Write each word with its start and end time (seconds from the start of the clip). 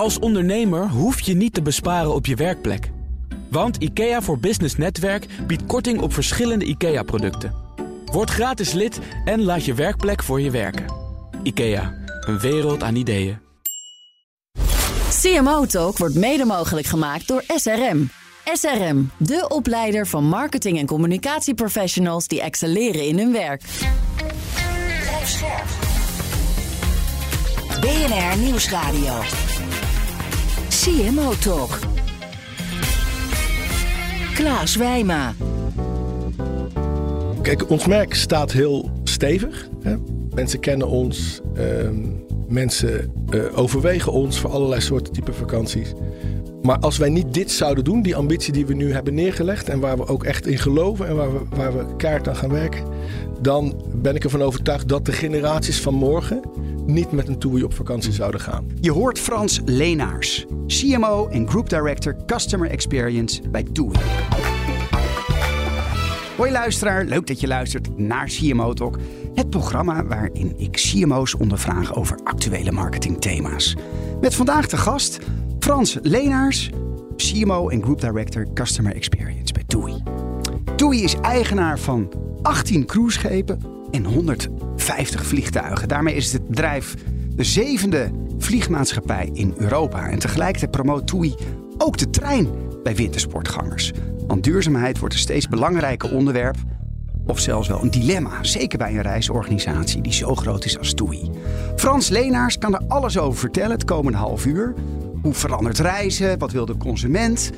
Als 0.00 0.18
ondernemer 0.18 0.88
hoef 0.88 1.20
je 1.20 1.34
niet 1.34 1.54
te 1.54 1.62
besparen 1.62 2.14
op 2.14 2.26
je 2.26 2.34
werkplek. 2.34 2.90
Want 3.50 3.76
IKEA 3.76 4.22
voor 4.22 4.38
Business 4.38 4.76
Netwerk 4.76 5.26
biedt 5.46 5.66
korting 5.66 6.00
op 6.00 6.12
verschillende 6.12 6.64
IKEA-producten. 6.64 7.54
Word 8.04 8.30
gratis 8.30 8.72
lid 8.72 8.98
en 9.24 9.42
laat 9.42 9.64
je 9.64 9.74
werkplek 9.74 10.22
voor 10.22 10.40
je 10.40 10.50
werken. 10.50 10.84
IKEA, 11.42 11.94
een 12.20 12.38
wereld 12.38 12.82
aan 12.82 12.94
ideeën. 12.94 13.38
CMO 15.20 15.66
Talk 15.66 15.98
wordt 15.98 16.14
mede 16.14 16.44
mogelijk 16.44 16.86
gemaakt 16.86 17.28
door 17.28 17.44
SRM. 17.46 18.10
SRM, 18.52 19.10
de 19.16 19.48
opleider 19.48 20.06
van 20.06 20.24
marketing- 20.24 20.78
en 20.78 20.86
communicatieprofessionals 20.86 22.26
die 22.26 22.40
excelleren 22.40 23.06
in 23.06 23.18
hun 23.18 23.32
werk. 23.32 23.62
BNR 27.80 28.38
Nieuwsradio. 28.38 29.22
CMO 30.84 31.32
Talk. 31.38 31.78
Klaas 34.34 34.76
Wijma. 34.76 35.34
Kijk, 37.42 37.70
ons 37.70 37.86
merk 37.86 38.14
staat 38.14 38.52
heel 38.52 38.90
stevig. 39.04 39.68
Hè? 39.82 39.94
Mensen 40.34 40.60
kennen 40.60 40.88
ons. 40.88 41.40
ehm, 41.54 41.94
mensen 42.48 43.12
eh, 43.30 43.58
overwegen 43.58 44.12
ons 44.12 44.40
voor 44.40 44.50
allerlei 44.50 44.80
soorten 44.80 45.12
type 45.12 45.32
vakanties. 45.32 45.92
Maar 46.62 46.78
als 46.78 46.98
wij 46.98 47.08
niet 47.08 47.34
dit 47.34 47.50
zouden 47.50 47.84
doen, 47.84 48.02
die 48.02 48.16
ambitie 48.16 48.52
die 48.52 48.66
we 48.66 48.74
nu 48.74 48.92
hebben 48.92 49.14
neergelegd 49.14 49.68
en 49.68 49.80
waar 49.80 49.96
we 49.96 50.06
ook 50.06 50.24
echt 50.24 50.46
in 50.46 50.58
geloven 50.58 51.08
en 51.08 51.16
waar 51.16 51.32
we, 51.32 51.40
waar 51.56 51.76
we 51.76 51.96
kaart 51.96 52.28
aan 52.28 52.36
gaan 52.36 52.50
werken, 52.50 52.84
dan 53.40 53.82
ben 53.94 54.14
ik 54.14 54.24
ervan 54.24 54.42
overtuigd 54.42 54.88
dat 54.88 55.04
de 55.04 55.12
generaties 55.12 55.80
van 55.80 55.94
morgen 55.94 56.40
niet 56.86 57.12
met 57.12 57.28
een 57.28 57.38
toei 57.38 57.62
op 57.62 57.74
vakantie 57.74 58.12
zouden 58.12 58.40
gaan. 58.40 58.66
Je 58.80 58.92
hoort 58.92 59.18
Frans 59.18 59.60
Leenaars, 59.64 60.46
CMO 60.66 61.28
en 61.28 61.48
Group 61.48 61.68
Director 61.68 62.16
Customer 62.26 62.70
Experience 62.70 63.40
bij 63.50 63.62
TUI. 63.62 63.98
Hoi 66.36 66.52
luisteraar, 66.52 67.04
leuk 67.04 67.26
dat 67.26 67.40
je 67.40 67.46
luistert 67.46 67.98
naar 67.98 68.26
CMO 68.26 68.72
Talk. 68.72 68.98
Het 69.34 69.50
programma 69.50 70.04
waarin 70.04 70.54
ik 70.56 70.72
CMO's 70.72 71.34
ondervraag 71.38 71.94
over 71.94 72.18
actuele 72.24 72.72
marketingthema's. 72.72 73.76
Met 74.20 74.34
vandaag 74.34 74.66
de 74.66 74.76
gast 74.76 75.18
Frans 75.60 75.98
Leenaars, 76.02 76.70
CMO 77.16 77.68
en 77.68 77.82
Group 77.82 78.00
Director 78.00 78.46
Customer 78.54 78.94
Experience 78.94 79.52
bij 79.52 79.62
TUI. 79.66 80.02
TUI 80.76 81.02
is 81.02 81.14
eigenaar 81.14 81.78
van 81.78 82.12
18 82.42 82.86
cruiseschepen 82.86 83.60
en 83.90 84.04
150 84.04 85.26
vliegtuigen. 85.26 85.88
Daarmee 85.88 86.14
is 86.14 86.32
het 86.32 86.48
bedrijf 86.48 86.94
de 87.34 87.44
zevende 87.44 88.10
vliegmaatschappij 88.38 89.30
in 89.32 89.54
Europa. 89.56 90.08
En 90.08 90.18
tegelijkertijd 90.18 90.70
promoot 90.70 91.06
TUI 91.06 91.34
ook 91.78 91.98
de 91.98 92.10
trein 92.10 92.48
bij 92.82 92.94
wintersportgangers. 92.94 93.92
Want 94.26 94.44
duurzaamheid 94.44 94.98
wordt 94.98 95.14
een 95.14 95.20
steeds 95.20 95.48
belangrijker 95.48 96.14
onderwerp. 96.14 96.56
Of 97.26 97.38
zelfs 97.38 97.68
wel 97.68 97.82
een 97.82 97.90
dilemma. 97.90 98.44
Zeker 98.44 98.78
bij 98.78 98.90
een 98.90 99.02
reisorganisatie 99.02 100.02
die 100.02 100.12
zo 100.12 100.34
groot 100.34 100.64
is 100.64 100.78
als 100.78 100.94
TUI. 100.94 101.30
Frans 101.76 102.08
Leenaars 102.08 102.58
kan 102.58 102.74
er 102.74 102.82
alles 102.88 103.18
over 103.18 103.38
vertellen 103.38 103.70
het 103.70 103.84
komende 103.84 104.18
half 104.18 104.46
uur. 104.46 104.74
Hoe 105.22 105.34
verandert 105.34 105.78
reizen? 105.78 106.38
Wat 106.38 106.52
wil 106.52 106.66
de 106.66 106.76
consument? 106.76 107.50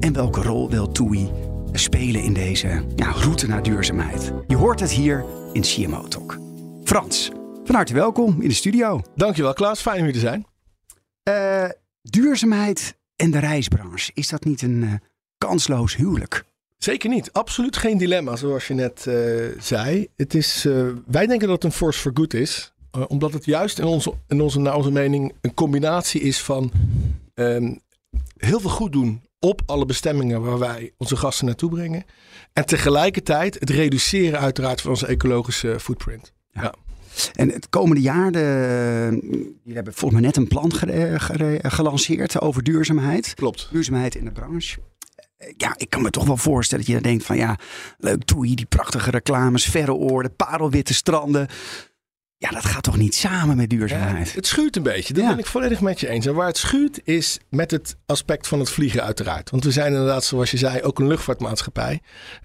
En 0.00 0.12
welke 0.12 0.42
rol 0.42 0.70
wil 0.70 0.92
TUI 0.92 1.30
spelen 1.72 2.22
in 2.22 2.32
deze 2.32 2.84
ja, 2.96 3.10
route 3.10 3.46
naar 3.46 3.62
duurzaamheid? 3.62 4.32
Je 4.46 4.56
hoort 4.56 4.80
het 4.80 4.90
hier 4.90 5.24
in 5.52 5.62
CMO 5.62 6.08
Talk. 6.08 6.38
Frans, 6.84 7.30
van 7.64 7.74
harte 7.74 7.94
welkom 7.94 8.40
in 8.42 8.48
de 8.48 8.54
studio. 8.54 9.00
Dankjewel 9.14 9.52
Klaas, 9.52 9.80
fijn 9.80 9.98
om 9.98 10.04
hier 10.04 10.12
te 10.12 10.18
zijn. 10.18 10.46
Eh, 11.22 11.70
duurzaamheid 12.02 12.96
en 13.16 13.30
de 13.30 13.38
reisbranche, 13.38 14.10
is 14.14 14.28
dat 14.28 14.44
niet 14.44 14.62
een 14.62 14.82
eh, 14.82 14.92
kansloos 15.38 15.96
huwelijk? 15.96 16.44
Zeker 16.76 17.10
niet. 17.10 17.32
Absoluut 17.32 17.76
geen 17.76 17.98
dilemma, 17.98 18.36
zoals 18.36 18.66
je 18.66 18.74
net 18.74 19.06
eh, 19.06 19.14
zei. 19.60 20.08
Het 20.16 20.34
is, 20.34 20.66
wij 21.06 21.26
denken 21.26 21.48
dat 21.48 21.62
het 21.62 21.64
een 21.64 21.78
force 21.78 22.00
for 22.00 22.10
good 22.14 22.34
is. 22.34 22.72
Eh, 22.90 23.02
omdat 23.08 23.32
het 23.32 23.44
juist 23.44 23.78
in 23.78 23.84
onze, 23.84 24.12
in 24.28 24.40
onze, 24.40 24.58
naar 24.60 24.76
onze 24.76 24.90
mening 24.90 25.32
een 25.40 25.54
combinatie 25.54 26.20
is 26.20 26.40
van 26.42 26.70
ehm, 27.34 27.74
heel 28.36 28.60
veel 28.60 28.70
goed 28.70 28.92
doen 28.92 29.22
op 29.38 29.62
alle 29.66 29.86
bestemmingen 29.86 30.42
waar 30.42 30.58
wij 30.58 30.92
onze 30.96 31.16
gasten 31.16 31.46
naartoe 31.46 31.70
brengen. 31.70 32.04
En 32.52 32.66
tegelijkertijd 32.66 33.56
het 33.60 33.70
reduceren 33.70 34.40
uiteraard 34.40 34.80
van 34.80 34.90
onze 34.90 35.06
ecologische 35.06 35.80
footprint. 35.80 36.32
Ja. 36.52 36.74
En 37.34 37.50
het 37.50 37.68
komende 37.68 38.00
jaar, 38.02 38.32
de, 38.32 39.08
jullie 39.62 39.74
hebben 39.74 39.94
volgens 39.94 40.20
mij 40.20 40.28
net 40.30 40.36
een 40.36 40.48
plan 40.48 40.74
gere- 40.74 41.20
gere- 41.20 41.58
gelanceerd 41.62 42.40
over 42.40 42.62
duurzaamheid. 42.62 43.34
Klopt. 43.34 43.68
Duurzaamheid 43.72 44.14
in 44.14 44.24
de 44.24 44.32
branche. 44.32 44.78
Ja, 45.56 45.74
ik 45.76 45.90
kan 45.90 46.02
me 46.02 46.10
toch 46.10 46.26
wel 46.26 46.36
voorstellen 46.36 46.84
dat 46.84 46.94
je 46.94 47.00
denkt 47.00 47.24
van 47.24 47.36
ja, 47.36 47.58
leuk 47.98 48.24
toei, 48.24 48.54
die 48.54 48.66
prachtige 48.66 49.10
reclames, 49.10 49.64
verre 49.64 49.94
oorden, 49.94 50.36
parelwitte 50.36 50.94
stranden. 50.94 51.48
Ja, 52.40 52.50
dat 52.50 52.64
gaat 52.64 52.82
toch 52.82 52.96
niet 52.96 53.14
samen 53.14 53.56
met 53.56 53.70
duurzaamheid? 53.70 54.32
Het 54.34 54.46
schuurt 54.46 54.76
een 54.76 54.82
beetje, 54.82 55.14
dat 55.14 55.22
Ja. 55.22 55.28
ben 55.30 55.38
ik 55.38 55.46
volledig 55.46 55.80
met 55.80 56.00
je 56.00 56.08
eens. 56.08 56.26
En 56.26 56.34
waar 56.34 56.46
het 56.46 56.56
schuurt 56.56 57.00
is 57.04 57.38
met 57.50 57.70
het 57.70 57.96
aspect 58.06 58.46
van 58.48 58.58
het 58.58 58.70
vliegen 58.70 59.02
uiteraard. 59.04 59.50
Want 59.50 59.64
we 59.64 59.70
zijn 59.70 59.92
inderdaad, 59.92 60.24
zoals 60.24 60.50
je 60.50 60.56
zei, 60.56 60.82
ook 60.82 60.98
een 60.98 61.06
luchtvaartmaatschappij. 61.06 62.00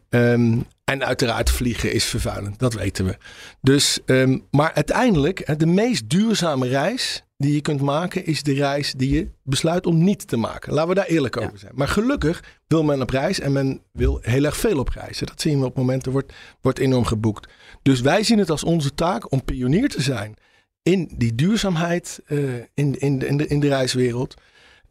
Ehm, 0.10 0.58
en 0.84 1.06
uiteraard 1.06 1.50
vliegen 1.52 1.94
is 1.94 2.06
vervuilend, 2.06 2.60
dat 2.60 2.74
weten 2.74 3.06
we. 3.06 3.18
Dus, 3.62 4.00
ehm, 4.06 4.38
maar 4.52 4.74
uiteindelijk, 4.74 5.60
de 5.60 5.66
meest 5.66 6.10
duurzame 6.10 6.68
reis 6.68 7.24
die 7.44 7.54
je 7.54 7.62
kunt 7.62 7.82
maken, 7.82 8.26
is 8.26 8.44
de 8.44 8.54
reis 8.54 8.94
die 8.94 9.14
je 9.14 9.28
besluit 9.44 9.86
om 9.86 10.04
niet 10.04 10.28
te 10.28 10.38
maken. 10.38 10.74
Laten 10.74 10.90
we 10.90 10.96
daar 10.96 11.06
eerlijk 11.06 11.38
over 11.38 11.60
zijn. 11.60 11.72
Maar 11.76 11.88
gelukkig 11.88 12.44
wil 12.68 12.84
men 12.84 13.02
op 13.02 13.10
reis 13.10 13.40
en 13.40 13.52
men 13.52 13.82
wil 13.92 14.20
heel 14.22 14.44
erg 14.44 14.58
veel 14.58 14.80
op 14.80 14.90
reizen. 14.90 15.28
Dat 15.28 15.42
zien 15.42 15.60
we 15.60 15.66
op 15.66 15.78
momenten, 15.78 16.12
wordt, 16.12 16.34
wordt 16.62 16.80
enorm 16.80 17.06
geboekt. 17.06 17.52
Dus 17.82 18.02
wij 18.02 18.24
zien 18.24 18.40
het 18.40 18.50
als 18.50 18.64
onze 18.64 18.94
taak 18.94 19.32
om 19.32 19.44
pionier 19.44 19.90
te 19.90 20.02
zijn 20.02 20.36
in 20.82 21.12
die 21.18 21.36
duurzaamheid 21.36 22.22
eh, 22.26 22.56
in, 22.74 23.00
in, 23.00 23.20
de, 23.20 23.28
in, 23.28 23.38
de, 23.38 23.48
in 23.48 23.60
de 23.60 23.68
reiswereld. 23.68 24.34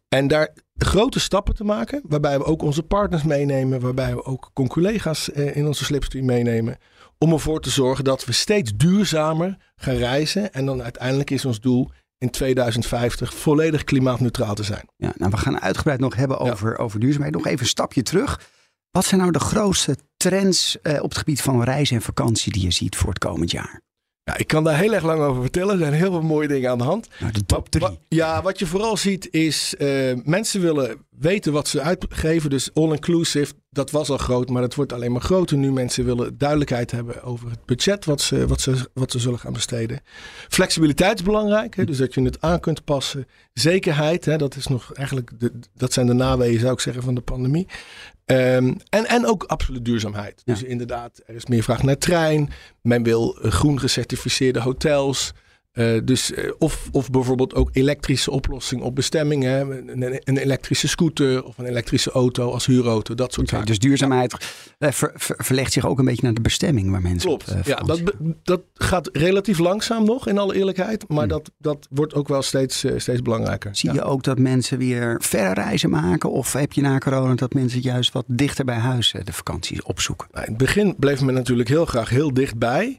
En 0.09 0.29
daar 0.29 0.55
grote 0.77 1.21
stappen 1.21 1.55
te 1.55 1.65
maken, 1.65 2.03
waarbij 2.09 2.39
we 2.39 2.45
ook 2.45 2.63
onze 2.63 2.83
partners 2.83 3.23
meenemen, 3.23 3.81
waarbij 3.81 4.15
we 4.15 4.25
ook 4.25 4.51
conculega's 4.53 5.33
eh, 5.33 5.57
in 5.57 5.67
onze 5.67 5.85
slipstream 5.85 6.25
meenemen. 6.27 6.79
Om 7.19 7.33
ervoor 7.33 7.61
te 7.61 7.71
zorgen 7.71 8.05
dat 8.05 8.25
we 8.25 8.33
steeds 8.33 8.73
duurzamer 8.77 9.57
gaan 9.77 9.95
reizen. 9.95 10.53
En 10.53 10.67
dan 10.67 10.83
uiteindelijk 10.83 11.31
is 11.31 11.45
ons 11.45 11.61
doel 11.61 11.91
in 12.23 12.31
2050 12.31 13.35
volledig 13.35 13.85
klimaatneutraal 13.85 14.55
te 14.55 14.63
zijn. 14.63 14.89
Ja, 14.97 15.13
nou, 15.17 15.31
we 15.31 15.37
gaan 15.37 15.61
uitgebreid 15.61 16.01
nog 16.01 16.15
hebben 16.15 16.39
over, 16.39 16.79
over 16.79 17.01
duurzaamheid. 17.01 17.35
Nog 17.35 17.47
even 17.47 17.61
een 17.61 17.67
stapje 17.67 18.03
terug. 18.03 18.51
Wat 18.91 19.05
zijn 19.05 19.21
nou 19.21 19.33
de 19.33 19.41
grootste 19.41 19.97
trends 20.17 20.81
eh, 20.81 21.03
op 21.03 21.09
het 21.09 21.19
gebied 21.19 21.43
van 21.43 21.63
reizen 21.63 21.97
en 21.97 22.03
vakantie 22.03 22.53
die 22.53 22.63
je 22.63 22.71
ziet 22.71 22.97
voor 22.97 23.09
het 23.09 23.19
komend 23.19 23.51
jaar? 23.51 23.81
Ja, 24.25 24.37
ik 24.37 24.47
kan 24.47 24.65
daar 24.65 24.79
heel 24.79 24.93
erg 24.95 25.05
lang 25.05 25.21
over 25.21 25.43
vertellen. 25.43 25.73
Er 25.73 25.79
zijn 25.79 25.93
heel 25.93 26.11
veel 26.11 26.23
mooie 26.23 26.49
dingen 26.49 26.71
aan 26.71 26.79
de 26.79 26.85
hand. 26.85 27.09
Nou, 27.21 27.33
de 27.33 27.47
top 27.47 27.69
drie. 27.69 27.85
Wa- 27.87 27.95
Ja, 28.09 28.43
wat 28.43 28.59
je 28.59 28.67
vooral 28.67 28.97
ziet 28.97 29.29
is 29.31 29.75
eh, 29.77 29.89
mensen 30.25 30.61
willen 30.61 30.97
weten 31.19 31.53
wat 31.53 31.69
ze 31.69 31.81
uitgeven. 31.81 32.51
Dus 32.51 32.71
all-inclusive, 32.75 33.53
dat 33.71 33.91
was 33.91 34.09
al 34.11 34.19
groot, 34.19 34.49
maar 34.49 34.63
dat 34.63 34.75
wordt 34.75 34.93
alleen 34.93 35.13
maar 35.13 35.21
groter 35.21 35.57
nu. 35.57 35.73
Mensen 35.73 36.05
willen 36.05 36.39
duidelijkheid 36.39 36.91
hebben 36.91 37.23
over 37.23 37.51
het 37.51 37.65
budget 37.67 38.05
wat 38.05 38.21
ze, 38.21 38.47
wat 38.47 38.61
ze, 38.61 38.89
wat 38.95 39.11
ze 39.11 39.19
zullen 39.19 39.39
gaan 39.39 39.53
besteden. 39.53 40.01
Flexibiliteit 40.49 41.19
is 41.19 41.25
belangrijk, 41.25 41.77
hè, 41.77 41.85
dus 41.85 41.97
dat 41.99 42.15
je 42.15 42.23
het 42.23 42.41
aan 42.41 42.61
kunt 42.61 42.85
passen. 42.85 43.27
Zekerheid, 43.53 44.25
hè, 44.25 44.37
dat, 44.37 44.57
is 44.57 44.67
nog 44.67 44.93
eigenlijk 44.93 45.31
de, 45.39 45.53
dat 45.75 45.93
zijn 45.93 46.07
de 46.07 46.13
naweeën, 46.13 46.61
zou 46.61 46.73
ik 46.73 46.81
zeggen, 46.81 47.03
van 47.03 47.15
de 47.15 47.21
pandemie. 47.21 47.67
Ehm, 48.25 48.75
en, 48.89 49.07
en 49.07 49.27
ook 49.27 49.45
absoluut 49.45 49.85
duurzaamheid. 49.85 50.43
Ja. 50.45 50.53
Dus 50.53 50.63
inderdaad, 50.63 51.23
er 51.27 51.35
is 51.35 51.47
meer 51.47 51.63
vraag 51.63 51.83
naar 51.83 51.99
trein. 51.99 52.51
Men 52.83 53.03
wil 53.03 53.37
groen 53.41 53.81
gecertificeerde 53.81 54.61
hotels. 54.61 55.33
Eh, 55.73 55.99
dus, 56.05 56.33
eh, 56.33 56.51
of, 56.59 56.89
of 56.91 57.11
bijvoorbeeld 57.11 57.55
ook 57.55 57.71
elektrische 57.73 58.31
oplossing 58.31 58.83
op 58.83 58.95
bestemming. 58.95 59.43
Hè? 59.43 59.61
Een, 59.61 60.21
een- 60.25 60.37
elektrische 60.37 60.89
scooter 60.89 61.45
of 61.45 61.59
een 61.59 61.65
elektrische 61.67 62.11
auto 62.11 62.51
als 62.51 62.67
huurauto. 62.67 63.15
Dat 63.15 63.33
soort 63.33 63.47
Oké, 63.47 63.51
zaken. 63.57 63.67
dus 63.71 63.79
duurzaamheid 63.79 64.37
eh, 64.79 64.91
ver- 64.93 65.13
ver- 65.15 65.37
verlegt 65.45 65.73
zich 65.73 65.87
ook 65.87 65.99
een 65.99 66.05
beetje 66.05 66.23
naar 66.23 66.35
de 66.35 66.41
bestemming 66.41 66.91
waar 66.91 67.03
mensen 67.03 67.29
Klopt. 67.29 67.49
op 67.53 67.65
ja, 67.65 67.77
dat, 67.77 68.03
dat 68.43 68.61
gaat 68.75 69.09
relatief 69.13 69.59
langzaam 69.59 70.05
nog, 70.05 70.29
in 70.29 70.39
alle 70.39 70.55
eerlijkheid. 70.55 71.09
Maar 71.09 71.19
Hmm. 71.19 71.29
dat, 71.29 71.51
dat 71.59 71.87
wordt 71.91 72.15
ook 72.15 72.29
wel 72.29 72.43
steeds, 72.43 72.85
steeds 72.97 73.23
belangrijker. 73.23 73.77
Zie 73.77 73.89
Ja. 73.89 73.95
je 73.95 74.03
ook 74.03 74.23
dat 74.23 74.39
mensen 74.39 74.79
weer 74.79 75.17
verre 75.23 75.55
reizen 75.55 75.91
maken? 75.91 76.31
Of 76.31 76.53
heb 76.53 76.73
je 76.73 76.81
na 76.81 76.99
corona 76.99 77.35
dat 77.35 77.55
mensen 77.55 77.81
juist 77.81 78.13
wat 78.13 78.25
dichter 78.27 78.65
bij 78.65 78.79
huis 78.79 79.15
de 79.25 79.33
vakanties 79.33 79.83
opzoeken? 79.83 80.29
Nou, 80.33 80.45
in 80.45 80.51
het 80.53 80.61
begin 80.63 80.95
bleef 80.99 81.21
men 81.21 81.35
natuurlijk 81.35 81.69
heel 81.69 81.87
graag 81.87 82.09
heel 82.09 82.35
dichtbij. 82.35 82.99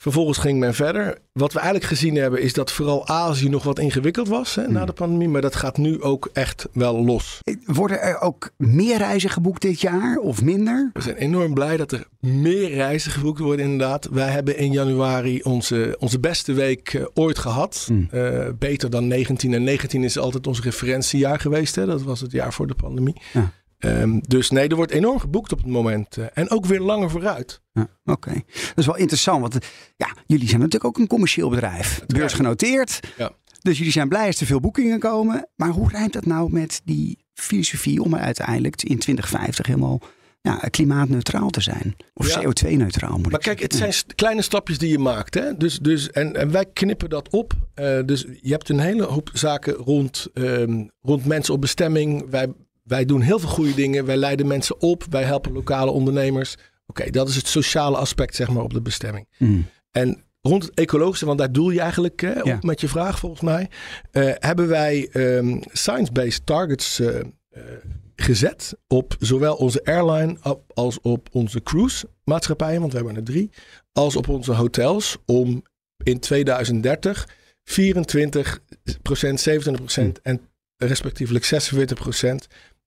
Vervolgens 0.00 0.38
ging 0.38 0.58
men 0.58 0.74
verder. 0.74 1.18
Wat 1.32 1.52
we 1.52 1.58
eigenlijk 1.58 1.88
gezien 1.88 2.16
hebben 2.16 2.42
is 2.42 2.52
dat 2.52 2.72
vooral 2.72 3.08
Azië 3.08 3.48
nog 3.48 3.62
wat 3.62 3.78
ingewikkeld 3.78 4.28
was 4.28 4.54
hè, 4.54 4.68
na 4.68 4.84
de 4.84 4.92
pandemie. 4.92 5.28
Maar 5.28 5.40
dat 5.40 5.56
gaat 5.56 5.76
nu 5.76 6.02
ook 6.02 6.30
echt 6.32 6.68
wel 6.72 7.04
los. 7.04 7.40
Worden 7.64 8.00
er 8.00 8.20
ook 8.20 8.50
meer 8.56 8.96
reizen 8.96 9.30
geboekt 9.30 9.62
dit 9.62 9.80
jaar 9.80 10.16
of 10.16 10.42
minder? 10.42 10.90
We 10.92 11.02
zijn 11.02 11.16
enorm 11.16 11.54
blij 11.54 11.76
dat 11.76 11.92
er 11.92 12.06
meer 12.20 12.70
reizen 12.70 13.10
geboekt 13.10 13.38
worden 13.38 13.64
inderdaad. 13.64 14.08
Wij 14.10 14.28
hebben 14.28 14.56
in 14.56 14.72
januari 14.72 15.42
onze, 15.42 15.96
onze 15.98 16.20
beste 16.20 16.52
week 16.52 16.94
eh, 16.94 17.04
ooit 17.14 17.38
gehad. 17.38 17.84
Hmm. 17.86 18.08
Eh, 18.10 18.48
beter 18.58 18.90
dan 18.90 19.06
19. 19.06 19.54
En 19.54 19.64
19 19.64 20.04
is 20.04 20.18
altijd 20.18 20.46
ons 20.46 20.62
referentiejaar 20.62 21.40
geweest. 21.40 21.74
Hè. 21.74 21.86
Dat 21.86 22.02
was 22.02 22.20
het 22.20 22.32
jaar 22.32 22.52
voor 22.52 22.66
de 22.66 22.74
pandemie. 22.74 23.20
Ja. 23.32 23.52
Ehm, 23.78 24.18
dus 24.20 24.50
nee, 24.50 24.68
er 24.68 24.76
wordt 24.76 24.92
enorm 24.92 25.18
geboekt 25.18 25.52
op 25.52 25.58
het 25.58 25.66
moment. 25.66 26.16
eh, 26.16 26.24
en 26.34 26.50
ook 26.50 26.66
weer 26.66 26.80
langer 26.80 27.10
vooruit. 27.10 27.60
Ja, 27.72 27.88
Oké, 28.04 28.32
dat 28.52 28.72
is 28.76 28.86
wel 28.86 28.96
interessant. 28.96 29.40
Want 29.40 29.66
ja, 29.96 30.14
jullie 30.26 30.46
zijn 30.48 30.60
natuurlijk 30.60 30.84
ook 30.84 30.98
een 30.98 31.06
commercieel 31.06 31.48
bedrijf. 31.50 32.00
Beursgenoteerd. 32.06 33.00
Ja. 33.16 33.32
Dus 33.62 33.76
jullie 33.78 33.92
zijn 33.92 34.08
blij 34.08 34.26
als 34.26 34.40
er 34.40 34.46
veel 34.46 34.60
boekingen 34.60 34.98
komen. 34.98 35.48
Maar 35.56 35.68
hoe 35.68 35.88
rijmt 35.88 36.12
dat 36.12 36.26
nou 36.26 36.52
met 36.52 36.80
die 36.84 37.18
filosofie 37.34 38.02
om 38.02 38.14
uiteindelijk 38.16 38.82
in 38.82 38.98
2050 38.98 39.66
helemaal 39.66 40.00
ja, 40.40 40.54
klimaatneutraal 40.56 41.50
te 41.50 41.60
zijn? 41.60 41.96
Of 42.14 42.28
Ja. 42.34 42.42
CO2-neutraal 42.42 43.18
moet 43.18 43.30
Maar 43.30 43.40
kijk, 43.40 43.60
het 43.60 43.74
zijn 43.74 43.92
st- 43.92 44.14
kleine 44.14 44.42
stapjes 44.42 44.78
die 44.78 44.90
je 44.90 44.98
maakt. 44.98 45.34
Hè? 45.34 45.56
Dus, 45.56 45.78
dus, 45.78 46.10
en, 46.10 46.36
en 46.36 46.50
wij 46.50 46.64
knippen 46.72 47.08
dat 47.10 47.28
op. 47.30 47.52
Eh, 47.74 47.98
dus 48.04 48.26
je 48.40 48.50
hebt 48.50 48.68
een 48.68 48.78
hele 48.80 49.02
hoop 49.04 49.30
zaken 49.32 49.74
rond, 49.74 50.26
ehm, 50.34 50.86
rond 51.00 51.24
mensen 51.24 51.54
op 51.54 51.60
bestemming. 51.60 52.30
Wij, 52.30 52.52
wij 52.88 53.04
doen 53.04 53.20
heel 53.20 53.38
veel 53.38 53.48
goede 53.48 53.74
dingen. 53.74 54.04
Wij 54.04 54.16
leiden 54.16 54.46
mensen 54.46 54.80
op. 54.80 55.04
Wij 55.10 55.22
helpen 55.22 55.52
lokale 55.52 55.90
ondernemers. 55.90 56.54
Oké, 56.86 57.10
dat 57.10 57.28
is 57.28 57.36
het 57.36 57.46
sociale 57.46 57.96
aspect 57.96 58.34
zeg 58.34 58.48
maar, 58.48 58.62
op 58.62 58.72
de 58.72 58.80
bestemming. 58.82 59.26
Hmm. 59.36 59.66
En 59.90 60.22
rond 60.40 60.62
het 60.64 60.74
ecologische, 60.74 61.26
want 61.26 61.38
daar 61.38 61.52
doel 61.52 61.70
je 61.70 61.80
eigenlijk 61.80 62.20
hè, 62.20 62.40
op 62.40 62.46
Ja. 62.46 62.58
met 62.60 62.80
je 62.80 62.88
vraag 62.88 63.18
volgens 63.18 63.40
mij. 63.40 63.68
eh, 64.10 64.30
hebben 64.34 64.68
wij 64.68 65.08
ehm, 65.12 65.60
science-based 65.72 66.46
targets 66.46 67.00
eh, 67.00 67.18
eh, 67.18 67.62
gezet 68.16 68.74
op 68.86 69.16
zowel 69.18 69.54
onze 69.54 69.84
airline 69.84 70.36
als 70.74 71.00
op 71.00 71.28
onze 71.32 71.62
cruise 71.62 72.08
maatschappijen, 72.24 72.80
want 72.80 72.92
we 72.92 72.98
hebben 72.98 73.16
er 73.16 73.24
drie, 73.24 73.50
als 73.92 74.16
op 74.16 74.28
onze 74.28 74.52
hotels 74.52 75.16
om 75.26 75.62
in 76.04 76.18
2030 76.20 77.28
24% 77.64 77.70
27% 79.34 80.22
en 80.22 80.40
respectievelijk 80.76 81.44
46 81.44 81.98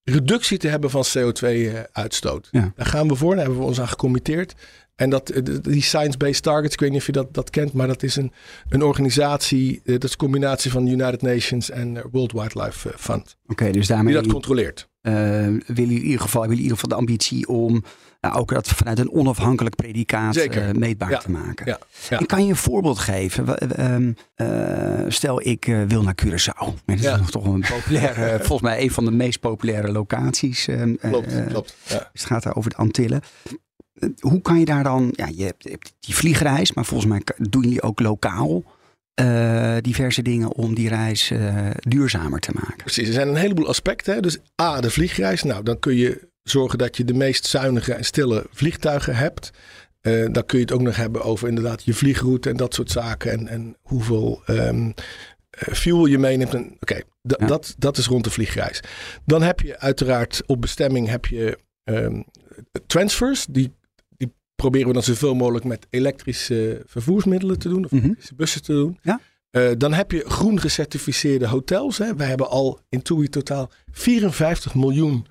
reductie 0.03 0.57
te 0.57 0.67
hebben 0.67 0.89
van 0.89 1.05
CO2-uitstoot. 1.17 2.47
Ja. 2.51 2.71
Daar 2.75 2.85
gaan 2.85 3.07
we 3.07 3.15
voor, 3.15 3.35
daar 3.35 3.43
hebben 3.43 3.61
we 3.61 3.67
ons 3.67 3.79
aan 3.79 3.87
gecommitteerd. 3.87 4.55
En 4.95 5.09
dat, 5.09 5.29
eh, 5.29 5.43
die 5.61 5.81
Science-Based 5.81 6.43
Targets, 6.43 6.73
ik 6.73 6.79
weet 6.79 6.89
niet 6.89 6.99
of 6.99 7.05
je 7.05 7.11
dat, 7.11 7.33
dat 7.33 7.49
kent, 7.49 7.73
maar 7.73 7.87
dat 7.87 8.03
is 8.03 8.15
een, 8.15 8.31
een 8.69 8.81
organisatie, 8.81 9.81
eh, 9.83 9.93
dat 9.93 10.03
is 10.03 10.11
een 10.11 10.17
combinatie 10.17 10.71
van 10.71 10.85
de 10.85 10.91
United 10.91 11.21
Nations 11.21 11.69
en 11.69 12.01
World 12.11 12.31
Wildlife 12.31 12.89
eh, 12.89 12.97
Fund, 12.97 13.37
Oké, 13.47 13.71
dus 13.71 13.87
die 13.87 13.95
daarmee 13.95 14.13
dat 14.13 14.27
controleert. 14.27 14.89
Eh, 15.01 15.13
willen 15.13 15.61
jullie 15.65 15.97
in 15.99 16.03
ieder 16.05 16.21
geval, 16.21 16.41
hebben 16.41 16.57
in 16.57 16.63
ieder 16.63 16.77
geval 16.79 16.97
de 16.97 17.03
ambitie 17.05 17.47
om 17.47 17.83
nou, 18.21 18.35
ook 18.35 18.53
dat 18.53 18.67
vanuit 18.67 18.99
een 18.99 19.11
onafhankelijk 19.11 19.75
predicaat 19.75 20.35
eh, 20.35 20.71
meetbaar 20.71 21.09
Ja. 21.09 21.17
te 21.17 21.31
maken. 21.31 21.65
Ja. 21.65 21.79
Ja. 22.09 22.19
En 22.19 22.25
kan 22.25 22.43
je 22.43 22.49
een 22.49 22.55
voorbeeld 22.55 22.99
geven? 22.99 23.57
Ehm, 23.57 24.11
eh, 24.35 25.05
stel, 25.07 25.47
ik 25.47 25.67
eh, 25.67 25.81
wil 25.87 26.03
naar 26.03 26.15
Curaçao. 26.25 26.65
Dat 26.85 26.95
is 26.99 27.01
nog 27.01 27.31
toch 27.31 27.45
een 27.45 27.63
populaire, 27.69 28.37
volgens 28.45 28.61
mij 28.61 28.81
een 28.81 28.91
van 28.91 29.05
de 29.05 29.11
meest 29.11 29.39
populaire 29.39 29.91
locaties. 29.91 30.67
ehm, 30.67 30.95
Klopt, 30.95 31.45
klopt. 31.47 31.75
Ja. 31.87 32.09
Het 32.13 32.25
gaat 32.25 32.43
daar 32.43 32.55
over 32.55 32.69
de 32.69 32.75
Antillen. 32.75 33.21
Hoe 34.19 34.41
kan 34.41 34.59
je 34.59 34.65
daar 34.65 34.83
dan, 34.83 35.09
ja, 35.15 35.27
je 35.35 35.43
hebt, 35.43 35.63
je 35.63 35.69
hebt 35.69 35.93
die 35.99 36.15
vliegreis, 36.15 36.73
maar 36.73 36.85
volgens 36.85 37.09
mij 37.09 37.21
doen 37.49 37.61
jullie 37.61 37.81
ook 37.81 37.99
lokaal 37.99 38.63
eh, 39.21 39.77
diverse 39.81 40.21
dingen 40.21 40.51
om 40.53 40.75
die 40.75 40.89
reis 40.89 41.31
eh, 41.31 41.69
duurzamer 41.79 42.39
te 42.39 42.51
maken. 42.53 42.75
Precies, 42.77 43.07
er 43.07 43.13
zijn 43.13 43.27
een 43.27 43.35
heleboel 43.35 43.67
aspecten. 43.67 44.13
Hè. 44.13 44.19
Dus 44.19 44.37
A, 44.61 44.81
de 44.81 44.89
vliegreis. 44.89 45.43
Nou, 45.43 45.63
dan 45.63 45.79
kun 45.79 45.95
je 45.95 46.29
zorgen 46.43 46.77
dat 46.77 46.97
je 46.97 47.05
de 47.05 47.13
meest 47.13 47.45
zuinige 47.45 47.93
en 47.93 48.03
stille 48.05 48.45
vliegtuigen 48.51 49.15
hebt. 49.15 49.51
Eh, 50.01 50.25
dan 50.31 50.45
kun 50.45 50.57
je 50.57 50.63
het 50.63 50.73
ook 50.73 50.81
nog 50.81 50.95
hebben 50.95 51.21
over 51.23 51.47
inderdaad 51.47 51.83
je 51.83 51.93
vliegroute 51.93 52.49
en 52.49 52.57
dat 52.57 52.73
soort 52.73 52.91
zaken. 52.91 53.31
En, 53.31 53.47
en 53.47 53.75
hoeveel 53.81 54.41
ehm, 54.45 54.91
eh, 55.49 55.73
fuel 55.73 56.05
je 56.05 56.17
meeneemt. 56.17 56.53
En- 56.53 56.75
Oké, 56.79 57.01
Ja. 57.21 57.45
dat, 57.47 57.75
dat 57.77 57.97
is 57.97 58.05
rond 58.07 58.23
de 58.23 58.29
vliegreis. 58.29 58.79
Dan 59.25 59.41
heb 59.41 59.59
je 59.59 59.79
uiteraard 59.79 60.41
op 60.45 60.61
bestemming 60.61 61.07
heb 61.07 61.25
je 61.25 61.57
ehm, 61.83 62.21
transfers. 62.87 63.45
Die 63.49 63.73
proberen 64.61 64.87
we 64.87 64.93
dan 64.93 65.03
zoveel 65.03 65.35
mogelijk 65.35 65.65
met 65.65 65.87
elektrische 65.89 66.81
vervoersmiddelen 66.85 67.59
te 67.59 67.69
doen. 67.69 67.85
Of 67.85 67.91
Mhm. 67.91 68.03
elektrische 68.03 68.35
bussen 68.35 68.61
te 68.63 68.73
doen. 68.73 68.97
Ja. 69.01 69.19
Eh, 69.49 69.69
dan 69.77 69.93
heb 69.93 70.11
je 70.11 70.23
groen 70.29 70.59
gecertificeerde 70.59 71.47
hotels. 71.47 71.97
Hè. 71.97 72.15
Wij 72.15 72.27
hebben 72.27 72.49
al 72.49 72.79
in 72.89 73.01
TUI 73.01 73.29
totaal 73.29 73.71
54 73.91 74.75
miljoen 74.75 75.25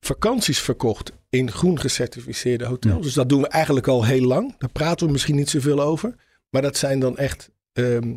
vakanties 0.00 0.58
verkocht 0.60 1.12
in 1.28 1.50
groen 1.50 1.80
gecertificeerde 1.80 2.64
hotels. 2.64 2.94
Ja. 2.96 3.00
Dus 3.02 3.14
dat 3.14 3.28
doen 3.28 3.40
we 3.40 3.48
eigenlijk 3.48 3.86
al 3.88 4.04
heel 4.04 4.26
lang. 4.26 4.54
Daar 4.58 4.70
praten 4.72 5.06
we 5.06 5.12
misschien 5.12 5.36
niet 5.36 5.50
zoveel 5.50 5.80
over. 5.80 6.14
Maar 6.50 6.62
dat 6.62 6.76
zijn 6.76 6.98
dan 7.00 7.16
echt 7.16 7.50
ehm, 7.72 8.14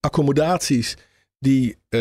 accommodaties 0.00 0.96
die 1.38 1.76
eh, 1.88 2.00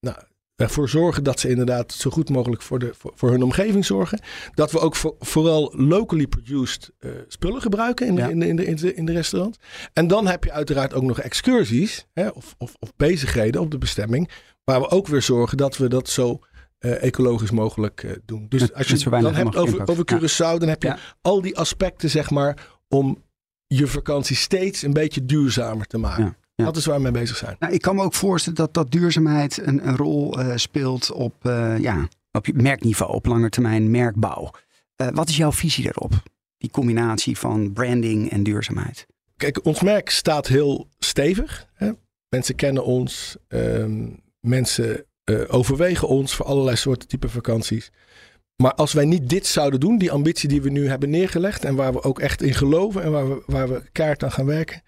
nou, 0.00 0.16
ervoor 0.60 0.88
zorgen 0.88 1.24
dat 1.24 1.40
ze 1.40 1.48
inderdaad 1.48 1.92
zo 1.92 2.10
goed 2.10 2.28
mogelijk 2.28 2.62
voor, 2.62 2.78
de, 2.78 2.90
voor, 2.98 3.12
voor 3.14 3.30
hun 3.30 3.42
omgeving 3.42 3.84
zorgen. 3.86 4.20
Dat 4.54 4.72
we 4.72 4.78
ook 4.80 4.96
voor- 4.96 5.14
vooral 5.18 5.72
locally 5.76 6.26
produced 6.26 6.90
eh, 6.98 7.10
spullen 7.28 7.60
gebruiken 7.60 8.06
in 8.06 8.14
de, 8.14 8.20
Ja. 8.20 8.28
in, 8.28 8.38
de, 8.38 8.46
in, 8.46 8.56
de, 8.56 8.64
in, 8.64 8.76
de, 8.76 8.94
in 8.94 9.04
de 9.04 9.12
restaurant. 9.12 9.56
En 9.92 10.06
dan 10.06 10.26
heb 10.26 10.44
je 10.44 10.52
uiteraard 10.52 10.94
ook 10.94 11.02
nog 11.02 11.20
excursies 11.20 12.06
hè, 12.12 12.28
of, 12.28 12.54
of, 12.58 12.74
of 12.78 12.92
bezigheden 12.96 13.60
op 13.60 13.70
de 13.70 13.78
bestemming. 13.78 14.30
Waar 14.64 14.80
we 14.80 14.88
ook 14.90 15.06
weer 15.06 15.22
zorgen 15.22 15.56
dat 15.56 15.76
we 15.76 15.88
dat 15.88 16.08
zo 16.08 16.38
eh, 16.78 17.02
ecologisch 17.02 17.50
mogelijk 17.50 18.02
eh, 18.02 18.10
doen. 18.24 18.46
Dus 18.48 18.60
Met- 18.60 18.74
als 18.74 18.86
je 18.88 18.98
zo 18.98 19.10
dan 19.10 19.34
hebt 19.34 19.56
over, 19.56 19.88
over. 19.88 20.04
Curaçao, 20.14 20.58
dan 20.58 20.68
heb 20.68 20.82
je 20.82 20.88
Ja. 20.88 20.98
al 21.20 21.40
die 21.40 21.58
aspecten 21.58 22.10
zeg 22.10 22.30
maar 22.30 22.66
om 22.88 23.22
je 23.66 23.86
vakantie 23.86 24.36
steeds 24.36 24.82
een 24.82 24.92
beetje 24.92 25.24
duurzamer 25.24 25.86
te 25.86 25.98
maken. 25.98 26.36
Ja. 26.60 26.66
Dat 26.66 26.76
is 26.76 26.86
waar 26.86 26.96
we 26.96 27.02
mee 27.02 27.12
bezig 27.12 27.36
zijn. 27.36 27.56
Nou, 27.58 27.72
ik 27.72 27.80
kan 27.80 27.96
me 27.96 28.02
ook 28.02 28.14
voorstellen 28.14 28.58
dat, 28.58 28.74
dat 28.74 28.90
duurzaamheid 28.90 29.66
een, 29.66 29.88
een 29.88 29.96
rol 29.96 30.38
eh, 30.40 30.56
speelt 30.56 31.12
op, 31.12 31.34
eh, 31.46 31.78
ja, 31.78 32.08
op 32.32 32.52
merkniveau, 32.52 33.12
op 33.12 33.26
lange 33.26 33.48
termijn 33.48 33.90
merkbouw. 33.90 34.50
Eh, 34.96 35.08
wat 35.12 35.28
is 35.28 35.36
jouw 35.36 35.52
visie 35.52 35.84
daarop? 35.84 36.22
Die 36.58 36.70
combinatie 36.70 37.38
van 37.38 37.72
branding 37.72 38.30
en 38.30 38.42
duurzaamheid. 38.42 39.06
Kijk, 39.36 39.64
ons 39.64 39.82
merk 39.82 40.10
staat 40.10 40.46
heel 40.46 40.88
stevig. 40.98 41.66
Hè? 41.74 41.90
Mensen 42.28 42.54
kennen 42.54 42.84
ons. 42.84 43.36
ehm, 43.48 44.08
mensen 44.40 45.04
overwegen 45.48 46.08
ons 46.08 46.34
voor 46.34 46.46
allerlei 46.46 46.76
soorten 46.76 47.08
type 47.08 47.28
vakanties. 47.28 47.90
Maar 48.60 48.74
als 48.74 48.92
wij 48.92 49.04
niet 49.04 49.28
dit 49.28 49.46
zouden 49.46 49.80
doen, 49.80 49.98
die 49.98 50.10
ambitie 50.12 50.48
die 50.48 50.62
we 50.62 50.70
nu 50.70 50.88
hebben 50.88 51.10
neergelegd 51.10 51.64
en 51.64 51.74
waar 51.74 51.92
we 51.92 52.02
ook 52.02 52.18
echt 52.18 52.42
in 52.42 52.54
geloven 52.54 53.02
en 53.02 53.10
waar 53.10 53.28
we, 53.28 53.42
waar 53.46 53.68
we 53.68 53.82
kaart 53.92 54.24
aan 54.24 54.32
gaan 54.32 54.46
werken, 54.46 54.82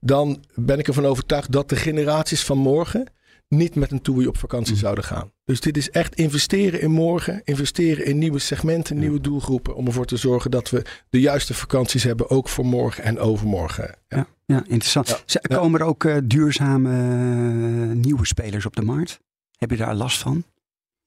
dan 0.00 0.44
ben 0.54 0.78
ik 0.78 0.86
ervan 0.88 1.06
overtuigd 1.06 1.52
dat 1.52 1.68
de 1.68 1.76
generaties 1.76 2.44
van 2.44 2.58
morgen 2.58 3.06
niet 3.48 3.74
met 3.74 3.90
een 3.90 4.02
toei 4.02 4.26
op 4.26 4.36
vakantie 4.36 4.72
Mm. 4.74 4.78
zouden 4.80 5.04
gaan. 5.04 5.32
Dus 5.44 5.60
dit 5.60 5.76
is 5.76 5.90
echt 5.90 6.14
investeren 6.14 6.80
in 6.80 6.90
morgen, 6.90 7.40
investeren 7.44 8.04
in 8.04 8.18
nieuwe 8.18 8.38
segmenten, 8.38 8.94
Ja. 8.94 9.00
nieuwe 9.00 9.20
doelgroepen, 9.20 9.74
om 9.74 9.86
ervoor 9.86 10.04
te 10.06 10.16
zorgen 10.16 10.50
dat 10.50 10.70
we 10.70 10.82
de 11.10 11.20
juiste 11.20 11.54
vakanties 11.54 12.02
hebben, 12.02 12.30
ook 12.30 12.48
voor 12.48 12.66
morgen 12.66 13.04
en 13.04 13.18
overmorgen. 13.18 13.94
Ja. 14.08 14.16
Ja, 14.16 14.26
ja 14.46 14.62
interessant. 14.66 15.24
Komen 15.48 15.80
er 15.80 15.86
ook 15.86 16.04
eh, 16.04 16.16
duurzame 16.24 16.90
eh, 16.90 17.96
nieuwe 17.96 18.26
spelers 18.26 18.66
op 18.66 18.76
de 18.76 18.82
markt? 18.82 19.20
Heb 19.58 19.70
je 19.70 19.76
daar 19.76 19.94
last 19.94 20.18
van? 20.18 20.44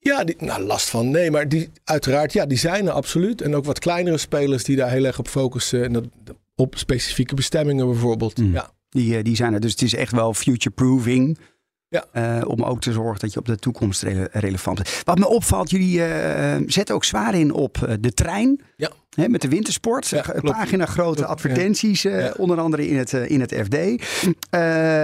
Ja, 0.03 0.23
die, 0.23 0.35
nou 0.39 0.63
last 0.63 0.89
van 0.89 1.09
nee, 1.09 1.31
maar 1.31 1.49
die 1.49 1.69
uiteraard, 1.83 2.33
ja, 2.33 2.45
die 2.45 2.57
zijn 2.57 2.85
er 2.85 2.91
absoluut. 2.91 3.41
En 3.41 3.55
ook 3.55 3.65
wat 3.65 3.79
kleinere 3.79 4.17
spelers 4.17 4.63
die 4.63 4.75
daar 4.75 4.89
heel 4.89 5.05
erg 5.05 5.19
op 5.19 5.27
focussen. 5.27 5.83
En 5.83 5.93
dat, 5.93 6.05
op 6.55 6.77
specifieke 6.77 7.35
bestemmingen 7.35 7.85
bijvoorbeeld. 7.87 8.37
Mm. 8.37 8.53
Ja, 8.53 8.71
Die, 8.89 9.17
eh, 9.17 9.23
die 9.23 9.35
zijn 9.35 9.53
er. 9.53 9.59
Dus 9.59 9.71
het 9.71 9.81
is 9.81 9.95
echt 9.95 10.11
wel 10.11 10.33
future-proofing. 10.33 11.37
Ja. 11.91 12.05
Eh, 12.11 12.47
om 12.47 12.63
ook 12.63 12.81
te 12.81 12.91
zorgen 12.91 13.19
dat 13.19 13.33
je 13.33 13.39
op 13.39 13.45
de 13.45 13.55
toekomst 13.55 14.01
rele- 14.01 14.29
relevant 14.31 14.75
bent. 14.75 15.01
Wat 15.03 15.19
me 15.19 15.27
opvalt, 15.27 15.69
jullie 15.69 16.03
eh, 16.03 16.61
zetten 16.67 16.95
ook 16.95 17.03
zwaar 17.03 17.35
in 17.35 17.53
op 17.53 17.77
eh, 17.77 17.95
de 17.99 18.13
trein. 18.13 18.61
Ja. 18.75 18.89
Hè, 19.15 19.27
met 19.27 19.41
de 19.41 19.47
wintersport. 19.47 20.07
Ja, 20.07 20.25
pagina 20.41 20.85
grote 20.85 21.15
Klopt, 21.15 21.31
advertenties. 21.31 22.01
Ja. 22.01 22.33
Onder 22.37 22.59
andere 22.59 22.87
in 22.87 22.97
het, 22.97 23.13
in 23.13 23.39
het 23.41 23.53
FD. 23.53 23.75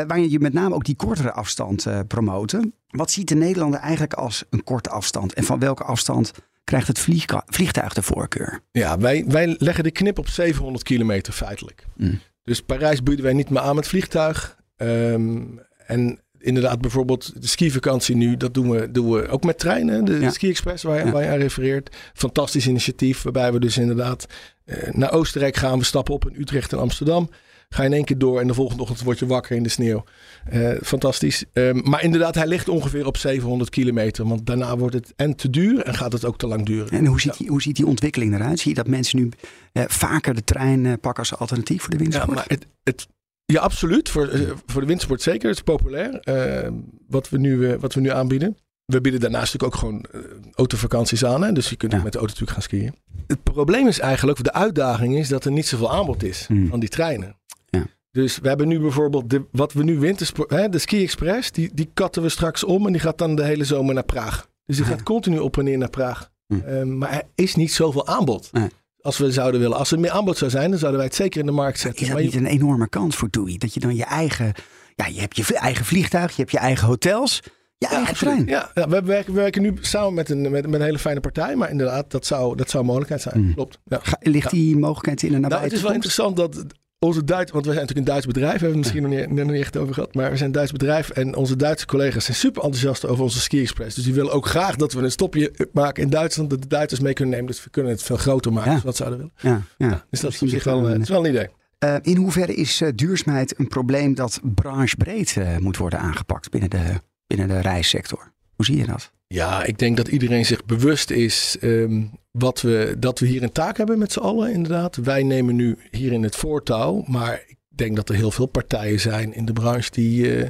Waarin 0.08 0.30
je 0.30 0.40
met 0.40 0.54
name 0.54 0.76
ook 0.76 0.86
die 0.86 0.96
kortere 0.96 1.32
afstand 1.32 1.88
promoten. 2.08 2.74
Wat 2.88 3.12
ziet 3.12 3.28
de 3.28 3.36
Nederlander 3.36 3.80
eigenlijk 3.80 4.14
als 4.14 4.44
een 4.50 4.64
korte 4.64 4.90
afstand? 4.90 5.34
En 5.34 5.44
van 5.44 5.60
welke 5.60 5.84
afstand 5.84 6.32
krijgt 6.64 6.88
het 6.88 7.00
vliegtuig 7.46 7.94
de 7.94 8.02
voorkeur? 8.02 8.60
ja 8.72 8.98
wij, 8.98 9.26
wij 9.28 9.56
leggen 9.60 9.84
de 9.84 9.92
knip 9.92 10.20
op 10.20 10.28
700 10.28 10.84
kilometer 10.84 11.34
feitelijk. 11.34 11.86
Mm. 11.96 12.20
Dus 12.44 12.62
Parijs 12.62 13.04
bieden 13.04 13.26
wij 13.26 13.34
niet 13.34 13.50
meer 13.50 13.62
aan 13.62 13.76
met 13.76 13.88
vliegtuig. 13.88 14.58
Ehm, 14.76 15.42
en 15.88 16.20
inderdaad, 16.40 16.82
bijvoorbeeld 16.82 17.42
de 17.42 17.48
skivakantie 17.48 18.16
nu, 18.16 18.38
dat 18.38 18.54
doen 18.54 18.70
we, 18.70 18.92
doen 18.92 19.12
we 19.12 19.28
ook 19.28 19.44
met 19.44 19.60
treinen. 19.60 20.06
De 20.06 20.20
Ja. 20.20 20.30
Ski 20.30 20.50
Express 20.50 20.84
waar, 20.84 20.98
je- 21.00 21.06
Ja. 21.06 21.12
waar 21.12 21.24
je 21.24 21.30
aan 21.30 21.38
refereert. 21.38 21.96
Fantastisch 22.14 22.68
initiatief, 22.68 23.22
waarbij 23.22 23.52
we 23.54 23.60
dus 23.60 23.78
inderdaad 23.78 24.26
eh, 24.66 24.94
naar 24.94 25.12
Oostenrijk 25.14 25.56
gaan. 25.56 25.80
We 25.80 25.86
stappen 25.86 26.14
op 26.14 26.30
in 26.30 26.42
Utrecht 26.42 26.72
en 26.74 26.80
Amsterdam. 26.80 27.30
Ga 27.70 27.82
je 27.82 27.88
in 27.90 27.94
één 27.96 28.04
keer 28.06 28.18
door 28.18 28.40
en 28.40 28.48
de 28.48 28.54
volgende 28.54 28.82
ochtend 28.82 29.02
word 29.04 29.20
je 29.20 29.26
wakker 29.26 29.56
in 29.56 29.64
de 29.64 29.70
sneeuw. 29.70 30.04
Eh, 30.46 30.70
fantastisch. 30.84 31.44
Ehm, 31.54 31.80
maar 31.84 32.04
inderdaad, 32.04 32.36
hij 32.36 32.48
ligt 32.48 32.70
ongeveer 32.70 33.06
op 33.06 33.18
700 33.18 33.70
kilometer. 33.70 34.28
Want 34.28 34.46
daarna 34.46 34.78
wordt 34.78 34.94
het 34.96 35.14
en 35.16 35.36
te 35.36 35.50
duur 35.50 35.82
en 35.82 35.94
gaat 35.96 36.14
het 36.14 36.26
ook 36.26 36.38
te 36.38 36.48
lang 36.48 36.66
duren. 36.66 36.90
En 36.90 37.06
hoe 37.06 37.22
ziet, 37.22 37.38
die, 37.38 37.48
hoe 37.48 37.62
ziet 37.62 37.76
die 37.76 37.86
ontwikkeling 37.88 38.34
eruit? 38.36 38.60
Zie 38.60 38.70
je 38.70 38.76
dat 38.78 38.88
mensen 38.88 39.20
nu 39.20 39.30
eh, 39.74 39.84
vaker 39.88 40.34
de 40.36 40.44
trein 40.44 40.82
pakken 41.00 41.24
als 41.30 41.36
alternatief 41.36 41.82
voor 41.82 41.90
de 41.90 41.96
Ja, 41.98 42.02
windsport? 42.04 42.36
maar 42.36 42.46
het, 42.48 42.66
het, 42.84 43.08
ja 43.54 43.60
absoluut. 43.62 44.10
Voor, 44.10 44.28
eh, 44.28 44.52
voor 44.66 44.82
de 44.82 44.88
windsport 44.88 45.22
zeker. 45.22 45.48
Het 45.48 45.58
is 45.58 45.64
populair. 45.64 46.20
eh, 46.20 46.70
wat, 47.08 47.30
we 47.30 47.38
nu, 47.38 47.70
eh, 47.72 47.80
wat 47.80 47.94
we 47.94 48.02
nu 48.02 48.10
aanbieden. 48.10 48.58
We 48.86 49.02
bieden 49.02 49.20
daarnaast 49.22 49.54
natuurlijk 49.54 49.74
ook 49.74 49.80
gewoon 49.80 50.06
eh, 50.12 50.22
autovakanties 50.56 51.26
aan. 51.26 51.44
Hè? 51.44 51.52
Dus 51.52 51.70
je 51.70 51.76
kunt 51.76 51.92
Ja. 51.92 52.02
met 52.02 52.12
de 52.12 52.18
auto 52.18 52.34
natuurlijk 52.34 52.52
gaan 52.52 52.62
skiën. 52.62 52.96
Het 53.28 53.44
probleem 53.44 53.88
is 53.88 54.00
eigenlijk, 54.00 54.38
of 54.38 54.44
de 54.44 54.54
uitdaging 54.54 55.18
is 55.18 55.28
dat 55.28 55.46
er 55.46 55.52
niet 55.52 55.68
zoveel 55.68 55.92
aanbod 55.94 56.24
is 56.24 56.46
Hmm. 56.48 56.68
van 56.68 56.80
die 56.80 56.90
treinen. 56.90 57.36
Ja. 57.70 57.86
Dus 58.12 58.38
we 58.40 58.48
hebben 58.48 58.68
nu 58.68 58.80
bijvoorbeeld, 58.80 59.30
de, 59.30 59.42
wat 59.52 59.74
we 59.74 59.84
nu 59.84 60.00
wintersport, 60.00 60.50
hè, 60.50 60.70
de 60.70 60.78
Ski 60.80 61.04
Express, 61.04 61.52
die, 61.52 61.70
die 61.74 61.90
katten 61.94 62.22
we 62.22 62.30
straks 62.30 62.64
om 62.64 62.86
en 62.86 62.92
die 62.92 63.02
gaat 63.02 63.18
dan 63.18 63.36
de 63.36 63.44
hele 63.44 63.64
zomer 63.64 63.94
naar 63.94 64.04
Praag. 64.04 64.48
Dus 64.66 64.76
die 64.76 64.86
Ah, 64.86 64.92
gaat 64.92 65.04
continu 65.04 65.40
op 65.40 65.58
en 65.58 65.64
neer 65.64 65.78
naar 65.78 65.90
Praag. 65.90 66.30
Hmm. 66.48 66.62
Ehm, 66.62 66.98
maar 66.98 67.12
er 67.12 67.24
is 67.36 67.56
niet 67.56 67.74
zoveel 67.74 68.08
aanbod. 68.08 68.50
Nee. 68.52 68.70
Als 69.08 69.18
we 69.18 69.32
zouden 69.32 69.60
willen. 69.62 69.78
Als 69.78 69.92
er 69.92 70.00
meer 70.00 70.12
aanbod 70.12 70.38
zou 70.38 70.52
zijn, 70.52 70.70
dan 70.70 70.80
zouden 70.80 71.00
wij 71.00 71.08
het 71.10 71.18
zeker 71.18 71.40
in 71.40 71.46
de 71.46 71.52
markt 71.52 71.80
zetten. 71.80 72.02
Is 72.02 72.08
dat 72.08 72.16
Maar 72.16 72.26
je- 72.26 72.30
niet 72.32 72.40
een 72.40 72.46
enorme 72.62 72.90
kans 72.90 73.16
voor 73.16 73.30
TUI? 73.30 73.58
Dat 73.58 73.74
je 73.74 73.80
dan 73.80 73.96
je 73.96 74.04
eigen, 74.06 74.52
ja, 74.96 75.06
je 75.06 75.20
hebt 75.20 75.36
je 75.38 75.56
eigen 75.58 75.86
vliegtuig, 75.86 76.30
je 76.32 76.42
hebt 76.42 76.52
je 76.52 76.58
eigen 76.58 76.88
hotels, 76.88 77.42
je 77.78 77.88
eigen 77.88 78.10
absoluut. 78.10 78.34
trein. 78.34 78.48
Ja, 78.50 78.72
ja, 78.74 78.88
we, 78.90 79.02
werken, 79.02 79.34
we 79.34 79.40
werken 79.40 79.62
nu 79.62 79.78
samen 79.82 80.14
met 80.14 80.30
een, 80.30 80.42
met, 80.42 80.52
met 80.68 80.74
een 80.80 80.86
hele 80.86 81.00
fijne 81.00 81.20
partij. 81.20 81.56
Maar 81.56 81.70
inderdaad, 81.70 82.12
dat 82.12 82.26
zou, 82.26 82.56
dat 82.56 82.70
zou 82.70 82.80
een 82.84 82.90
mogelijkheid 82.90 83.22
zijn. 83.22 83.36
Hmm. 83.44 83.54
Klopt. 83.54 83.80
Ja. 83.86 84.02
Ligt 84.20 84.50
die 84.52 84.78
mogelijkheid 84.78 85.24
in 85.24 85.32
de 85.32 85.34
nabije 85.40 85.50
Nou, 85.54 85.64
het 85.64 85.74
is 85.74 85.82
wel 85.82 85.94
interessant 85.94 86.36
dat 86.36 86.66
onze 87.00 87.24
Duits, 87.24 87.52
want 87.52 87.66
we 87.66 87.72
zijn 87.72 87.82
natuurlijk 87.86 88.08
een 88.08 88.14
Duits 88.14 88.26
bedrijf, 88.26 88.54
we 88.60 88.66
hebben 88.66 88.84
het 88.84 88.94
misschien 88.94 89.10
nog 89.10 89.28
niet, 89.28 89.38
nog 89.44 89.52
niet 89.52 89.62
echt 89.62 89.78
over 89.78 89.94
gehad, 89.94 90.14
maar 90.14 90.30
we 90.30 90.36
zijn 90.36 90.50
een 90.50 90.56
Duits 90.56 90.72
bedrijf 90.72 91.10
en 91.10 91.36
onze 91.36 91.56
Duitse 91.56 91.86
collega's 91.86 92.26
zijn 92.26 92.38
super 92.38 92.64
enthousiast 92.64 93.06
over 93.06 93.24
onze 93.24 93.40
Ski 93.40 93.62
Express. 93.62 93.96
Dus 93.96 94.04
die 94.04 94.14
willen 94.14 94.32
ook 94.32 94.46
graag 94.46 94.76
dat 94.76 94.94
we 94.94 95.02
een 95.02 95.12
stopje 95.12 95.52
maken 95.72 96.04
in 96.04 96.10
Duitsland, 96.10 96.50
dat 96.50 96.62
de 96.62 96.68
Duitsers 96.68 97.02
mee 97.02 97.14
kunnen 97.14 97.34
nemen. 97.36 97.52
Dus 97.52 97.64
we 97.64 97.70
kunnen 97.70 97.92
het 97.92 98.04
veel 98.04 98.18
groter 98.18 98.54
maken, 98.54 98.72
Ja. 98.72 98.78
we 98.78 98.84
dat 98.84 98.96
zouden 98.96 99.18
willen. 99.18 99.34
Ja, 99.78 99.88
ja. 99.88 100.06
Dus 100.10 100.20
dat 100.20 100.32
is 100.34 100.42
op 100.42 100.48
zich 100.48 100.64
wel, 100.64 100.78
eh, 100.80 100.86
een- 100.86 100.92
het 100.92 101.02
is 101.02 101.10
wel 101.10 101.26
een 101.26 101.32
idee. 101.32 101.48
Eh, 101.78 101.96
in 102.02 102.16
hoeverre 102.16 102.54
is 102.54 102.82
eh, 102.82 102.90
duurzaamheid 102.96 103.60
een 103.60 103.68
probleem 103.68 104.16
dat 104.16 104.40
branchebreed 104.56 105.36
eh, 105.38 105.58
moet 105.58 105.78
worden 105.78 106.00
aangepakt 106.00 106.50
binnen 106.50 106.70
de, 106.70 107.02
binnen 107.28 107.48
de 107.48 107.60
reissector? 107.60 108.32
Hoe 108.56 108.66
zie 108.66 108.78
je 108.78 108.86
dat? 108.86 109.12
Ja, 109.28 109.64
ik 109.64 109.78
denk 109.80 109.98
dat 109.98 110.08
iedereen 110.08 110.46
zich 110.46 110.66
bewust 110.66 111.10
is 111.12 111.58
ehm, 111.60 112.04
wat 112.40 112.62
we, 112.62 112.96
dat 113.00 113.20
we 113.20 113.26
hier 113.28 113.44
een 113.44 113.52
taak 113.52 113.78
hebben 113.78 113.98
met 114.00 114.12
z'n 114.12 114.20
allen, 114.20 114.52
inderdaad. 114.54 114.96
Wij 114.96 115.24
nemen 115.24 115.56
nu 115.56 115.78
hierin 115.92 116.24
het 116.24 116.36
voortouw, 116.36 117.04
maar 117.08 117.44
ik 117.48 117.58
denk 117.68 117.96
dat 117.96 118.10
er 118.10 118.16
heel 118.16 118.32
veel 118.32 118.46
partijen 118.46 119.00
zijn 119.00 119.34
in 119.34 119.46
de 119.46 119.54
branche 119.54 119.92
die, 119.92 120.36
eh, 120.44 120.50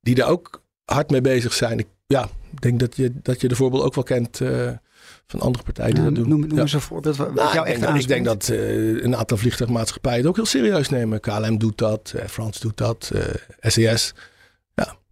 die 0.00 0.14
daar 0.14 0.28
ook 0.28 0.62
hard 0.84 1.10
mee 1.10 1.20
bezig 1.20 1.52
zijn. 1.52 1.78
Ik, 1.78 1.86
ja, 2.06 2.28
ik 2.52 2.60
denk 2.60 2.80
dat 2.80 2.96
je, 2.96 3.12
dat 3.22 3.40
je 3.40 3.48
de 3.48 3.56
voorbeeld 3.56 3.82
ook 3.82 3.94
wel 3.94 4.04
kent 4.04 4.40
eh, 4.40 4.70
van 5.26 5.40
andere 5.40 5.64
partijen 5.64 5.94
die 5.94 6.02
Nou, 6.02 6.14
dat 6.14 6.24
doen. 6.24 6.32
noem 6.32 6.48
noem 6.48 6.56
Ja. 6.56 6.62
eens 6.62 6.72
een 6.72 6.80
voorbeeld 6.80 7.16
wat 7.16 7.34
Nou, 7.34 7.52
jou 7.54 7.66
ik, 7.66 7.72
echt 7.72 7.80
denk 7.80 7.92
dat, 7.92 8.02
ik 8.02 8.08
denk 8.08 8.24
dat 8.24 8.48
een 9.04 9.16
aantal 9.16 9.36
vliegtuigmaatschappijen 9.36 10.18
het 10.18 10.26
ook 10.28 10.36
heel 10.36 10.46
serieus 10.46 10.88
nemen. 10.88 11.20
KLM 11.20 11.58
doet 11.58 11.78
dat, 11.78 12.12
eh, 12.16 12.26
France 12.26 12.60
doet 12.60 12.76
dat, 12.76 13.10
eh 13.14 13.70
SES. 13.70 14.14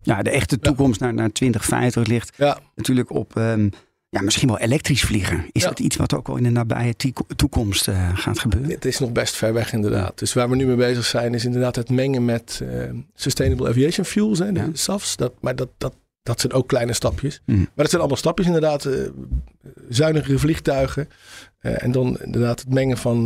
Ja, 0.03 0.23
de 0.23 0.31
echte 0.31 0.59
toekomst 0.59 1.01
naar, 1.01 1.15
naar 1.15 1.33
2050 1.33 2.07
ligt 2.07 2.33
Ja, 2.37 2.59
natuurlijk 2.75 3.11
op 3.11 3.37
ehm, 3.37 3.69
ja, 4.11 4.21
misschien 4.23 4.49
wel 4.49 4.59
elektrisch 4.59 5.03
vliegen. 5.03 5.47
Is 5.53 5.63
Ja. 5.63 5.69
dat 5.69 5.79
iets 5.79 5.97
wat 5.97 6.15
ook 6.15 6.27
wel 6.27 6.37
in 6.37 6.43
de 6.43 6.51
nabije 6.51 6.95
toekomst 7.37 7.89
eh, 7.89 8.11
gaat 8.19 8.39
gebeuren? 8.39 8.71
Het 8.71 8.85
is 8.85 8.99
nog 8.99 9.13
best 9.13 9.35
ver 9.37 9.53
weg 9.53 9.73
inderdaad. 9.73 10.19
Dus 10.19 10.33
waar 10.33 10.49
we 10.51 10.57
nu 10.57 10.67
mee 10.67 10.77
bezig 10.77 11.05
zijn 11.05 11.35
is 11.35 11.45
inderdaad 11.45 11.77
het 11.77 11.91
mengen 11.91 12.25
met 12.25 12.61
eh, 12.63 12.83
Sustainable 13.15 13.69
Aviation 13.69 14.05
Fuels, 14.07 14.39
hè, 14.39 14.53
de 14.53 14.61
Ja. 14.61 14.69
SAFs. 14.73 15.17
Dat, 15.17 15.33
maar 15.41 15.57
dat, 15.57 15.69
dat, 15.79 15.95
dat 16.23 16.41
zijn 16.41 16.53
ook 16.53 16.69
kleine 16.69 16.93
stapjes. 16.93 17.41
Hmm. 17.45 17.57
Maar 17.59 17.69
dat 17.75 17.89
zijn 17.89 18.01
allemaal 18.01 18.19
stapjes 18.21 18.47
inderdaad. 18.47 18.85
eh, 18.85 18.95
zuinigere 19.89 20.39
vliegtuigen. 20.39 21.09
en 21.61 21.93
dan 21.93 22.19
inderdaad 22.21 22.61
het 22.61 22.73
mengen 22.75 22.97
van 22.99 23.23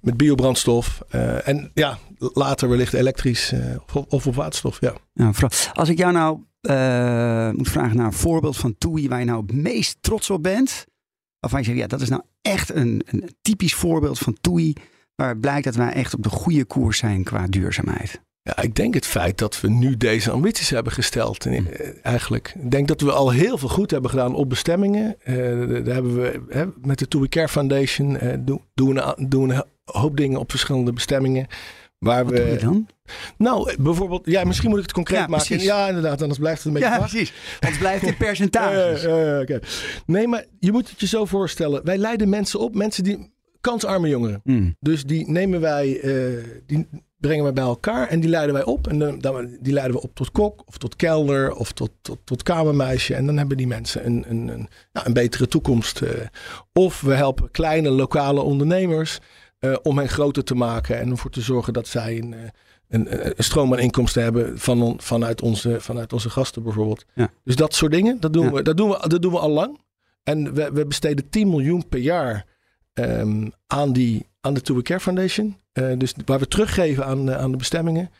met 0.00 0.16
biobrandstof. 0.16 1.00
en 1.44 1.70
ja, 1.74 1.98
later 2.18 2.68
wellicht 2.68 2.92
elektrisch 2.92 3.52
of, 3.92 4.04
of 4.08 4.26
op 4.26 4.34
waterstof. 4.34 4.80
Ja. 4.80 4.92
Ja, 5.12 5.32
vooral- 5.32 5.58
als 5.72 5.88
ik 5.88 5.98
jou 5.98 6.12
nou 6.12 6.38
eh, 6.66 7.50
moet 7.50 7.68
vragen 7.68 7.96
naar 7.96 8.06
een 8.06 8.12
voorbeeld 8.12 8.56
van 8.56 8.74
TUI 8.78 9.08
waar 9.08 9.18
je 9.18 9.24
nou 9.24 9.42
het 9.46 9.52
meest 9.52 9.96
trots 10.00 10.30
op 10.30 10.42
bent. 10.42 10.84
Waarvan 11.40 11.60
je 11.60 11.66
zegt, 11.66 11.78
ja, 11.78 11.86
dat 11.86 12.00
is 12.00 12.08
nou 12.08 12.22
echt 12.42 12.74
een, 12.74 13.02
een 13.06 13.30
typisch 13.42 13.74
voorbeeld 13.74 14.18
van 14.18 14.36
TUI. 14.40 14.72
Waar 15.14 15.36
blijkt 15.38 15.64
dat 15.64 15.74
wij 15.74 15.92
echt 15.92 16.14
op 16.14 16.22
de 16.22 16.28
goede 16.28 16.64
koers 16.64 16.98
zijn 16.98 17.24
qua 17.24 17.46
duurzaamheid. 17.46 18.20
Ja, 18.42 18.60
ik 18.62 18.74
denk 18.74 18.94
het 18.94 19.06
feit 19.06 19.38
dat 19.38 19.60
we 19.60 19.68
nu 19.70 19.96
deze 19.96 20.30
ambities 20.30 20.70
hebben 20.70 20.92
gesteld. 20.92 21.46
eh, 21.46 21.58
Hm. 21.58 21.64
eigenlijk. 22.02 22.54
Ik 22.62 22.70
denk 22.70 22.88
dat 22.88 23.00
we 23.00 23.12
al 23.12 23.30
heel 23.30 23.58
veel 23.58 23.68
goed 23.68 23.90
hebben 23.90 24.10
gedaan 24.10 24.34
op 24.34 24.48
bestemmingen. 24.48 25.16
Eh, 25.22 25.34
daar 25.84 25.94
hebben 25.94 26.14
we 26.20 26.42
hè, 26.48 26.64
met 26.82 26.98
de 26.98 27.08
TUI 27.08 27.28
Care 27.28 27.48
Foundation 27.48 28.16
eh, 28.18 28.36
doen, 28.40 28.60
doen, 28.74 29.00
doen 29.28 29.50
een 29.50 29.64
hoop 29.84 30.16
dingen 30.16 30.38
op 30.40 30.50
verschillende 30.50 30.92
bestemmingen. 30.92 31.46
Waar 31.98 32.24
Wat 32.24 32.36
doe 32.36 32.44
je 32.46 32.52
we. 32.52 32.58
dan? 32.60 32.86
Nou, 33.38 33.70
eh, 33.70 33.76
bijvoorbeeld, 33.76 34.26
ja, 34.26 34.44
misschien 34.44 34.68
moet 34.68 34.78
ik 34.78 34.84
het 34.84 34.92
concreet 34.94 35.18
Ja, 35.18 35.26
maken. 35.26 35.46
precies. 35.46 35.64
Ja, 35.66 35.88
inderdaad, 35.88 36.20
anders 36.20 36.38
blijft 36.40 36.64
het 36.64 36.66
een 36.74 36.80
beetje 36.80 36.96
vast. 36.98 37.10
precies. 37.10 37.32
Het 37.60 37.78
blijft 37.78 38.02
in 38.06 38.16
percentages. 38.26 39.02
Ja, 39.02 39.16
ja, 39.18 39.34
ja, 39.34 39.40
oké. 39.40 39.58
Nee, 40.06 40.28
maar 40.28 40.44
je 40.60 40.72
moet 40.72 40.90
het 40.90 41.00
je 41.00 41.06
zo 41.06 41.24
voorstellen. 41.24 41.84
Wij 41.84 41.98
leiden 41.98 42.28
mensen 42.28 42.60
op, 42.60 42.74
mensen 42.74 43.04
die 43.04 43.34
kansarme 43.60 44.08
jongeren. 44.08 44.40
Hmm. 44.44 44.76
Dus 44.80 45.04
die 45.04 45.30
nemen 45.30 45.60
wij, 45.60 46.00
eh, 46.00 46.44
die 46.66 46.88
brengen 47.18 47.44
wij 47.44 47.52
bij 47.52 47.64
elkaar 47.64 48.08
en 48.08 48.20
die 48.20 48.30
leiden 48.30 48.54
wij 48.54 48.64
op. 48.64 48.88
En 48.88 48.98
dan, 48.98 49.18
dan- 49.18 49.56
die 49.60 49.72
leiden 49.72 49.96
we 49.96 50.02
op 50.02 50.14
tot 50.14 50.30
kok 50.30 50.62
of 50.66 50.78
tot 50.78 50.96
kelder 50.96 51.54
of 51.54 51.72
tot, 51.72 51.90
tot, 52.02 52.18
tot 52.24 52.42
kamermeisje. 52.42 53.14
En 53.14 53.26
dan 53.26 53.36
hebben 53.36 53.56
die 53.56 53.66
mensen 53.66 54.06
een, 54.06 54.24
een, 54.28 54.48
een, 54.48 54.68
nou, 54.92 55.06
een 55.06 55.12
betere 55.12 55.48
toekomst. 55.48 56.00
eh. 56.00 56.10
Of 56.72 57.00
we 57.00 57.14
helpen 57.14 57.50
kleine 57.50 57.90
lokale 57.90 58.40
ondernemers 58.40 59.18
eh, 59.58 59.76
om 59.82 59.98
hen 59.98 60.08
groter 60.08 60.44
te 60.44 60.54
maken. 60.54 60.98
En 60.98 61.10
ervoor 61.10 61.30
te 61.30 61.40
zorgen 61.40 61.72
dat 61.72 61.88
zij 61.88 62.18
een, 62.18 62.34
eh, 62.34 62.40
een, 62.88 63.06
een 63.38 63.44
stroom 63.44 63.72
aan 63.72 63.78
inkomsten 63.78 64.22
hebben 64.22 64.58
van, 64.58 64.94
vanuit, 65.00 65.42
onze, 65.42 65.80
vanuit 65.80 66.12
onze 66.12 66.30
gasten 66.30 66.62
bijvoorbeeld. 66.62 67.04
Ja. 67.14 67.30
Dus 67.44 67.56
dat 67.56 67.74
soort 67.74 67.92
dingen, 67.92 68.20
dat 68.20 68.32
doen, 68.32 68.44
Ja. 68.44 68.52
we, 68.52 68.62
dat 68.62 68.76
doen, 68.76 68.88
we, 68.90 69.08
dat 69.08 69.22
doen 69.22 69.32
we 69.32 69.38
al 69.38 69.50
lang. 69.50 69.78
En 70.22 70.54
we, 70.54 70.70
we 70.72 70.86
besteden 70.86 71.28
10 71.30 71.48
miljoen 71.48 71.88
per 71.88 71.98
jaar 72.00 72.46
ehm, 72.92 73.48
aan, 73.66 73.92
die, 73.92 74.26
aan 74.40 74.54
de 74.54 74.60
To 74.60 74.80
Care 74.82 75.00
Foundation. 75.00 75.56
Eh, 75.72 75.84
dus 75.98 76.14
waar 76.24 76.38
we 76.38 76.48
teruggeven 76.48 77.04
aan, 77.06 77.30
eh, 77.30 77.36
aan 77.38 77.50
de 77.50 77.56
bestemmingen. 77.56 78.10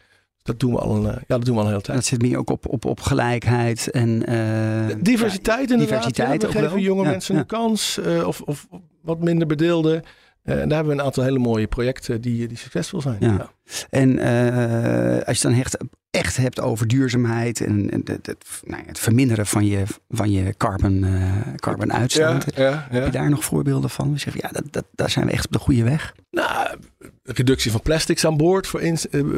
Dat 0.43 0.61
doen 0.61 0.73
we 0.73 0.79
al 0.79 0.97
een, 0.97 1.07
eh, 1.07 1.13
ja, 1.17 1.23
dat 1.37 1.45
doen 1.45 1.55
we 1.55 1.61
al 1.61 1.67
een 1.67 1.71
hele 1.73 1.83
tijd. 1.83 1.97
Dat 1.97 2.07
zit 2.07 2.23
meer 2.23 2.39
ook 2.39 2.51
op, 2.51 2.67
op, 2.69 2.85
op 2.85 3.01
gelijkheid 3.01 3.91
en 3.91 4.27
eh, 4.27 4.97
diversiteit 5.01 5.69
ja, 5.69 5.75
inderdaad. 5.75 5.89
diversiteit 5.89 6.43
ja. 6.43 6.49
We 6.49 6.59
geven 6.59 6.81
jonge 6.81 7.03
Ja, 7.03 7.11
mensen 7.11 7.37
een 7.37 7.47
kans. 7.47 7.99
eh, 7.99 8.27
of, 8.27 8.41
of 8.41 8.67
wat 9.03 9.21
minder 9.21 9.47
bedeelden. 9.47 10.03
Eh, 10.47 10.61
en 10.61 10.69
daar 10.69 10.77
hebben 10.77 10.95
we 10.95 11.01
een 11.01 11.07
aantal 11.07 11.25
hele 11.25 11.39
mooie 11.39 11.67
projecten 11.67 12.21
die, 12.21 12.49
die 12.49 12.57
succesvol 12.57 13.01
zijn. 13.01 13.17
Ja. 13.21 13.33
Ja. 13.33 13.51
En 13.91 14.19
eh, 14.19 15.27
als 15.27 15.41
je 15.41 15.49
dan 15.49 15.59
echt, 15.59 15.77
echt 16.11 16.37
hebt 16.37 16.61
over 16.61 16.87
duurzaamheid 16.87 17.61
en, 17.61 17.91
en 17.91 18.01
het, 18.05 18.27
het, 18.27 18.45
nou 18.65 18.83
het 18.87 18.99
verminderen 18.99 19.47
van 19.47 19.67
je, 19.67 19.83
van 20.09 20.31
je 20.31 20.55
carbon, 20.57 21.05
eh 21.05 21.55
carbon 21.57 21.93
uitstoot. 21.93 22.45
Ja. 22.57 22.87
Heb 22.91 23.05
je 23.05 23.11
daar 23.11 23.31
nog 23.31 23.45
voorbeelden 23.45 23.91
van? 23.91 24.13
We 24.13 24.19
zeggen, 24.19 24.41
ja, 24.45 24.49
dat, 24.53 24.65
dat, 24.71 24.85
daar 24.93 25.11
zijn 25.11 25.27
we 25.27 25.33
echt 25.33 25.47
op 25.47 25.53
de 25.53 25.59
goede 25.59 25.83
weg. 25.85 26.15
Nou, 26.31 26.79
reductie 27.23 27.71
van 27.71 27.83
plastics 27.83 28.25
aan 28.27 28.37
boord 28.37 28.67
voor 28.67 28.81
eh, 28.81 28.95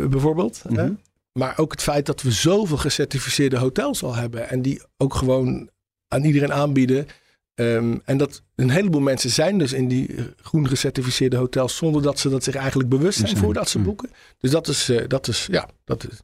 bijvoorbeeld. 0.09 0.63
hè. 0.69 0.85
Mhm. 0.85 0.93
Maar 1.33 1.55
ook 1.59 1.71
het 1.71 1.83
feit 1.83 2.07
dat 2.07 2.23
we 2.23 2.31
zoveel 2.31 2.77
gecertificeerde 2.77 3.57
hotels 3.59 4.03
al 4.03 4.15
hebben. 4.15 4.49
En 4.49 4.63
die 4.63 4.83
ook 4.97 5.15
gewoon 5.15 5.71
aan 6.09 6.25
iedereen 6.25 6.53
aanbieden. 6.53 7.07
Ehm, 7.59 7.97
en 8.05 8.17
dat 8.17 8.43
een 8.55 8.71
heleboel 8.71 9.01
mensen 9.01 9.31
zijn 9.31 9.59
dus 9.59 9.73
in 9.73 9.89
die 9.89 10.15
groen 10.43 10.69
gecertificeerde 10.69 11.37
hotels. 11.37 11.77
Zonder 11.77 12.03
dat 12.03 12.19
ze 12.19 12.29
dat 12.29 12.45
zich 12.45 12.55
eigenlijk 12.55 12.89
bewust 12.89 13.19
zijn 13.19 13.37
voordat 13.37 13.69
ze 13.69 13.79
Mm. 13.79 13.85
boeken. 13.85 14.11
Dus 14.39 14.51
dat 14.51 14.69
is, 14.69 14.89
eh, 14.89 15.09
dat 15.09 15.29
is 15.29 15.49
ja, 15.51 15.69
dat 15.85 16.09
is, 16.11 16.19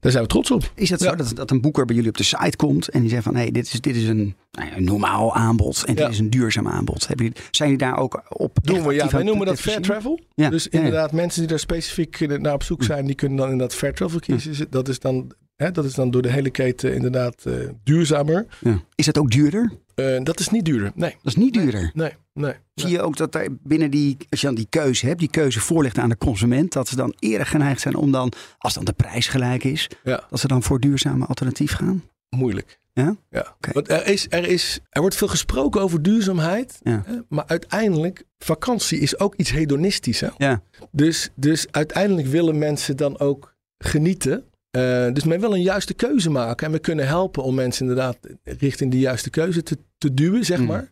daar 0.00 0.12
zijn 0.12 0.22
we 0.22 0.28
trots 0.28 0.50
op. 0.50 0.72
Is 0.74 0.90
het 0.90 1.00
Ja. 1.00 1.08
zo 1.10 1.16
dat, 1.16 1.36
dat 1.36 1.50
een 1.50 1.60
boeker 1.60 1.84
bij 1.84 1.94
jullie 1.94 2.10
op 2.10 2.16
de 2.16 2.22
site 2.22 2.56
komt 2.56 2.88
en 2.88 3.00
die 3.00 3.10
zegt 3.10 3.22
van 3.22 3.34
hé, 3.34 3.40
hey, 3.40 3.50
dit, 3.50 3.66
is, 3.72 3.80
dit 3.80 3.96
is 3.96 4.08
een, 4.08 4.36
nou 4.50 4.68
ja, 4.68 4.76
een 4.76 4.84
normaal 4.84 5.34
aanbod 5.34 5.84
en 5.84 5.94
dit 5.94 6.08
is 6.08 6.18
een 6.18 6.30
duurzaam 6.30 6.68
aanbod. 6.68 7.06
Hebben 7.06 7.26
jullie, 7.26 7.42
zijn 7.50 7.70
jullie 7.70 7.86
daar 7.86 7.98
ook 7.98 8.22
op? 8.28 8.58
Doen 8.62 8.82
we, 8.82 8.92
ja. 8.94 8.98
actief 8.98 9.10
Wij 9.12 9.22
noemen 9.22 9.46
dat 9.46 9.60
fair 9.60 9.80
travel. 9.80 10.20
Ja, 10.34 10.50
Dus 10.50 10.64
ja, 10.64 10.68
ja. 10.72 10.78
inderdaad, 10.78 11.12
mensen 11.12 11.40
die 11.40 11.48
daar 11.50 11.58
specifiek 11.58 12.20
eh, 12.20 12.38
naar 12.38 12.54
op 12.54 12.62
zoek 12.62 12.82
zijn, 12.82 13.06
die 13.06 13.14
kunnen 13.14 13.38
dan 13.38 13.50
inderdaad 13.50 13.76
fair 13.76 13.94
travel 13.94 14.18
kiezen. 14.18 14.66
Dat, 14.70 14.88
is 14.88 14.98
dan, 14.98 15.32
hè, 15.58 15.70
dat 15.70 15.84
is 15.84 15.94
dan 15.94 16.10
door 16.10 16.22
de 16.22 16.30
hele 16.32 16.50
keten 16.50 16.94
inderdaad 16.94 17.44
eh, 17.46 17.54
duurzamer. 17.84 18.46
Ja. 18.60 18.82
Is 18.94 19.06
dat 19.06 19.18
ook 19.18 19.30
duurder? 19.30 19.72
Eh, 19.94 20.22
dat 20.22 20.40
is 20.40 20.48
niet 20.48 20.64
duurder. 20.64 20.92
Nee, 20.94 21.10
Dat 21.10 21.26
is 21.26 21.36
niet 21.36 21.54
duurder. 21.54 21.90
nee, 21.94 22.12
nee. 22.34 22.52
Zie 22.74 22.90
je 22.90 23.00
ook 23.02 23.16
dat 23.16 23.38
binnen 23.62 23.90
die, 23.90 24.16
als 24.30 24.40
je 24.40 24.46
dan 24.46 24.54
die 24.56 24.66
keuze 24.70 25.06
hebt, 25.06 25.18
die 25.18 25.30
keuze 25.30 25.60
voorlegt 25.60 25.98
aan 25.98 26.08
de 26.08 26.16
consument, 26.16 26.72
dat 26.72 26.88
ze 26.88 26.96
dan 26.96 27.14
eerder 27.18 27.46
geneigd 27.46 27.80
zijn 27.80 27.94
om 27.96 28.12
dan, 28.12 28.32
als 28.58 28.74
dan 28.74 28.84
de 28.84 28.92
prijs 28.92 29.26
gelijk 29.26 29.64
is, 29.64 29.88
Ja. 30.04 30.24
dat 30.30 30.40
ze 30.40 30.48
dan 30.48 30.62
voor 30.62 30.80
duurzame 30.80 31.26
alternatief 31.26 31.72
gaan? 31.72 32.02
Moeilijk. 32.36 32.78
Ja? 32.92 33.16
Ja. 33.30 33.56
Want 33.72 33.90
er, 33.90 34.06
is, 34.06 34.26
er, 34.30 34.46
is, 34.48 34.80
er 34.90 35.00
wordt 35.00 35.16
veel 35.16 35.28
gesproken 35.28 35.80
over 35.80 36.02
duurzaamheid. 36.02 36.78
Ja. 36.82 37.02
hè, 37.06 37.16
Maar 37.28 37.44
uiteindelijk, 37.46 38.24
vakantie 38.38 38.98
is 38.98 39.18
ook 39.18 39.34
iets 39.34 39.50
hedonistisch. 39.50 40.20
Hè? 40.20 40.28
Ja. 40.36 40.62
Dus, 40.90 41.30
dus 41.34 41.66
uiteindelijk 41.70 42.28
willen 42.28 42.58
mensen 42.58 42.96
dan 42.96 43.18
ook 43.18 43.54
genieten. 43.78 44.44
Eh, 44.70 45.06
dus 45.12 45.24
men 45.24 45.40
wil 45.40 45.54
een 45.54 45.62
juiste 45.62 45.94
keuze 45.94 46.30
maken. 46.30 46.66
En 46.66 46.72
we 46.72 46.78
kunnen 46.78 47.06
helpen 47.06 47.42
om 47.42 47.54
mensen 47.54 47.80
inderdaad 47.88 48.18
richting 48.44 48.90
die 48.90 49.00
juiste 49.00 49.30
keuze 49.30 49.62
te, 49.62 49.78
te 49.98 50.14
duwen, 50.14 50.44
zeg 50.44 50.58
Mm. 50.58 50.66
maar. 50.66 50.90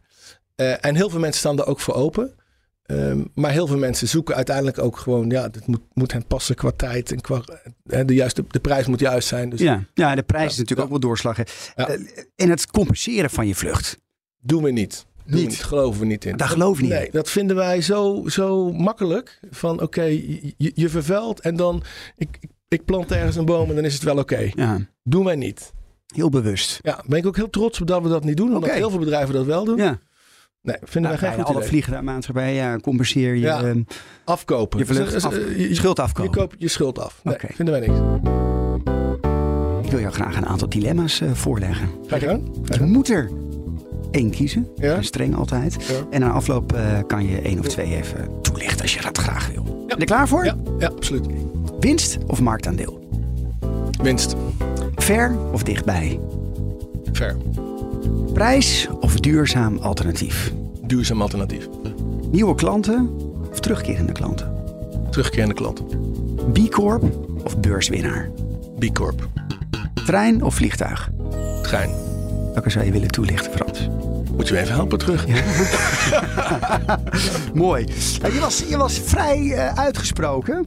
Eh, 0.55 0.85
en 0.85 0.95
heel 0.95 1.11
veel 1.11 1.21
mensen 1.21 1.41
staan 1.41 1.57
daar 1.57 1.67
ook 1.67 1.81
voor 1.81 1.95
open. 1.95 2.35
Ehm, 2.83 3.25
maar 3.35 3.51
heel 3.51 3.67
veel 3.67 3.77
mensen 3.79 4.09
zoeken 4.09 4.35
uiteindelijk 4.35 4.79
ook 4.79 4.97
gewoon, 4.97 5.31
ja, 5.31 5.43
het 5.43 5.67
moet, 5.67 5.81
moet 5.93 6.13
hen 6.13 6.27
passen 6.27 6.55
qua 6.55 6.71
tijd 6.77 7.13
en 7.13 7.21
qua, 7.21 7.43
de, 7.83 8.15
juiste, 8.15 8.45
de 8.49 8.61
prijs 8.61 8.87
moet 8.87 9.01
juist 9.01 9.29
zijn. 9.29 9.51
Dus 9.51 9.61
Ja. 9.61 9.85
ja, 9.95 10.15
de 10.15 10.23
prijs 10.23 10.43
Ja, 10.45 10.51
is 10.51 10.57
natuurlijk 10.57 10.79
ja. 10.79 10.85
ook 10.85 10.91
wel 11.01 11.09
doorslag. 11.11 11.37
Ja. 11.37 11.45
Eh, 11.89 12.01
en 12.37 12.51
het 12.51 12.67
compenseren 12.71 13.31
van 13.31 13.47
je 13.47 13.55
vlucht. 13.55 13.99
doen 14.41 14.63
we 14.63 14.71
niet. 14.71 15.07
Doen 15.25 15.35
we 15.35 15.41
Niet? 15.41 15.49
niet. 15.49 15.65
Geloven 15.65 16.01
we 16.01 16.07
niet 16.07 16.25
in. 16.25 16.37
Daar 16.37 16.49
geloven 16.49 16.77
we 16.77 16.83
niet 16.89 16.97
Nee, 16.99 17.05
in. 17.05 17.11
dat 17.13 17.31
vinden 17.31 17.57
wij 17.57 17.81
zo, 17.81 18.23
zo 18.27 18.73
makkelijk. 18.73 19.41
Van 19.51 19.81
oké, 19.83 20.03
je, 20.03 20.55
je 20.75 20.89
vervuilt 20.89 21.41
en 21.41 21.57
dan, 21.57 21.83
ik, 22.17 22.37
ik, 22.41 22.51
ik 22.69 22.85
plant 22.85 23.13
ergens 23.13 23.37
een 23.37 23.45
boom 23.45 23.69
en 23.69 23.75
dan 23.75 23.85
is 23.85 23.95
het 23.95 24.03
wel 24.03 24.19
oké. 24.19 24.51
Ja, 24.55 24.79
Doen 25.03 25.25
wij 25.25 25.37
niet. 25.37 25.73
heel 26.15 26.29
bewust. 26.29 26.79
Ja, 26.83 27.03
ben 27.07 27.19
ik 27.19 27.27
ook 27.27 27.37
heel 27.37 27.51
trots 27.51 27.81
op 27.81 27.87
dat 27.87 28.03
we 28.03 28.09
dat 28.09 28.25
niet 28.25 28.37
doen. 28.37 28.55
Omdat 28.55 28.71
heel 28.71 28.91
veel 28.91 28.99
bedrijven 28.99 29.35
dat 29.35 29.45
wel 29.47 29.65
doen. 29.65 29.77
Ja, 29.77 29.99
Nee, 30.63 30.77
vinden 30.83 31.03
nou, 31.03 31.07
wij 31.09 31.19
geen 31.19 31.29
bijna 31.29 31.43
goed 31.45 31.55
alle 31.57 31.67
idee. 31.67 31.83
vliegmaatschappijen 31.83 32.55
ja, 32.55 32.77
compenseer 32.79 33.35
je, 33.35 33.41
Ja. 33.41 33.63
ehm, 33.63 33.83
Afkopen. 34.25 34.79
je 34.79 34.87
vlucht 34.87 35.25
af, 35.25 35.35
eh, 35.35 35.69
je 35.69 35.75
schuld 35.75 35.99
afkomen. 36.01 36.31
Je 36.33 36.37
koopt 36.39 36.55
je 36.59 36.69
schuld 36.69 36.99
af. 36.99 37.21
Nee, 37.23 37.37
vinden 37.55 37.75
wij 37.81 37.87
niks. 37.87 37.99
Ik 39.85 39.91
wil 39.91 40.01
jou 40.01 40.13
graag 40.13 40.37
een 40.37 40.47
aantal 40.47 40.69
dilemma's 40.69 41.21
eh, 41.21 41.33
voorleggen. 41.33 41.89
Ga 42.07 42.17
je 42.17 42.27
gang. 42.27 42.49
Ga 42.63 42.75
je 42.75 42.91
moet 42.91 43.09
er 43.09 43.31
één 44.11 44.31
kiezen. 44.31 44.69
Ja. 44.77 45.03
Streng 45.03 45.37
altijd. 45.37 45.77
Ja. 45.89 45.95
En 46.11 46.21
na 46.21 46.31
afloop 46.31 46.73
eh, 46.73 46.99
kan 47.07 47.27
je 47.27 47.41
één 47.41 47.59
of 47.59 47.67
twee 47.67 47.95
even 47.97 48.29
toelichten 48.43 48.81
als 48.83 48.95
je 48.95 49.03
dat 49.03 49.19
graag 49.19 49.49
wil. 49.53 49.63
Ben 49.63 49.85
je 49.87 49.95
er 49.97 50.05
klaar 50.05 50.29
voor? 50.29 50.45
Ja, 50.45 50.57
ja, 50.79 50.89
absoluut. 50.89 51.27
Winst 51.87 52.19
of 52.27 52.41
marktaandeel? 52.41 53.09
Winst. 54.03 54.35
Ver 54.95 55.37
of 55.53 55.63
dichtbij? 55.63 56.21
Fair. 57.13 57.37
Prijs 58.33 58.89
of 59.01 59.21
duurzaam 59.21 59.79
alternatief? 59.79 60.53
Duurzaam 60.83 61.23
alternatief. 61.23 61.69
Nieuwe 62.31 62.55
klanten 62.55 63.11
of 63.51 63.61
terugkerende 63.61 64.13
klanten? 64.13 64.53
Terugkerende 65.11 65.55
klant. 65.55 65.83
B 66.53 66.71
Corp 66.71 67.03
of 67.45 67.59
beurswinnaar? 67.59 68.31
B 68.79 68.93
Corp. 68.93 69.29
Trein 70.07 70.43
of 70.43 70.55
vliegtuig? 70.55 71.11
Trein. 71.63 71.91
Welke 72.53 72.71
zou 72.71 72.85
je 72.85 72.93
willen 72.93 73.11
toelichten, 73.11 73.53
Frans? 73.53 73.89
Moet 74.37 74.49
je 74.49 74.55
me 74.55 74.61
even 74.61 74.75
helpen 74.75 74.99
terug? 74.99 75.27
Mooi. 77.55 77.87
Je, 78.33 78.39
was, 78.41 78.65
je 78.69 78.77
was 78.77 78.99
vrij 78.99 79.53
eh, 79.53 79.75
uitgesproken. 79.75 80.67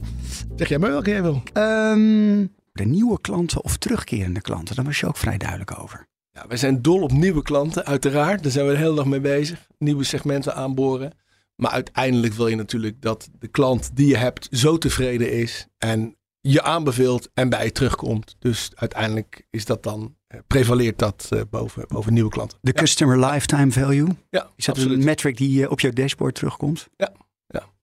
Zeg 0.60 0.68
jij 0.68 0.78
maar 0.78 0.90
welke 0.90 1.10
jij 1.10 1.22
wil. 1.22 1.42
Ehm, 1.52 2.46
de 2.72 2.84
nieuwe 2.84 3.20
klanten 3.20 3.64
of 3.64 3.76
terugkerende 3.76 4.40
klanten, 4.40 4.76
daar 4.76 4.84
was 4.84 5.00
je 5.00 5.06
ook 5.06 5.16
vrij 5.16 5.38
duidelijk 5.38 5.78
over. 5.78 6.06
Ja, 6.32 6.46
wij 6.48 6.56
zijn 6.56 6.82
dol 6.82 7.02
op 7.02 7.12
nieuwe 7.12 7.42
klanten, 7.42 7.84
uiteraard. 7.84 8.42
Daar 8.42 8.52
zijn 8.52 8.66
we 8.66 8.72
de 8.72 8.78
hele 8.78 8.94
dag 8.94 9.04
mee 9.04 9.20
bezig. 9.20 9.66
Nieuwe 9.78 10.04
segmenten 10.04 10.54
aanboren. 10.54 11.12
Maar 11.56 11.70
uiteindelijk 11.70 12.32
wil 12.34 12.46
je 12.46 12.56
natuurlijk 12.56 13.02
dat 13.02 13.28
de 13.38 13.48
klant 13.48 13.90
die 13.96 14.06
je 14.06 14.16
hebt 14.16 14.48
zo 14.50 14.78
tevreden 14.78 15.32
is. 15.32 15.66
En 15.78 16.16
je 16.40 16.62
aanbeveelt 16.62 17.30
en 17.34 17.48
bij 17.48 17.64
je 17.64 17.72
terugkomt. 17.72 18.36
Dus 18.38 18.70
uiteindelijk 18.74 19.46
is 19.50 19.64
dat 19.64 19.82
dan, 19.82 20.16
eh, 20.26 20.40
prevaleert 20.46 20.98
dat 20.98 21.26
eh, 21.30 21.40
boven, 21.50 21.84
boven 21.88 22.12
nieuwe 22.12 22.30
klanten. 22.30 22.58
De 22.60 22.72
customer 22.72 23.18
lifetime 23.18 23.72
value. 23.72 24.08
Ja, 24.30 24.50
Is 24.56 24.64
dat 24.64 24.74
absoluut. 24.74 24.98
een 24.98 25.04
metric 25.04 25.36
die 25.36 25.64
eh, 25.64 25.70
op 25.70 25.80
jouw 25.80 25.92
dashboard 25.92 26.34
terugkomt? 26.34 26.88
Ja, 26.96 27.12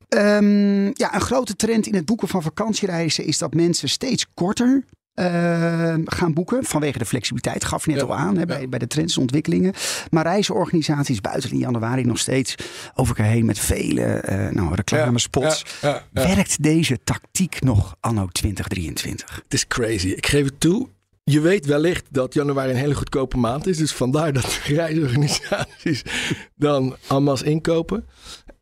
Ehm, 0.08 0.86
ja, 0.86 1.16
een 1.16 1.22
grote 1.22 1.56
trend 1.56 1.88
in 1.88 1.96
het 1.96 2.06
boeken 2.06 2.28
van 2.28 2.42
vakantiereizen 2.42 3.26
is 3.26 3.38
dat 3.38 3.54
mensen 3.54 3.90
steeds 3.90 4.26
korter 4.34 4.86
ehm, 5.14 6.02
gaan 6.06 6.34
boeken. 6.34 6.64
Vanwege 6.64 6.98
de 6.98 7.06
flexibiliteit, 7.06 7.66
gaf 7.66 7.86
je 7.86 7.92
net 7.92 8.00
Ja, 8.00 8.06
al 8.06 8.16
aan 8.16 8.38
hè, 8.38 8.46
bij, 8.46 8.70
bij 8.70 8.80
de 8.80 8.88
trends 8.88 9.16
en 9.16 9.22
ontwikkelingen. 9.22 9.74
Maar 10.10 10.24
reizenorganisaties 10.24 11.22
buiten 11.22 11.52
in 11.52 11.58
januari 11.58 12.04
nog 12.04 12.20
steeds 12.20 12.56
over 12.96 13.18
elkaar 13.18 13.32
heen 13.32 13.46
met 13.46 13.60
vele 13.60 14.04
eh 14.04 14.50
nou, 14.50 14.76
reclamespots. 14.76 15.66
Ja. 15.82 16.04
Werkt 16.12 16.64
deze 16.64 17.00
tactiek 17.04 17.62
nog 17.62 17.96
anno 18.00 18.28
2023? 18.28 19.36
Het 19.44 19.54
is 19.54 19.68
crazy. 19.68 20.08
Ik 20.08 20.28
geef 20.28 20.46
het 20.46 20.60
toe. 20.60 20.88
Je 21.30 21.40
weet 21.42 21.66
wellicht 21.66 22.06
dat 22.12 22.34
januari 22.34 22.70
een 22.72 22.76
hele 22.78 22.96
goedkope 22.96 23.38
maand 23.38 23.68
is. 23.68 23.78
Dus 23.78 23.92
vandaar 23.94 24.34
dat 24.34 24.60
reisorganisaties 24.66 26.02
dan 26.56 26.96
allemaal 27.08 27.44
inkopen. 27.44 28.06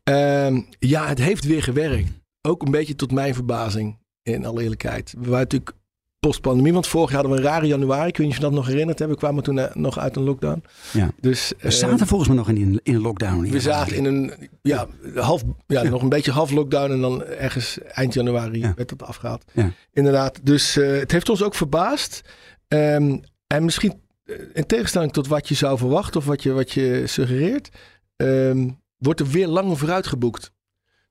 Ehm, 0.02 0.60
ja, 0.78 1.06
het 1.08 1.18
heeft 1.18 1.44
weer 1.44 1.62
gewerkt. 1.62 2.10
Ook 2.42 2.62
een 2.62 2.70
beetje 2.70 2.94
tot 2.96 3.12
mijn 3.12 3.34
verbazing, 3.34 3.98
in 4.22 4.46
alle 4.46 4.62
eerlijkheid. 4.62 5.10
We 5.18 5.24
waren 5.24 5.38
natuurlijk 5.38 5.72
post-pandemie, 6.18 6.72
want 6.72 6.86
vorig 6.86 7.10
jaar 7.10 7.20
hadden 7.20 7.36
we 7.38 7.42
een 7.46 7.52
rare 7.52 7.66
januari. 7.66 8.08
Ik 8.08 8.16
weet 8.16 8.26
niet 8.26 8.36
of 8.36 8.42
je 8.42 8.48
dat 8.48 8.56
nog 8.58 8.66
herinnert. 8.66 8.98
hè. 8.98 9.06
We 9.08 9.16
kwamen 9.16 9.42
toen 9.42 9.58
eh, 9.58 9.74
nog 9.74 9.98
uit 9.98 10.16
een 10.16 10.22
lockdown. 10.22 10.62
Ja. 10.92 11.10
Dus, 11.20 11.52
We 11.60 11.70
zaten 11.70 12.06
volgens 12.06 12.28
mij 12.28 12.38
nog 12.38 12.48
in, 12.48 12.80
in 12.82 12.94
een 12.94 13.00
lockdown. 13.00 13.50
we 13.50 13.60
zaten 13.60 13.96
in 13.96 14.04
een, 14.04 14.32
ja, 14.62 14.86
half, 15.14 15.42
ja, 15.66 15.82
nog 15.82 16.02
een 16.02 16.08
beetje 16.08 16.30
half 16.32 16.50
lockdown. 16.50 16.92
En 16.92 17.00
dan 17.00 17.24
ergens 17.24 17.78
eind 17.82 18.14
januari 18.14 18.58
Ja. 18.58 18.72
werd 18.76 18.88
dat 18.88 19.02
afgehaald. 19.02 19.44
Ja. 19.52 19.70
Inderdaad. 19.92 20.40
Dus 20.42 20.76
eh, 20.76 20.98
het 20.98 21.12
heeft 21.12 21.28
ons 21.28 21.42
ook 21.42 21.54
verbaasd. 21.54 22.22
Ehm, 22.68 23.18
en 23.46 23.64
misschien 23.64 24.00
eh, 24.24 24.36
in 24.52 24.66
tegenstelling 24.66 25.12
tot 25.12 25.26
wat 25.26 25.48
je 25.48 25.54
zou 25.54 25.78
verwachten 25.78 26.20
of 26.20 26.26
wat 26.26 26.42
je, 26.42 26.52
wat 26.52 26.72
je 26.72 27.02
suggereert, 27.06 27.68
ehm, 28.16 28.68
wordt 28.96 29.20
er 29.20 29.26
weer 29.26 29.48
langer 29.48 29.76
vooruit 29.76 30.06
geboekt. 30.06 30.52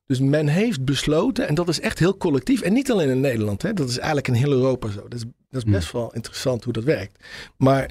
Dus 0.06 0.20
men 0.20 0.46
heeft 0.46 0.84
besloten, 0.84 1.48
en 1.48 1.54
dat 1.54 1.68
is 1.68 1.80
echt 1.80 1.98
heel 1.98 2.16
collectief, 2.16 2.60
en 2.60 2.72
niet 2.72 2.90
alleen 2.90 3.08
in 3.08 3.20
Nederland, 3.20 3.62
hè, 3.62 3.72
dat 3.72 3.88
is 3.88 3.96
eigenlijk 3.96 4.28
in 4.28 4.34
heel 4.34 4.52
Europa 4.52 4.90
zo. 4.90 5.02
Dat 5.02 5.14
is, 5.14 5.24
dat 5.50 5.64
is 5.66 5.72
best 5.72 5.92
wel 5.92 6.12
interessant 6.14 6.64
hoe 6.64 6.72
dat 6.72 6.84
werkt. 6.84 7.24
Maar 7.56 7.90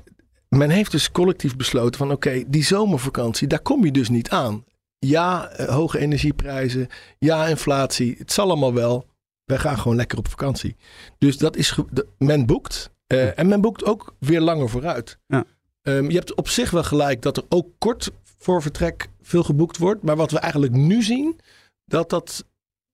men 0.49 0.69
heeft 0.69 0.91
dus 0.91 1.11
collectief 1.11 1.55
besloten 1.55 1.97
van 1.97 2.11
oké, 2.11 2.43
die 2.47 2.63
zomervakantie, 2.63 3.47
daar 3.47 3.61
kom 3.61 3.85
je 3.85 3.91
dus 3.91 4.09
niet 4.09 4.29
aan. 4.29 4.63
Ja, 4.99 5.49
eh, 5.49 5.67
hoge 5.67 5.99
energieprijzen, 5.99 6.87
ja, 7.19 7.47
inflatie, 7.47 8.15
het 8.17 8.31
zal 8.31 8.49
allemaal 8.49 8.73
wel. 8.73 9.07
Wij 9.45 9.57
gaan 9.57 9.77
gewoon 9.77 9.97
lekker 9.97 10.17
op 10.17 10.27
vakantie. 10.27 10.75
Dus 11.17 11.37
dat 11.37 11.55
is, 11.55 11.79
men 12.17 12.45
boekt. 12.45 12.93
Eh. 13.07 13.39
En 13.39 13.47
men 13.47 13.61
boekt 13.61 13.85
ook 13.85 14.15
weer 14.19 14.41
langer 14.41 14.69
vooruit. 14.69 15.17
Ja. 15.27 15.43
Ehm, 15.81 16.09
je 16.09 16.15
hebt 16.15 16.35
op 16.35 16.49
zich 16.49 16.71
wel 16.71 16.83
gelijk 16.83 17.21
dat 17.21 17.37
er 17.37 17.43
ook 17.49 17.67
kort 17.77 18.11
voor 18.37 18.61
vertrek 18.61 19.09
veel 19.21 19.43
geboekt 19.43 19.77
wordt. 19.77 20.03
Maar 20.03 20.15
wat 20.15 20.31
we 20.31 20.39
eigenlijk 20.39 20.73
nu 20.73 21.01
zien, 21.01 21.39
dat, 21.85 22.09
dat, 22.09 22.45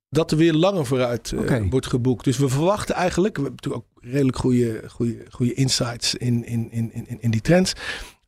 dat 0.10 0.32
er 0.32 0.38
weer 0.38 0.54
langer 0.54 0.86
vooruit 0.86 1.32
eh, 1.32 1.64
wordt 1.70 1.88
geboekt. 1.88 2.24
Dus 2.24 2.38
we 2.38 2.50
verwachten 2.50 2.96
eigenlijk, 2.96 3.38
we 3.38 3.44
hebben 3.44 3.60
natuurlijk 3.64 3.84
ook 3.96 4.04
redelijk 4.04 4.38
goede, 4.38 4.84
goede, 4.90 5.26
goede 5.30 5.54
insights 5.54 6.16
in, 6.16 6.46
in, 6.46 6.72
in, 6.72 6.94
in, 6.94 7.22
in 7.22 7.32
die 7.32 7.42
trends. 7.42 7.74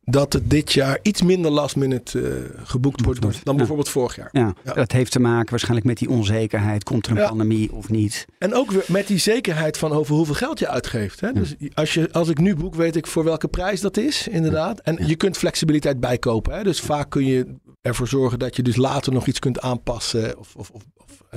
Dat 0.04 0.32
het 0.32 0.50
dit 0.50 0.72
jaar 0.72 0.98
iets 1.02 1.22
minder 1.22 1.50
last 1.50 1.76
minute 1.76 2.20
eh, 2.28 2.60
geboekt 2.64 3.04
wordt 3.04 3.20
dan 3.20 3.32
Ja. 3.44 3.54
bijvoorbeeld 3.54 3.88
vorig 3.88 4.16
jaar. 4.16 4.28
Ja, 4.32 4.54
Ja. 4.64 4.72
dat 4.72 4.92
heeft 4.92 5.12
te 5.12 5.20
maken 5.20 5.50
waarschijnlijk 5.50 5.86
met 5.86 5.98
die 5.98 6.08
onzekerheid. 6.10 6.84
Komt 6.84 7.06
er 7.06 7.12
een 7.12 7.18
Ja. 7.18 7.28
pandemie 7.28 7.72
of 7.72 7.88
niet? 7.90 8.24
En 8.38 8.54
ook 8.54 8.70
weer 8.70 8.84
met 8.88 9.06
die 9.06 9.18
zekerheid 9.18 9.78
van 9.78 9.92
over 9.92 10.14
hoeveel 10.14 10.34
geld 10.34 10.58
je 10.58 10.68
uitgeeft. 10.68 11.20
Hè? 11.20 11.32
Dus 11.32 11.54
als, 11.74 11.94
je, 11.94 12.12
als 12.12 12.28
ik 12.28 12.38
nu 12.38 12.56
boek, 12.56 12.74
weet 12.74 12.96
ik 12.96 13.06
voor 13.06 13.24
welke 13.24 13.48
prijs 13.48 13.80
dat 13.80 13.96
is, 13.96 14.28
inderdaad. 14.28 14.80
En 14.80 15.06
je 15.06 15.16
kunt 15.16 15.36
flexibiliteit 15.36 16.00
bijkopen. 16.00 16.54
Hè? 16.56 16.62
Dus 16.62 16.80
vaak 16.80 17.10
kun 17.10 17.24
je 17.26 17.54
ervoor 17.82 18.08
zorgen 18.08 18.38
dat 18.38 18.56
je 18.56 18.62
dus 18.62 18.76
later 18.76 19.12
nog 19.12 19.26
iets 19.26 19.38
kunt 19.38 19.60
aanpassen 19.60 20.38
of, 20.38 20.54
of 20.56 20.70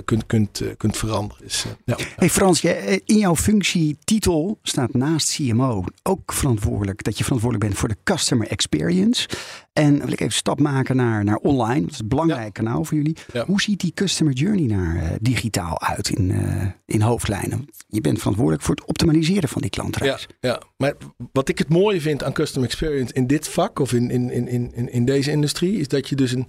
kunt, 0.05 0.25
kunt, 0.25 0.61
eh, 0.61 0.67
kunt 0.77 0.97
veranderen. 0.97 1.43
Dus, 1.43 1.65
eh, 1.65 1.71
ja. 1.85 2.05
Hey 2.15 2.29
Frans, 2.29 2.63
eh, 2.63 2.93
in 3.05 3.17
jouw 3.17 3.35
functietitel 3.35 4.59
staat 4.63 4.93
naast 4.93 5.33
CMO 5.35 5.83
ook 6.03 6.33
verantwoordelijk 6.33 7.03
dat 7.03 7.17
je 7.17 7.23
verantwoordelijk 7.23 7.69
bent 7.69 7.79
voor 7.79 7.89
de 7.89 7.97
customer 8.03 8.47
experience. 8.47 9.29
En 9.73 9.93
wil 9.97 10.07
ik 10.07 10.11
even 10.13 10.25
een 10.25 10.31
stap 10.31 10.59
maken 10.59 10.95
naar, 10.95 11.23
naar 11.23 11.35
online. 11.35 11.81
Dat 11.81 11.91
is 11.91 11.99
een 11.99 12.07
belangrijk 12.07 12.53
kanaal 12.53 12.83
voor 12.83 12.97
jullie. 12.97 13.15
Ja. 13.33 13.45
Hoe 13.45 13.61
ziet 13.61 13.79
die 13.79 13.91
customer 13.93 14.33
journey 14.33 14.65
naar 14.67 14.95
eh, 14.95 15.09
digitaal 15.21 15.81
uit 15.81 16.09
in, 16.09 16.31
eh, 16.31 16.65
in 16.85 17.01
hoofdlijnen? 17.01 17.65
Je 17.87 18.01
bent 18.01 18.17
verantwoordelijk 18.19 18.63
voor 18.63 18.75
het 18.75 18.85
optimaliseren 18.85 19.49
van 19.49 19.61
die 19.61 19.71
Ja, 19.73 19.81
klantreis. 19.81 20.27
ja, 20.39 20.61
maar 20.77 20.93
wat 21.31 21.49
ik 21.49 21.57
het 21.57 21.69
mooie 21.69 22.01
vind 22.01 22.23
aan 22.23 22.33
custom 22.33 22.63
experience 22.63 23.13
in 23.13 23.27
dit 23.27 23.47
vak 23.47 23.79
of 23.79 23.93
in, 23.93 24.09
in, 24.09 24.29
in, 24.31 24.47
in- 24.47 24.91
in 24.91 25.05
deze 25.05 25.31
industrie, 25.31 25.79
is 25.79 25.87
dat 25.87 26.09
je 26.09 26.15
dus 26.15 26.31
een 26.31 26.47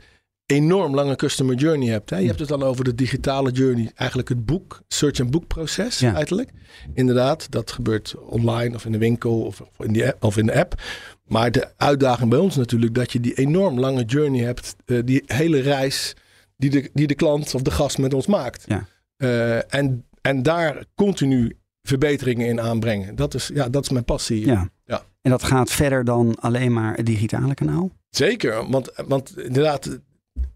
enorm 0.53 0.95
lange 0.95 1.17
customer 1.17 1.55
journey 1.55 1.89
hebt. 1.89 2.11
Hè? 2.11 2.17
Je 2.17 2.27
hebt 2.27 2.39
het 2.39 2.49
dan 2.49 2.63
over 2.63 2.85
de 2.85 2.95
digitale 2.95 3.51
journey, 3.51 3.91
eigenlijk 3.95 4.29
het 4.29 4.45
boek, 4.47 4.81
search 4.89 5.19
en 5.19 5.31
boekproces 5.31 5.99
Ja. 5.99 6.13
feitelijk. 6.13 6.51
Inderdaad, 6.95 7.51
dat 7.51 7.71
gebeurt 7.73 8.15
online 8.19 8.75
of 8.75 8.85
in 8.85 8.93
de 8.93 8.99
winkel 8.99 9.41
of, 9.43 9.61
of 9.61 9.87
in, 9.87 9.93
die 9.93 10.07
app, 10.07 10.25
of 10.25 10.37
in 10.37 10.47
de 10.47 10.55
app. 10.59 10.83
Maar 11.25 11.51
de 11.51 11.69
uitdaging 11.77 12.31
bij 12.31 12.39
ons 12.39 12.57
natuurlijk 12.57 12.95
dat 12.95 13.13
je 13.13 13.21
die 13.21 13.35
enorm 13.35 13.81
lange 13.81 14.05
journey 14.05 14.45
hebt, 14.45 14.77
eh, 14.85 14.99
die 15.05 15.23
hele 15.27 15.61
reis 15.61 16.15
die 16.57 16.71
de, 16.71 16.91
die 16.93 17.07
de 17.07 17.15
klant 17.15 17.55
of 17.55 17.63
de 17.63 17.71
gast 17.71 17.99
met 17.99 18.15
ons 18.15 18.27
maakt. 18.27 18.65
Ja. 18.67 18.87
Eh, 19.17 19.75
en, 19.75 20.05
en 20.21 20.43
daar 20.43 20.85
continu 20.95 21.57
verbeteringen 21.83 22.47
in 22.47 22.61
aanbrengen. 22.61 23.15
Dat 23.17 23.35
is, 23.35 23.51
ja, 23.55 23.69
dat 23.69 23.83
is 23.83 23.91
mijn 23.91 24.05
passie. 24.05 24.47
Ja. 24.47 24.69
Ja. 24.85 25.03
En 25.23 25.31
dat 25.31 25.43
gaat 25.43 25.71
verder 25.71 26.05
dan 26.05 26.35
alleen 26.41 26.73
maar 26.73 26.95
het 26.97 27.07
digitale 27.07 27.55
kanaal? 27.55 27.91
Zeker, 28.11 28.71
want, 28.71 28.91
want 29.07 29.39
inderdaad, 29.39 29.99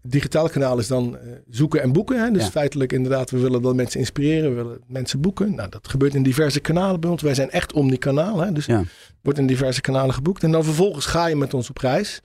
het 0.01 0.11
digitale 0.11 0.49
kanaal 0.49 0.79
is 0.79 0.87
dan 0.87 1.17
eh, 1.17 1.31
zoeken 1.49 1.81
en 1.81 1.91
boeken. 1.91 2.23
Hè? 2.23 2.31
Dus 2.31 2.43
Ja. 2.43 2.49
feitelijk 2.49 2.93
inderdaad, 2.93 3.29
we 3.31 3.39
willen 3.39 3.61
wel 3.61 3.73
mensen 3.73 3.99
inspireren, 3.99 4.49
we 4.49 4.55
willen 4.55 4.79
mensen 4.87 5.21
boeken. 5.21 5.55
Nou, 5.55 5.69
dat 5.69 5.87
gebeurt 5.87 6.13
in 6.15 6.23
diverse 6.23 6.59
kanalen 6.59 6.99
bij 6.99 7.09
ons. 7.09 7.21
Wij 7.21 7.33
zijn 7.35 7.49
echt 7.51 7.73
omnikanaal, 7.73 8.39
hè? 8.39 8.51
dus 8.51 8.65
Ja. 8.65 8.83
wordt 9.21 9.39
in 9.39 9.47
diverse 9.47 9.81
kanalen 9.81 10.13
geboekt. 10.13 10.43
En 10.43 10.51
dan 10.51 10.63
vervolgens 10.63 11.05
ga 11.05 11.25
je 11.27 11.35
met 11.35 11.53
ons 11.53 11.69
op 11.69 11.77
reis. 11.77 12.21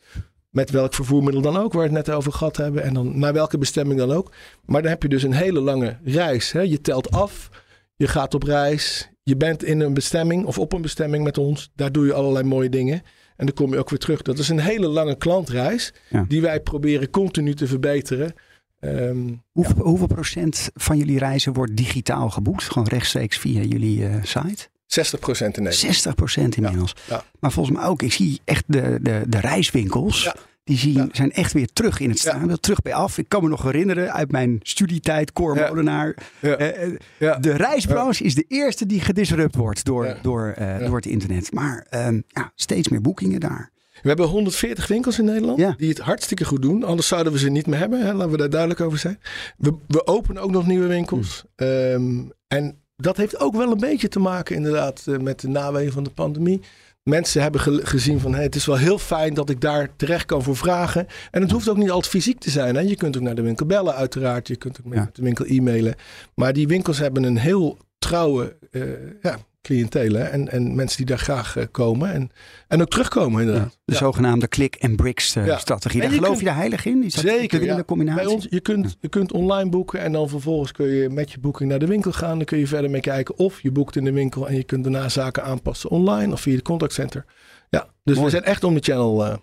Met 0.50 0.70
welk 0.70 0.94
vervoermiddel 0.94 1.42
dan 1.42 1.56
ook, 1.56 1.72
waar 1.72 1.88
we 1.88 1.96
het 1.96 2.06
net 2.06 2.14
over 2.16 2.32
gehad 2.32 2.56
hebben. 2.56 2.82
En 2.82 2.94
dan 2.94 3.18
naar 3.18 3.32
welke 3.32 3.58
bestemming 3.58 3.98
dan 3.98 4.12
ook. 4.12 4.32
Maar 4.64 4.82
dan 4.82 4.90
heb 4.90 5.02
je 5.02 5.08
dus 5.08 5.22
een 5.22 5.32
hele 5.32 5.60
lange 5.60 5.96
reis. 6.04 6.52
Hè? 6.52 6.60
Je 6.60 6.80
telt 6.80 7.10
af, 7.10 7.48
je 7.96 8.08
gaat 8.08 8.34
op 8.34 8.42
reis. 8.42 9.08
Je 9.22 9.36
bent 9.36 9.64
in 9.64 9.80
een 9.80 9.94
bestemming 9.94 10.44
of 10.44 10.58
op 10.58 10.72
een 10.72 10.82
bestemming 10.82 11.24
met 11.24 11.38
ons. 11.38 11.70
Daar 11.74 11.92
doe 11.92 12.06
je 12.06 12.12
allerlei 12.12 12.44
mooie 12.44 12.68
dingen. 12.68 13.02
En 13.38 13.46
dan 13.46 13.54
kom 13.54 13.72
je 13.72 13.78
ook 13.78 13.90
weer 13.90 13.98
terug. 13.98 14.22
Dat 14.22 14.38
is 14.38 14.48
een 14.48 14.60
hele 14.60 14.88
lange 14.88 15.16
klantreis. 15.16 15.92
Ja. 16.10 16.24
Die 16.28 16.40
wij 16.40 16.60
proberen 16.60 17.10
continu 17.10 17.54
te 17.54 17.66
verbeteren. 17.66 18.34
Ehm, 18.80 19.34
Hoeveel, 19.52 19.84
hoeveel 19.84 20.06
procent 20.06 20.70
van 20.74 20.96
jullie 20.98 21.18
reizen 21.18 21.52
wordt 21.52 21.76
digitaal 21.76 22.30
geboekt? 22.30 22.62
Gewoon 22.62 22.88
rechtstreeks 22.88 23.38
via 23.38 23.62
jullie 23.62 24.06
eh, 24.06 24.14
site? 24.22 24.68
60% 24.86 25.56
in 25.56 25.62
Nederland. 25.62 25.74
60 25.74 26.14
procent 26.14 26.56
inmiddels. 26.56 26.94
ja. 27.08 27.24
Maar 27.40 27.52
volgens 27.52 27.76
mij 27.76 27.86
ook, 27.86 28.02
ik 28.02 28.12
zie 28.12 28.40
echt 28.44 28.64
de, 28.66 28.98
de, 29.02 29.22
de 29.28 29.40
reiswinkels. 29.40 30.32
Ja. 30.68 30.74
Die 30.74 30.92
zien, 30.92 30.92
Ja. 31.04 31.08
zijn 31.12 31.32
echt 31.32 31.52
weer 31.52 31.68
terug 31.72 32.00
in 32.00 32.08
het 32.10 32.20
Ja. 32.20 32.30
stadion. 32.30 32.60
Terug 32.60 32.82
bij 32.82 32.94
af. 32.94 33.18
Ik 33.18 33.28
kan 33.28 33.42
me 33.42 33.48
nog 33.48 33.62
herinneren 33.62 34.12
uit 34.12 34.30
mijn 34.32 34.60
studietijd, 34.62 35.32
Cor 35.32 35.56
Ja. 35.56 35.68
Molenaar. 35.68 36.14
Ja. 36.40 36.56
Eh, 36.56 36.82
eh, 36.82 36.96
Ja. 37.18 37.36
De 37.36 37.52
reisbranche 37.56 38.24
is 38.24 38.34
de 38.34 38.44
eerste 38.48 38.86
die 38.86 39.00
gedisrupt 39.00 39.54
wordt 39.54 39.84
door, 39.84 40.06
Ja. 40.06 40.16
door, 40.22 40.52
eh, 40.56 40.80
Ja. 40.80 40.86
door 40.86 40.96
het 40.96 41.06
internet. 41.06 41.52
Maar 41.52 41.86
ehm, 41.90 42.20
ja, 42.28 42.52
steeds 42.54 42.88
meer 42.88 43.00
boekingen 43.00 43.40
daar. 43.40 43.70
We 44.02 44.08
hebben 44.08 44.26
140 44.26 44.86
winkels 44.86 45.18
in 45.18 45.24
Nederland 45.24 45.58
Ja. 45.58 45.74
die 45.76 45.88
het 45.88 45.98
hartstikke 45.98 46.44
goed 46.44 46.62
doen. 46.62 46.84
Anders 46.84 47.08
zouden 47.08 47.32
we 47.32 47.38
ze 47.38 47.48
niet 47.50 47.66
meer 47.66 47.78
hebben. 47.78 48.00
Hè? 48.06 48.12
Laten 48.12 48.30
we 48.30 48.36
daar 48.36 48.50
duidelijk 48.50 48.80
over 48.80 48.98
zijn. 48.98 49.18
We, 49.56 49.74
we 49.86 50.06
openen 50.06 50.42
ook 50.42 50.50
nog 50.50 50.66
nieuwe 50.66 50.86
winkels. 50.86 51.44
Ehm, 51.56 52.20
en 52.48 52.78
dat 52.96 53.16
heeft 53.16 53.40
ook 53.40 53.54
wel 53.56 53.70
een 53.72 53.78
beetje 53.78 54.08
te 54.08 54.18
maken 54.18 54.56
inderdaad 54.56 55.04
met 55.20 55.40
de 55.40 55.48
nawegen 55.48 55.92
van 55.92 56.04
de 56.04 56.10
pandemie. 56.10 56.60
Mensen 57.08 57.42
hebben 57.42 57.60
ge- 57.60 57.80
gezien 57.86 58.20
van 58.20 58.34
hey, 58.34 58.42
het 58.42 58.54
is 58.54 58.66
wel 58.66 58.76
heel 58.76 58.98
fijn 58.98 59.34
dat 59.34 59.50
ik 59.50 59.60
daar 59.60 59.88
terecht 59.96 60.24
kan 60.26 60.42
voor 60.42 60.56
vragen. 60.56 61.06
En 61.30 61.42
het 61.42 61.50
hoeft 61.50 61.68
ook 61.68 61.76
niet 61.76 61.90
altijd 61.90 62.12
fysiek 62.12 62.38
te 62.40 62.50
zijn. 62.50 62.74
Hè? 62.74 62.80
Je 62.80 62.96
kunt 62.96 63.16
ook 63.16 63.22
naar 63.22 63.34
de 63.34 63.42
winkel 63.42 63.66
bellen 63.66 63.94
uiteraard. 63.94 64.48
Je 64.48 64.56
kunt 64.56 64.78
ook 64.80 64.86
met 64.86 64.98
Ja. 64.98 65.10
de 65.12 65.22
winkel 65.22 65.44
e-mailen. 65.44 65.94
Maar 66.34 66.52
die 66.52 66.66
winkels 66.66 66.98
hebben 66.98 67.22
een 67.22 67.36
heel 67.38 67.76
trouwe 67.98 68.56
eh 68.70 68.82
ja, 69.22 69.36
cliëntele. 69.62 70.18
hè. 70.18 70.24
En, 70.24 70.48
en 70.52 70.74
mensen 70.74 70.96
die 70.96 71.06
daar 71.06 71.18
graag 71.18 71.56
eh, 71.56 71.64
komen. 71.70 72.12
En, 72.12 72.30
en 72.68 72.80
ook 72.80 72.88
terugkomen 72.90 73.40
inderdaad. 73.40 73.78
De 73.84 73.92
Ja. 73.92 73.98
zogenaamde 73.98 74.48
click-and-bricks 74.48 75.36
eh, 75.36 75.46
Ja. 75.46 75.58
strategie. 75.58 76.00
En 76.00 76.06
Daar 76.06 76.14
je 76.14 76.20
geloof 76.20 76.30
kunt- 76.36 76.40
je 76.40 76.50
daar 76.52 76.56
heilig 76.60 76.84
in? 76.84 77.02
Is 77.02 77.14
dat 77.14 77.24
Zeker, 77.24 77.60
de 77.76 77.84
combinatie? 77.84 78.24
Bij 78.24 78.32
ons, 78.34 78.46
je 78.50 78.60
kunt, 78.60 78.96
je 79.00 79.08
kunt 79.08 79.32
online 79.32 79.70
boeken 79.70 80.00
en 80.00 80.12
dan 80.12 80.28
vervolgens 80.28 80.72
kun 80.72 80.86
je 80.86 81.08
met 81.08 81.30
je 81.32 81.40
boeking 81.40 81.70
naar 81.70 81.78
de 81.78 81.86
winkel 81.86 82.12
gaan. 82.12 82.36
Dan 82.36 82.46
kun 82.46 82.58
je 82.58 82.66
verder 82.66 82.90
mee 82.90 83.00
kijken 83.00 83.38
of 83.38 83.60
je 83.62 83.70
boekt 83.72 83.96
in 83.96 84.04
de 84.04 84.12
winkel 84.12 84.48
en 84.48 84.54
je 84.56 84.64
kunt 84.64 84.84
daarna 84.84 85.08
zaken 85.08 85.44
aanpassen 85.44 85.90
online 85.90 86.32
of 86.32 86.40
via 86.40 86.56
de 86.56 86.62
contactcenter. 86.62 87.24
Ja, 87.70 87.86
dus 88.04 88.14
Mooi. 88.14 88.24
we 88.26 88.30
zijn 88.30 88.44
echt 88.44 88.64
om 88.64 88.74
de 88.74 88.80
channel. 88.80 89.24
eh. 89.26 89.36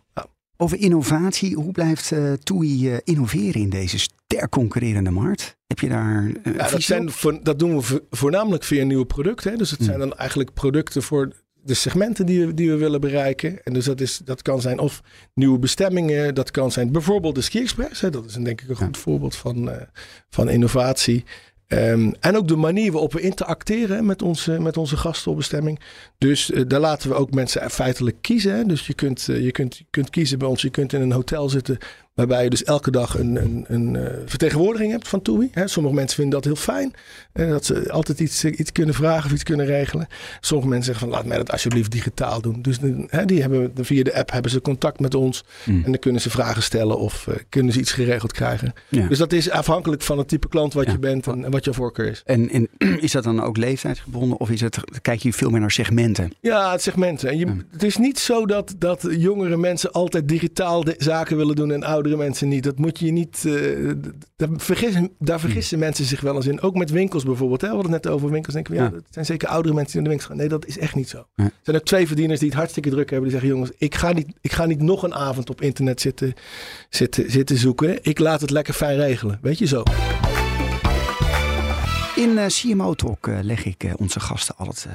Over 0.58 0.78
innovatie, 0.80 1.56
hoe 1.56 1.72
blijft 1.72 2.12
eh 2.12 2.34
TUI 2.34 2.92
eh, 2.92 2.98
innoveren 3.04 3.62
in 3.62 3.70
deze 3.70 3.98
sterk 4.00 4.50
concurrerende 4.52 5.12
markt? 5.12 5.55
Heb 5.68 5.80
je 5.80 5.90
daar 5.90 6.32
Ja, 6.44 6.70
dat, 6.70 6.82
zijn, 6.82 7.12
voor- 7.12 7.40
dat 7.44 7.60
doen 7.60 7.76
we 7.76 7.82
vo- 7.82 8.00
voornamelijk 8.10 8.64
via 8.64 8.84
nieuwe 8.84 9.06
producten. 9.06 9.52
Hè. 9.52 9.58
Dus 9.58 9.70
het 9.70 9.80
Hmm. 9.80 9.88
zijn 9.88 10.00
dan 10.00 10.14
eigenlijk 10.18 10.54
producten 10.54 11.02
voor 11.04 11.32
de 11.64 11.74
segmenten 11.74 12.26
die 12.26 12.46
we, 12.46 12.54
die 12.54 12.70
we 12.70 12.76
willen 12.78 13.02
bereiken. 13.02 13.64
En 13.64 13.74
dus 13.74 13.86
dat, 13.86 14.02
is, 14.02 14.18
dat 14.24 14.42
kan 14.42 14.62
zijn 14.62 14.80
of 14.80 15.02
nieuwe 15.34 15.60
bestemmingen. 15.60 16.36
Dat 16.36 16.52
kan 16.52 16.72
zijn 16.72 16.92
bijvoorbeeld 16.92 17.36
de 17.36 17.42
Ski 17.42 17.60
Express. 17.60 18.02
Hè. 18.02 18.10
Dat 18.10 18.26
is 18.26 18.36
een, 18.36 18.44
denk 18.44 18.62
ik 18.62 18.70
een 18.70 18.76
goed 18.76 18.98
voorbeeld 18.98 19.36
van, 19.36 19.70
eh, 19.70 19.82
van 20.30 20.50
innovatie. 20.50 21.24
Ehm, 21.68 22.12
en 22.20 22.38
ook 22.38 22.48
de 22.48 22.56
manier 22.56 22.92
waarop 22.92 23.14
we 23.14 23.22
interacteren 23.22 24.06
met 24.06 24.22
onze, 24.22 24.60
met 24.60 24.78
onze 24.78 24.98
gasten 24.98 25.32
op 25.32 25.38
bestemming. 25.38 25.80
Dus 26.18 26.52
eh, 26.52 26.62
daar 26.68 26.80
laten 26.80 27.10
we 27.10 27.16
ook 27.16 27.32
mensen 27.34 27.70
feitelijk 27.72 28.18
kiezen. 28.22 28.56
Hè. 28.56 28.64
Dus 28.66 28.88
je 28.88 28.94
kunt, 28.94 29.30
eh, 29.30 29.44
je, 29.44 29.52
kunt, 29.52 29.78
je 29.78 29.86
kunt 29.90 30.10
kiezen 30.10 30.40
bij 30.40 30.48
ons. 30.48 30.62
Je 30.62 30.70
kunt 30.70 30.94
in 30.94 31.02
een 31.02 31.12
hotel 31.12 31.50
zitten 31.50 31.78
waarbij 32.16 32.44
je 32.44 32.50
dus 32.50 32.64
elke 32.64 32.92
dag 32.92 33.20
een, 33.20 33.36
een, 33.36 33.66
een 33.68 33.96
eh, 33.96 34.14
vertegenwoordiging 34.26 34.92
hebt 34.92 35.08
van 35.08 35.22
TUI. 35.22 35.50
Hè. 35.52 35.68
Sommige 35.68 35.96
mensen 35.96 36.16
vinden 36.16 36.34
dat 36.34 36.44
heel 36.44 36.56
fijn. 36.64 36.94
eh, 37.34 37.50
dat 37.50 37.66
ze 37.66 37.92
altijd 37.92 38.20
iets, 38.20 38.44
eh, 38.44 38.60
iets 38.60 38.72
kunnen 38.72 38.96
vragen 38.96 39.26
of 39.26 39.32
iets 39.32 39.44
kunnen 39.44 39.66
regelen. 39.66 40.08
Sommige 40.40 40.70
mensen 40.70 40.86
zeggen 40.94 41.08
van 41.08 41.18
laat 41.18 41.26
mij 41.28 41.38
dat 41.38 41.52
alsjeblieft 41.52 41.92
digitaal 41.92 42.42
doen. 42.42 42.62
Dus 42.62 42.78
die 43.26 43.42
hebben, 43.42 43.72
via 43.82 44.04
de 44.04 44.14
app 44.16 44.32
hebben 44.32 44.52
ze 44.52 44.62
contact 44.62 45.00
met 45.00 45.16
ons. 45.16 45.44
Hmm. 45.64 45.76
En 45.86 45.92
dan 45.92 46.00
kunnen 46.00 46.22
ze 46.22 46.30
vragen 46.30 46.64
stellen 46.64 46.98
of 47.00 47.28
kunnen 47.50 47.74
ze 47.74 47.80
iets 47.80 47.92
geregeld 47.92 48.32
krijgen. 48.32 48.74
Ja. 48.90 49.08
Dus 49.08 49.18
dat 49.18 49.34
is 49.34 49.50
afhankelijk 49.50 50.02
van 50.02 50.18
het 50.18 50.28
type 50.28 50.48
klant 50.48 50.74
wat 50.74 50.86
Ja. 50.86 50.92
je 50.92 51.00
bent 51.00 51.28
en, 51.28 51.46
en 51.46 51.52
wat 51.52 51.66
je 51.66 51.74
voorkeur 51.74 52.10
is. 52.12 52.22
En, 52.26 52.50
en 52.50 52.70
is 53.02 53.12
dat 53.12 53.24
dan 53.24 53.44
ook 53.44 53.58
leeftijdsgebonden 53.58 54.40
of 54.40 54.50
is 54.50 54.62
het, 54.62 54.78
kijk 55.02 55.22
je 55.22 55.34
veel 55.34 55.50
meer 55.50 55.60
naar 55.60 55.72
segmenten? 55.72 56.32
Ja, 56.42 56.72
het 56.72 56.82
segmenten. 56.82 57.30
En 57.30 57.38
je, 57.38 57.46
Ja. 57.46 57.54
Het 57.72 57.84
is 57.84 57.98
niet 57.98 58.20
zo 58.20 58.46
dat, 58.46 58.76
dat 58.78 59.08
jongere 59.10 59.58
mensen 59.58 59.92
altijd 59.92 60.28
digitaal 60.28 60.84
de 60.84 60.96
zaken 60.98 61.38
willen 61.38 61.56
doen 61.56 61.72
en 61.72 61.84
oudere 62.06 62.24
mensen 62.30 62.48
niet. 62.48 62.64
Dat 62.64 62.78
moet 62.78 63.00
je 63.00 63.12
niet. 63.12 63.46
eh, 63.46 63.92
daar, 64.36 64.50
vergissen, 64.58 65.12
daar 65.20 65.40
vergissen 65.40 65.80
mensen 65.80 66.06
zich 66.06 66.22
wel 66.22 66.36
eens 66.36 66.46
in. 66.48 66.62
Ook 66.62 66.76
met 66.76 66.90
winkels 66.90 67.24
bijvoorbeeld. 67.24 67.62
Hè? 67.62 67.68
We 67.68 67.74
hadden 67.74 67.92
het 67.94 68.04
net 68.04 68.14
over 68.14 68.30
winkels. 68.32 68.54
Denken 68.54 68.74
we, 68.74 68.80
ja, 68.80 68.86
Ja. 68.86 68.90
dat 68.90 69.04
zijn 69.10 69.26
zeker 69.26 69.48
oudere 69.48 69.76
mensen 69.76 69.94
die 69.94 70.02
naar 70.02 70.12
de 70.12 70.18
winkels 70.18 70.28
gaan. 70.30 70.38
Nee, 70.38 70.60
dat 70.60 70.66
is 70.66 70.78
echt 70.84 70.96
niet 70.96 71.10
zo. 71.10 71.26
Ja. 71.36 71.44
Er 71.44 71.52
zijn 71.62 71.78
ook 71.78 71.84
twee 71.84 72.08
verdieners 72.08 72.40
die 72.40 72.50
het 72.50 72.58
hartstikke 72.58 72.90
druk 72.90 73.10
hebben. 73.10 73.30
Die 73.30 73.40
zeggen: 73.40 73.50
jongens, 73.58 73.72
ik 73.78 73.96
ga 73.96 74.12
niet, 74.12 74.28
ik 74.42 74.52
ga 74.52 74.66
niet 74.66 74.82
nog 74.82 75.04
een 75.04 75.14
avond 75.14 75.50
op 75.50 75.62
internet 75.62 76.02
zitten, 76.02 76.34
zitten, 76.90 77.32
zitten 77.32 77.58
zoeken. 77.58 78.04
Ik 78.04 78.20
laat 78.20 78.42
het 78.42 78.50
lekker 78.50 78.74
fijn 78.74 78.98
regelen. 78.98 79.40
Weet 79.42 79.58
je 79.58 79.66
zo. 79.66 79.84
In 82.16 82.38
eh, 82.38 82.46
CMO 82.48 82.94
Talk 82.94 83.28
eh, 83.28 83.38
leg 83.42 83.66
ik 83.66 83.94
onze 83.98 84.20
gasten 84.20 84.56
altijd 84.58 84.88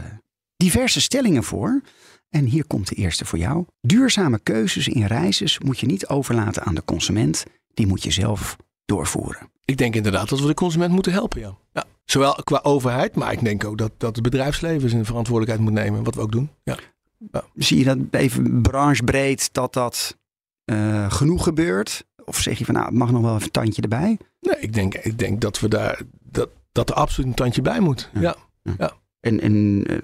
diverse 0.57 1.01
stellingen 1.01 1.43
voor. 1.45 1.81
En 2.31 2.45
hier 2.45 2.67
komt 2.67 2.89
de 2.89 2.95
eerste 2.95 3.25
voor 3.25 3.39
jou. 3.39 3.65
Duurzame 3.81 4.39
keuzes 4.39 4.89
in 4.89 5.05
reizen 5.05 5.67
moet 5.67 5.79
je 5.79 5.87
niet 5.87 6.07
overlaten 6.07 6.63
aan 6.63 6.75
de 6.75 6.85
consument. 6.85 7.45
Die 7.75 7.87
moet 7.87 8.03
je 8.03 8.11
zelf 8.11 8.57
doorvoeren. 8.85 9.51
Ik 9.65 9.77
denk 9.77 9.95
inderdaad 9.95 10.29
dat 10.29 10.41
we 10.41 10.47
de 10.47 10.55
consument 10.55 10.93
moeten 10.93 11.13
helpen. 11.13 11.41
Ja. 11.41 11.57
Ja. 11.73 11.85
Zowel 12.05 12.35
qua 12.45 12.61
overheid, 12.63 13.15
maar 13.15 13.33
ik 13.33 13.45
denk 13.45 13.65
ook 13.65 13.79
dat, 13.79 13.93
dat 13.97 14.15
het 14.15 14.25
bedrijfsleven 14.25 14.91
zijn 14.91 15.05
verantwoordelijkheid 15.05 15.69
moet 15.69 15.83
nemen. 15.83 16.05
Wat 16.05 16.15
we 16.15 16.21
ook 16.21 16.33
doen. 16.33 16.51
Ja. 16.63 16.79
Zie 17.55 17.79
je 17.79 17.85
dat 17.85 17.99
even 18.11 18.63
branchebreed 18.63 19.53
dat 19.53 19.73
dat 19.73 20.19
eh, 20.65 21.13
genoeg 21.13 21.45
gebeurt? 21.45 22.05
Of 22.25 22.39
zeg 22.39 22.59
je 22.59 22.65
van 22.65 22.75
nou, 22.75 22.87
het 22.87 22.95
mag 22.95 23.11
nog 23.11 23.23
wel 23.23 23.33
even 23.35 23.45
een 23.45 23.51
tandje 23.51 23.83
erbij? 23.83 24.19
Nee, 24.41 24.57
ik 24.61 24.73
denk, 24.73 24.95
ik 24.95 25.19
denk 25.19 25.41
dat 25.41 25.61
we 25.61 25.69
daar 25.69 26.03
dat, 26.23 26.49
dat 26.73 26.91
er 26.91 26.95
absoluut 26.95 27.29
een 27.29 27.35
tandje 27.37 27.63
bij 27.63 27.81
moet. 27.81 28.11
Ja. 28.15 28.37
Ja. 28.79 28.93
En, 29.21 29.41
en 29.41 29.85
eh, 29.87 29.97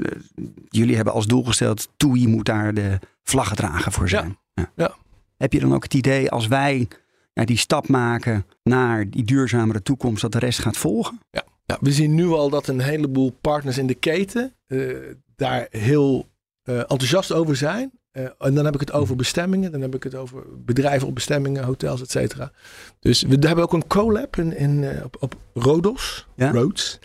jullie 0.68 0.96
hebben 0.96 1.12
als 1.12 1.26
doel 1.26 1.44
gesteld, 1.44 1.88
TUI 1.96 2.28
moet 2.28 2.46
daar 2.46 2.74
de 2.74 2.98
vlaggedrager 3.22 3.92
voor 3.92 4.08
zijn. 4.08 4.38
Ja. 4.74 4.94
Heb 5.36 5.52
je 5.52 5.60
dan 5.60 5.74
ook 5.74 5.82
het 5.82 5.94
idee 5.94 6.30
als 6.30 6.46
wij 6.46 6.88
ja, 7.32 7.44
die 7.44 7.56
stap 7.56 7.88
maken 7.88 8.46
naar 8.62 9.10
die 9.10 9.24
duurzamere 9.24 9.82
toekomst, 9.82 10.22
dat 10.22 10.32
de 10.32 10.38
rest 10.38 10.58
gaat 10.58 10.76
volgen? 10.76 11.20
Ja. 11.30 11.44
Ja, 11.66 11.78
we 11.80 11.92
zien 11.92 12.14
nu 12.14 12.26
al 12.26 12.50
dat 12.50 12.68
een 12.68 12.80
heleboel 12.80 13.30
partners 13.40 13.78
in 13.78 13.86
de 13.86 13.94
keten 13.94 14.54
eh, 14.66 14.96
daar 15.36 15.66
heel 15.70 16.26
eh, 16.62 16.78
enthousiast 16.78 17.32
over 17.32 17.56
zijn. 17.56 17.90
En 18.38 18.54
dan 18.54 18.64
heb 18.64 18.74
ik 18.74 18.80
het 18.80 18.92
over 18.92 19.16
bestemmingen. 19.16 19.72
Dan 19.72 19.80
heb 19.80 19.94
ik 19.94 20.02
het 20.02 20.14
over 20.14 20.42
bedrijven 20.64 21.08
op 21.08 21.14
bestemmingen, 21.14 21.64
hotels, 21.64 22.00
et 22.00 22.10
cetera. 22.10 22.52
Dus 23.00 23.22
we 23.22 23.36
hebben 23.46 23.64
ook 23.64 23.72
een 23.72 23.86
collab 23.86 24.36
in, 24.36 24.56
in, 24.56 25.02
op, 25.04 25.16
op 25.20 25.36
Rodos. 25.54 26.26
Ja. 26.34 26.50
Roads. 26.50 26.98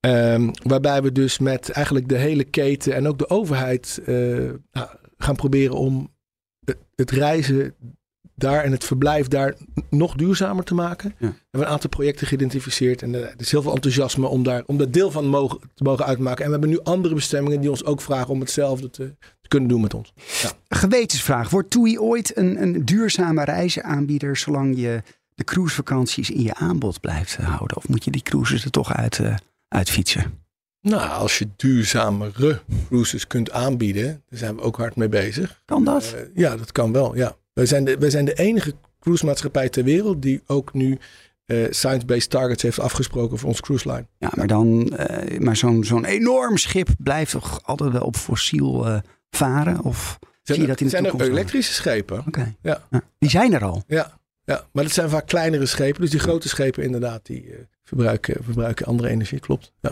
Ehm, 0.00 0.50
waarbij 0.62 1.02
we 1.02 1.12
dus 1.12 1.38
met 1.38 1.70
eigenlijk 1.70 2.08
de 2.08 2.16
hele 2.16 2.44
keten 2.44 2.94
en 2.94 3.08
ook 3.08 3.18
de 3.18 3.30
overheid 3.30 4.00
eh, 4.06 4.14
nou, 4.72 4.88
gaan 5.18 5.36
proberen 5.36 5.76
om 5.76 6.14
het, 6.94 7.10
reizen 7.10 7.74
daar 8.34 8.64
en 8.64 8.72
het 8.72 8.84
verblijf 8.84 9.28
daar 9.28 9.54
nog 9.90 10.14
duurzamer 10.14 10.64
te 10.64 10.74
maken. 10.74 11.14
We 11.18 11.26
hebben 11.26 11.60
een 11.60 11.66
aantal 11.66 11.90
projecten 11.90 12.26
geïdentificeerd 12.26 13.02
en 13.02 13.14
eh, 13.14 13.20
er 13.20 13.34
is 13.36 13.50
heel 13.50 13.62
veel 13.62 13.74
enthousiasme 13.74 14.26
om 14.26 14.42
daar, 14.42 14.62
om 14.66 14.78
daar 14.78 14.90
deel 14.90 15.10
van 15.10 15.26
mogen, 15.26 15.58
te 15.74 15.82
mogen 15.82 16.06
uitmaken. 16.06 16.44
En 16.44 16.50
we 16.50 16.58
hebben 16.58 16.70
nu 16.70 16.80
andere 16.82 17.14
bestemmingen 17.14 17.60
die 17.60 17.70
ons 17.70 17.84
ook 17.84 18.00
vragen 18.00 18.28
om 18.28 18.40
hetzelfde 18.40 18.90
te, 18.90 19.14
te 19.18 19.48
kunnen 19.48 19.68
doen 19.68 19.80
met 19.80 19.94
ons. 19.94 20.12
Gewetensvraag. 20.68 21.50
Wordt 21.50 21.70
TUI 21.70 21.98
ooit 21.98 22.36
een, 22.36 22.62
een 22.62 22.84
duurzame 22.84 23.44
reizenaanbieder 23.44 24.36
zolang 24.36 24.76
je 24.76 25.02
de 25.34 25.44
cruisevakanties 25.44 26.30
in 26.30 26.42
je 26.42 26.54
aanbod 26.54 27.00
blijft 27.00 27.36
houden? 27.36 27.76
Of 27.76 27.88
moet 27.88 28.04
je 28.04 28.10
die 28.10 28.22
cruises 28.22 28.64
er 28.64 28.70
toch 28.70 28.94
uit, 28.94 29.18
eh, 29.18 29.34
uitfietsen? 29.70 30.38
Nou, 30.82 31.10
als 31.10 31.38
je 31.38 31.48
duurzamere 31.56 32.60
cruises 32.88 33.26
kunt 33.26 33.50
aanbieden, 33.50 34.22
daar 34.28 34.38
zijn 34.38 34.56
we 34.56 34.62
ook 34.62 34.76
hard 34.76 34.96
mee 34.96 35.08
bezig. 35.08 35.62
Kan 35.64 35.84
dat? 35.84 36.14
Eh, 36.16 36.22
ja, 36.34 36.56
dat 36.56 36.72
kan 36.72 36.92
wel. 36.92 37.16
Ja. 37.16 37.36
Wij, 37.52 37.66
zijn 37.66 37.84
de, 37.84 37.98
wij 37.98 38.10
zijn 38.10 38.24
de 38.24 38.34
enige 38.34 38.74
cruisemaatschappij 39.00 39.68
ter 39.68 39.84
wereld 39.84 40.22
die 40.22 40.42
ook 40.46 40.72
nu 40.72 40.98
eh, 41.46 41.66
science-based 41.70 42.30
targets 42.30 42.62
heeft 42.62 42.80
afgesproken 42.80 43.38
voor 43.38 43.48
ons 43.48 43.60
cruise 43.60 43.88
line. 43.88 44.06
Ja, 44.18 44.30
maar, 44.34 44.46
dan, 44.46 44.96
eh, 44.96 45.38
maar 45.38 45.56
zo'n 45.56 45.84
zo'n 45.84 46.04
enorm 46.04 46.56
schip 46.56 46.88
blijft 46.98 47.32
toch 47.32 47.60
altijd 47.62 47.92
wel 47.92 48.02
op 48.02 48.16
fossiel 48.16 49.00
varen? 49.30 49.82
Of 49.82 50.18
zie 50.42 50.60
je 50.60 50.66
dat 50.66 50.80
in 50.80 50.84
de 50.84 50.90
zijn 50.90 51.04
ook 51.04 51.10
toekomst? 51.10 51.32
elektrische 51.32 51.72
schepen. 51.72 52.24
Oké. 52.26 52.54
Ja. 52.62 52.86
Ja. 52.90 53.02
Die 53.18 53.30
zijn 53.30 53.52
er 53.52 53.64
al. 53.64 53.82
Ja, 53.86 54.18
ja, 54.44 54.64
maar 54.72 54.84
dat 54.84 54.92
zijn 54.92 55.10
vaak 55.10 55.26
kleinere 55.26 55.66
schepen. 55.66 56.00
Dus 56.00 56.10
die 56.10 56.20
grote 56.20 56.48
schepen 56.48 56.82
inderdaad, 56.82 57.26
die 57.26 57.54
verbruiken, 57.90 58.44
verbruiken 58.44 58.86
andere 58.86 59.08
energie. 59.08 59.40
Klopt. 59.40 59.72
Ja. 59.80 59.90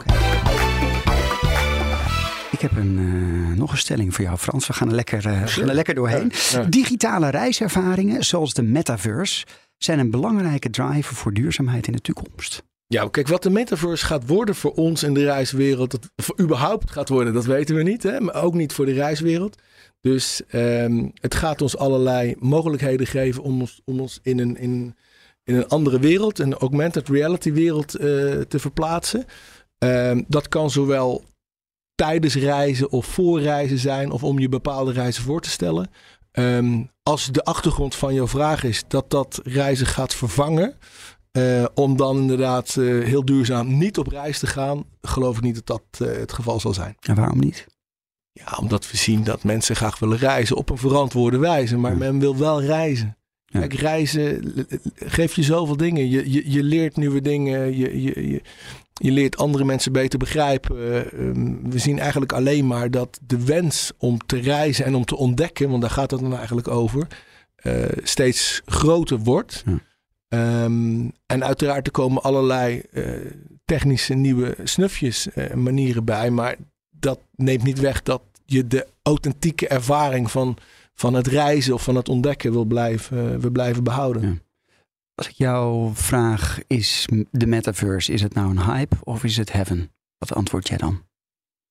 Ik 2.51 2.61
heb 2.61 2.77
een, 2.77 2.99
eh, 2.99 3.59
nog 3.59 3.73
een 3.73 3.79
stelling 3.79 4.15
voor 4.15 4.25
jou, 4.25 4.39
Frans. 4.39 4.67
We 4.67 4.73
gaan 4.73 4.89
er 4.89 4.95
lekker, 4.95 5.27
eh, 5.27 5.43
gaan 5.45 5.69
er 5.69 5.75
lekker 5.75 5.95
doorheen. 5.95 6.33
Ja. 6.51 6.63
Digitale 6.63 7.31
reiservaringen, 7.31 8.25
zoals 8.25 8.55
de 8.55 8.63
metaverse, 8.63 9.47
zijn 9.77 9.99
een 9.99 10.11
belangrijke 10.11 10.71
driver 10.71 11.15
voor 11.15 11.33
duurzaamheid 11.33 11.87
in 11.87 11.93
de 11.93 12.01
toekomst. 12.01 12.63
Ja, 12.87 13.09
kijk, 13.09 13.29
wat 13.29 13.43
de 13.43 13.51
metaverse 13.51 14.07
gaat 14.07 14.27
worden 14.27 14.55
voor 14.55 14.73
ons 14.73 15.03
in 15.03 15.15
de 15.15 15.25
reiswereld, 15.25 15.91
dat, 15.91 16.11
of 16.17 16.41
überhaupt 16.41 16.91
gaat 16.91 17.09
worden, 17.09 17.33
dat 17.33 17.45
weten 17.45 17.77
we 17.77 17.83
niet, 17.83 18.03
hè? 18.03 18.21
maar 18.21 18.43
ook 18.43 18.55
niet 18.55 18.73
voor 18.73 18.87
de 18.87 18.93
reiswereld. 18.93 19.57
Dus 20.01 20.43
ehm, 20.49 21.09
het 21.15 21.35
gaat 21.35 21.63
ons 21.63 21.77
allerlei 21.77 22.35
mogelijkheden 22.39 23.07
geven 23.07 23.43
om 23.43 23.61
ons, 23.61 23.81
om 23.85 24.01
ons 24.01 24.19
in, 24.23 24.39
een, 24.39 24.57
in, 24.57 24.97
in 25.49 25.55
een 25.55 25.69
andere 25.69 25.99
wereld, 25.99 26.39
een 26.39 26.55
augmented 26.55 27.09
reality 27.09 27.53
wereld 27.53 27.95
eh, 27.95 28.07
te 28.41 28.59
verplaatsen. 28.59 29.25
Ehm, 29.79 30.23
dat 30.27 30.49
kan 30.49 30.71
zowel 30.71 31.25
tijdens 31.95 32.35
reizen 32.35 32.91
of 32.91 33.07
voor 33.07 33.41
reizen 33.41 33.79
zijn, 33.79 34.11
of 34.11 34.25
om 34.25 34.39
je 34.39 34.49
bepaalde 34.49 34.93
reizen 34.93 35.23
voor 35.23 35.41
te 35.41 35.51
stellen. 35.51 35.91
Ehm, 36.33 36.83
als 37.03 37.27
de 37.27 37.45
achtergrond 37.45 37.95
van 37.95 38.15
jouw 38.15 38.29
vraag 38.29 38.65
is 38.65 38.85
dat 38.89 39.11
dat 39.11 39.41
reizen 39.45 39.87
gaat 39.87 40.15
vervangen, 40.15 40.75
eh, 41.31 41.65
om 41.75 41.97
dan 41.97 42.17
inderdaad 42.17 42.77
eh, 42.77 42.85
heel 42.85 43.25
duurzaam 43.25 43.79
niet 43.79 43.99
op 43.99 44.07
reis 44.07 44.39
te 44.39 44.47
gaan, 44.47 44.85
geloof 45.03 45.37
ik 45.37 45.43
niet 45.43 45.67
dat 45.67 45.67
dat 45.67 46.09
het 46.09 46.33
geval 46.33 46.61
zal 46.61 46.75
zijn. 46.75 46.97
En 47.01 47.15
waarom 47.15 47.39
niet? 47.39 47.67
Ja, 48.33 48.57
omdat 48.61 48.91
we 48.91 48.97
zien 48.97 49.25
dat 49.25 49.45
mensen 49.45 49.77
graag 49.77 49.99
willen 49.99 50.19
reizen 50.19 50.57
op 50.57 50.71
een 50.71 50.79
verantwoorde 50.79 51.39
wijze, 51.39 51.77
maar 51.77 51.93
Ja. 51.93 51.99
men 51.99 52.19
wil 52.19 52.37
wel 52.37 52.63
reizen. 52.63 53.17
Ja. 53.51 53.61
Kijk, 53.61 53.73
reizen 53.73 54.55
geeft 54.95 55.35
je 55.35 55.43
zoveel 55.43 55.77
dingen. 55.77 56.11
Je, 56.11 56.33
je, 56.33 56.51
je 56.51 56.63
leert 56.63 56.97
nieuwe 56.97 57.21
dingen, 57.21 57.77
je, 57.77 58.03
je, 58.03 58.31
je, 58.31 58.43
je 58.93 59.11
leert 59.11 59.37
andere 59.37 59.65
mensen 59.65 59.93
beter 59.93 60.19
begrijpen. 60.19 60.77
Ehm, 61.13 61.71
we 61.71 61.79
zien 61.79 61.99
eigenlijk 61.99 62.33
alleen 62.33 62.67
maar 62.67 62.91
dat 62.91 63.19
de 63.27 63.45
wens 63.45 63.93
om 63.99 64.19
te 64.27 64.41
reizen 64.41 64.85
en 64.85 64.95
om 64.95 65.05
te 65.05 65.17
ontdekken, 65.17 65.69
want 65.69 65.81
daar 65.83 65.91
gaat 65.91 66.11
het 66.11 66.21
dan 66.21 66.37
eigenlijk 66.37 66.69
over, 66.69 67.07
eh, 67.57 67.85
steeds 68.03 68.63
groter 68.65 69.19
wordt. 69.19 69.63
Ja. 69.67 69.79
Ehm, 70.29 71.09
en 71.27 71.45
uiteraard 71.45 71.87
er 71.87 71.93
komen 71.93 72.23
allerlei 72.23 72.83
eh, 72.93 73.05
technische 73.65 74.15
nieuwe 74.15 74.57
snufjes 74.65 75.31
eh, 75.31 75.51
en 75.51 75.63
manieren 75.63 76.05
bij. 76.05 76.31
Maar 76.31 76.57
dat 76.91 77.21
neemt 77.35 77.63
niet 77.63 77.81
weg 77.81 78.03
dat 78.03 78.23
je 78.45 78.67
de 78.67 78.87
authentieke 79.03 79.69
ervaring 79.69 80.31
van, 80.31 80.57
van 80.99 81.15
het 81.15 81.27
reizen 81.27 81.75
of 81.75 81.83
van 81.83 81.95
het 81.97 82.09
ontdekken 82.09 82.53
wil 82.53 82.65
blijven, 82.65 83.33
eh, 83.33 83.39
wil 83.39 83.51
blijven 83.51 83.85
behouden. 83.85 84.23
Ja. 84.23 84.37
Als 85.15 85.29
ik 85.29 85.35
jou 85.35 85.91
vraag, 85.95 86.59
is 86.67 87.09
de 87.31 87.47
metaverse, 87.47 88.13
is 88.13 88.23
het 88.23 88.35
nou 88.35 88.51
een 88.51 88.63
hype 88.65 88.97
of 89.03 89.25
is 89.25 89.37
het 89.37 89.53
heaven? 89.53 89.93
Wat 90.19 90.35
antwoord 90.35 90.69
jij 90.69 90.77
dan? 90.77 91.03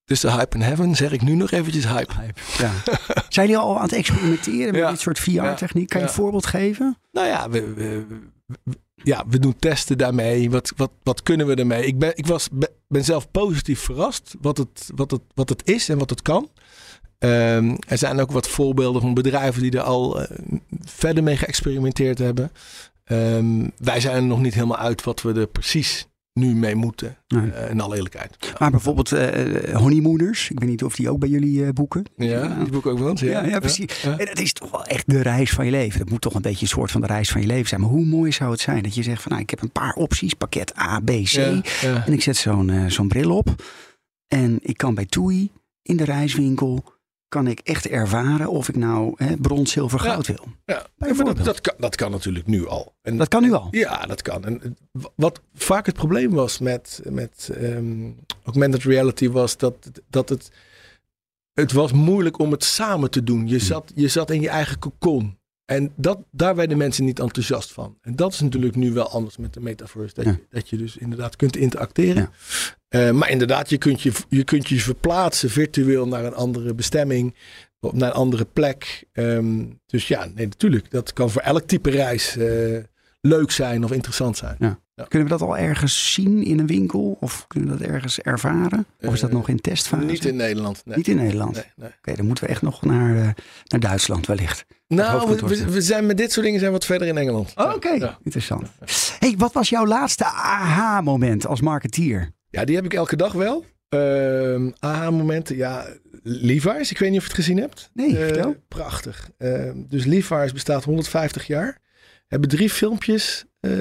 Dus 0.03 0.19
de 0.19 0.31
hype 0.31 0.55
in 0.55 0.61
heaven 0.63 0.95
zeg 0.95 1.11
ik 1.11 1.21
nu 1.21 1.33
nog 1.35 1.51
eventjes 1.51 1.87
hype. 1.87 2.13
Ja. 2.57 2.71
Zijn 3.29 3.47
jullie 3.47 3.57
al 3.57 3.75
aan 3.77 3.83
het 3.83 3.93
experimenteren 3.93 4.71
met 4.71 4.81
Ja. 4.81 4.89
dit 4.89 4.99
soort 4.99 5.19
VR-techniek? 5.19 5.89
Kan 5.89 6.01
je 6.01 6.07
een 6.07 6.13
voorbeeld 6.13 6.45
geven? 6.45 6.97
Nou 7.11 7.27
ja, 7.27 7.49
we, 7.49 7.73
we- 7.73 8.05
we- 8.63 8.77
ja, 9.03 9.23
we 9.27 9.39
doen 9.39 9.55
testen 9.59 9.97
daarmee. 9.97 10.49
Wat, 10.49 10.73
wat, 10.75 10.91
wat 11.03 11.23
kunnen 11.23 11.47
we 11.47 11.55
ermee? 11.55 11.85
Ik 11.85 11.99
ben, 11.99 12.17
ik 12.17 12.27
was, 12.27 12.47
ben 12.87 13.03
zelf 13.03 13.31
positief 13.31 13.79
verrast 13.79 14.35
wat 14.41 14.57
het, 14.57 14.89
wat, 14.95 15.11
het, 15.11 15.21
wat 15.35 15.49
het 15.49 15.67
is 15.69 15.89
en 15.89 15.97
wat 15.97 16.09
het 16.09 16.21
kan. 16.21 16.49
Ehm, 17.17 17.75
er 17.87 17.97
zijn 17.97 18.19
ook 18.19 18.31
wat 18.31 18.47
voorbeelden 18.47 19.01
van 19.01 19.13
bedrijven 19.13 19.61
die 19.61 19.71
er 19.71 19.81
al 19.81 20.21
eh, 20.21 20.37
verder 20.85 21.23
mee 21.23 21.37
geëxperimenteerd 21.37 22.17
hebben. 22.17 22.51
Ehm, 23.03 23.67
wij 23.77 23.99
zijn 23.99 24.15
er 24.15 24.23
nog 24.23 24.41
niet 24.41 24.53
helemaal 24.53 24.77
uit 24.77 25.03
wat 25.03 25.21
we 25.21 25.33
er 25.33 25.47
precies 25.47 26.07
nu 26.33 26.55
mee 26.55 26.75
moeten. 26.75 27.17
Nee. 27.27 27.51
eh, 27.51 27.69
in 27.69 27.81
alle 27.81 27.95
eerlijkheid. 27.95 28.53
Maar 28.59 28.71
bijvoorbeeld 28.71 29.11
eh 29.11 29.75
honeymooners. 29.75 30.49
Ik 30.49 30.59
weet 30.59 30.69
niet 30.69 30.83
of 30.83 30.95
die 30.95 31.09
ook 31.09 31.19
bij 31.19 31.29
jullie 31.29 31.73
boeken. 31.73 32.03
ja 32.17 32.47
die 32.63 32.71
boek 32.71 32.85
ook 32.85 32.99
wel 32.99 33.09
eens. 33.09 33.21
Ja, 33.21 33.45
ja, 33.45 33.59
precies. 33.59 34.01
Ja. 34.01 34.17
En 34.17 34.25
dat 34.25 34.39
is 34.39 34.53
toch 34.53 34.71
wel 34.71 34.85
echt 34.85 35.09
de 35.09 35.21
reis 35.21 35.51
van 35.51 35.65
je 35.65 35.71
leven. 35.71 35.99
Dat 35.99 36.09
moet 36.09 36.21
toch 36.21 36.33
een 36.33 36.41
beetje 36.41 36.61
een 36.61 36.67
soort 36.67 36.91
van 36.91 37.01
de 37.01 37.07
reis 37.07 37.29
van 37.29 37.41
je 37.41 37.47
leven 37.47 37.67
zijn. 37.67 37.81
Maar 37.81 37.89
hoe 37.89 38.05
mooi 38.05 38.31
zou 38.31 38.51
het 38.51 38.59
zijn 38.59 38.83
dat 38.83 38.95
je 38.95 39.03
zegt 39.03 39.21
van 39.21 39.31
nou, 39.31 39.43
ik 39.43 39.49
heb 39.49 39.61
een 39.61 39.71
paar 39.71 39.93
opties. 39.93 40.33
Pakket 40.33 40.77
A, 40.79 40.99
B, 40.99 41.09
C. 41.23 41.35
En 42.05 42.13
ik 42.13 42.21
zet 42.21 42.37
zo'n 42.37 42.85
zo'n 42.87 43.07
bril 43.07 43.37
op. 43.37 43.63
En 44.27 44.59
ik 44.61 44.77
kan 44.77 44.95
bij 44.95 45.05
TUI 45.05 45.51
in 45.81 45.97
de 45.97 46.03
reiswinkel 46.05 46.83
kan 47.37 47.47
ik 47.47 47.59
echt 47.59 47.87
ervaren 47.87 48.47
of 48.49 48.69
ik 48.69 48.75
nou 48.75 49.13
hè, 49.15 49.37
brons, 49.37 49.71
zilver, 49.71 50.03
Ja. 50.03 50.11
goud 50.11 50.27
wil. 50.27 50.45
Ja, 50.65 50.87
maar 50.97 51.15
dat, 51.25 51.37
dat, 51.45 51.61
kan, 51.61 51.73
dat 51.77 51.95
kan 51.95 52.11
natuurlijk 52.11 52.47
nu 52.47 52.67
al. 52.67 52.95
En 53.01 53.17
Dat 53.17 53.27
kan 53.27 53.41
nu 53.41 53.51
al. 53.53 53.67
Ja, 53.71 54.05
dat 54.05 54.21
kan. 54.21 54.45
En 54.45 54.77
w- 54.91 55.05
wat 55.15 55.41
vaak 55.53 55.85
het 55.85 55.95
probleem 55.95 56.31
was 56.31 56.59
met, 56.59 57.01
met 57.09 57.49
ehm, 57.61 58.09
augmented 58.43 58.83
reality 58.83 59.29
was 59.29 59.57
dat, 59.57 59.91
dat 60.09 60.29
het, 60.29 60.51
het 61.53 61.71
was 61.71 61.91
moeilijk 61.91 62.39
om 62.39 62.51
het 62.51 62.63
samen 62.63 63.09
te 63.11 63.23
doen. 63.23 63.47
Je 63.47 63.59
zat, 63.59 63.91
je 63.95 64.07
zat 64.07 64.31
in 64.31 64.41
je 64.41 64.49
eigen 64.49 64.79
cocon. 64.79 65.37
En 65.67 65.91
dat, 65.95 66.19
daar 66.31 66.55
werden 66.55 66.77
mensen 66.77 67.05
niet 67.05 67.19
enthousiast 67.19 67.71
van. 67.71 67.97
En 68.01 68.15
dat 68.15 68.33
is 68.33 68.39
natuurlijk 68.39 68.75
nu 68.75 68.91
wel 68.93 69.09
anders 69.09 69.37
met 69.37 69.53
de 69.53 69.59
metaverse. 69.59 70.13
Dat, 70.15 70.25
Ja. 70.25 70.31
je, 70.31 70.45
dat 70.49 70.69
je 70.69 70.77
dus 70.77 70.97
inderdaad 70.97 71.35
kunt 71.35 71.55
interacteren. 71.55 72.29
Ja. 72.89 73.07
Eh, 73.07 73.11
maar 73.11 73.29
inderdaad, 73.29 73.69
je 73.69 73.77
kunt 73.77 74.01
je, 74.01 74.11
je 74.29 74.43
kunt 74.43 74.67
je 74.67 74.79
verplaatsen 74.79 75.49
virtueel 75.49 76.07
naar 76.07 76.25
een 76.25 76.33
andere 76.33 76.73
bestemming. 76.73 77.35
Naar 77.79 78.09
een 78.09 78.15
andere 78.15 78.45
plek. 78.45 79.03
Ehm, 79.13 79.65
dus 79.85 80.07
ja, 80.07 80.25
nee, 80.35 80.45
natuurlijk. 80.45 80.91
Dat 80.91 81.13
kan 81.13 81.29
voor 81.29 81.41
elk 81.41 81.67
type 81.67 81.89
reis 81.89 82.37
eh, 82.37 82.77
leuk 83.27 83.51
zijn 83.51 83.83
of 83.83 83.91
interessant 83.91 84.37
zijn. 84.37 84.57
Kunnen 85.07 85.27
we 85.27 85.33
dat 85.37 85.41
al 85.47 85.57
ergens 85.57 86.13
zien 86.13 86.43
in 86.43 86.59
een 86.59 86.67
winkel? 86.67 87.17
Of 87.19 87.45
kunnen 87.47 87.71
we 87.71 87.77
dat 87.77 87.87
ergens 87.87 88.19
ervaren? 88.19 88.85
Of 89.01 89.13
is 89.13 89.19
dat 89.19 89.29
Eh, 89.29 89.35
nog 89.35 89.49
in 89.49 89.61
testfase? 89.61 90.05
Niet 90.05 90.25
in 90.25 90.35
Nederland. 90.35 90.81
Nee. 90.85 90.97
Niet 90.97 91.07
in 91.07 91.15
Nederland. 91.15 91.53
Nee, 91.55 91.63
nee. 91.75 91.89
Oké, 91.97 92.15
dan 92.15 92.25
moeten 92.25 92.43
we 92.43 92.49
echt 92.49 92.61
nog 92.61 92.81
naar, 92.81 93.15
eh, 93.15 93.29
naar 93.67 93.79
Duitsland 93.79 94.25
wellicht. 94.25 94.65
Nou, 94.87 95.29
we, 95.39 95.47
zit. 95.55 95.63
we, 95.65 95.71
we 95.71 95.81
zijn 95.81 96.05
met 96.05 96.17
dit 96.17 96.31
soort 96.31 96.45
dingen 96.45 96.59
zijn 96.59 96.71
wat 96.71 96.85
verder 96.85 97.07
in 97.07 97.17
Engeland. 97.17 97.53
Oh, 97.55 97.73
Oké, 97.73 97.89
Ja. 97.89 98.17
interessant. 98.23 98.67
Hey, 99.19 99.33
wat 99.37 99.53
was 99.53 99.69
jouw 99.69 99.85
laatste 99.85 100.25
aha-moment 100.25 101.45
als 101.47 101.61
marketeer? 101.61 102.31
Ja, 102.49 102.65
die 102.65 102.75
heb 102.75 102.85
ik 102.85 102.93
elke 102.93 103.15
dag 103.15 103.33
wel. 103.33 103.65
Ehm 103.89 104.69
aha-momenten. 104.79 105.55
Ja, 105.55 105.85
Levi's. 106.23 106.91
Ik 106.91 106.97
weet 106.97 107.09
niet 107.09 107.17
of 107.19 107.25
je 107.25 107.31
het 107.31 107.39
gezien 107.39 107.57
hebt. 107.57 107.89
Nee, 107.93 108.15
vertel. 108.15 108.55
Prachtig. 108.67 109.29
Ehm, 109.37 109.73
dus 109.87 110.05
Levi's 110.05 110.51
bestaat 110.53 110.83
150 110.83 111.47
jaar. 111.47 111.77
Hebben 112.27 112.49
drie 112.49 112.69
filmpjes 112.69 113.45
eh, 113.59 113.71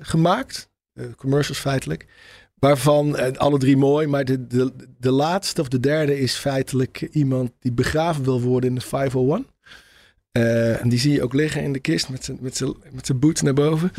gemaakt. 0.00 0.70
Eh, 1.00 1.06
commercials 1.16 1.58
feitelijk. 1.58 2.06
Waarvan 2.54 3.16
eh, 3.16 3.36
alle 3.36 3.58
drie 3.58 3.76
mooi. 3.76 4.06
Maar 4.06 4.24
de, 4.24 4.46
de, 4.46 4.72
de 4.98 5.10
laatste 5.10 5.60
of 5.60 5.68
de 5.68 5.80
derde 5.80 6.18
is 6.18 6.34
feitelijk 6.34 7.00
iemand 7.00 7.52
die 7.58 7.72
begraven 7.72 8.24
wil 8.24 8.40
worden 8.40 8.68
in 8.70 8.74
de 8.74 8.80
501. 8.80 9.46
Eh, 10.32 10.80
en 10.80 10.88
die 10.88 10.98
zie 10.98 11.12
je 11.12 11.22
ook 11.22 11.32
liggen 11.32 11.62
in 11.62 11.72
de 11.72 11.78
kist 11.78 12.08
met 12.08 12.24
zijn, 12.24 12.38
met 12.40 12.56
zijn, 12.56 12.74
met 12.92 13.06
zijn 13.06 13.18
boots 13.18 13.42
naar 13.42 13.54
boven. 13.54 13.90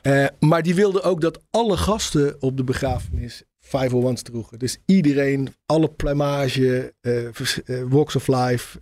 Maar 0.38 0.62
die 0.62 0.74
wilde 0.74 1.02
ook 1.02 1.20
dat 1.20 1.42
alle 1.50 1.76
gasten 1.76 2.42
op 2.42 2.56
de 2.56 2.64
begrafenis 2.64 3.42
501's 3.60 4.22
droegen. 4.22 4.58
Dus 4.58 4.78
iedereen, 4.86 5.54
alle 5.66 5.88
plumage, 5.88 6.94
walks 7.88 8.16
of 8.16 8.26
life, 8.26 8.78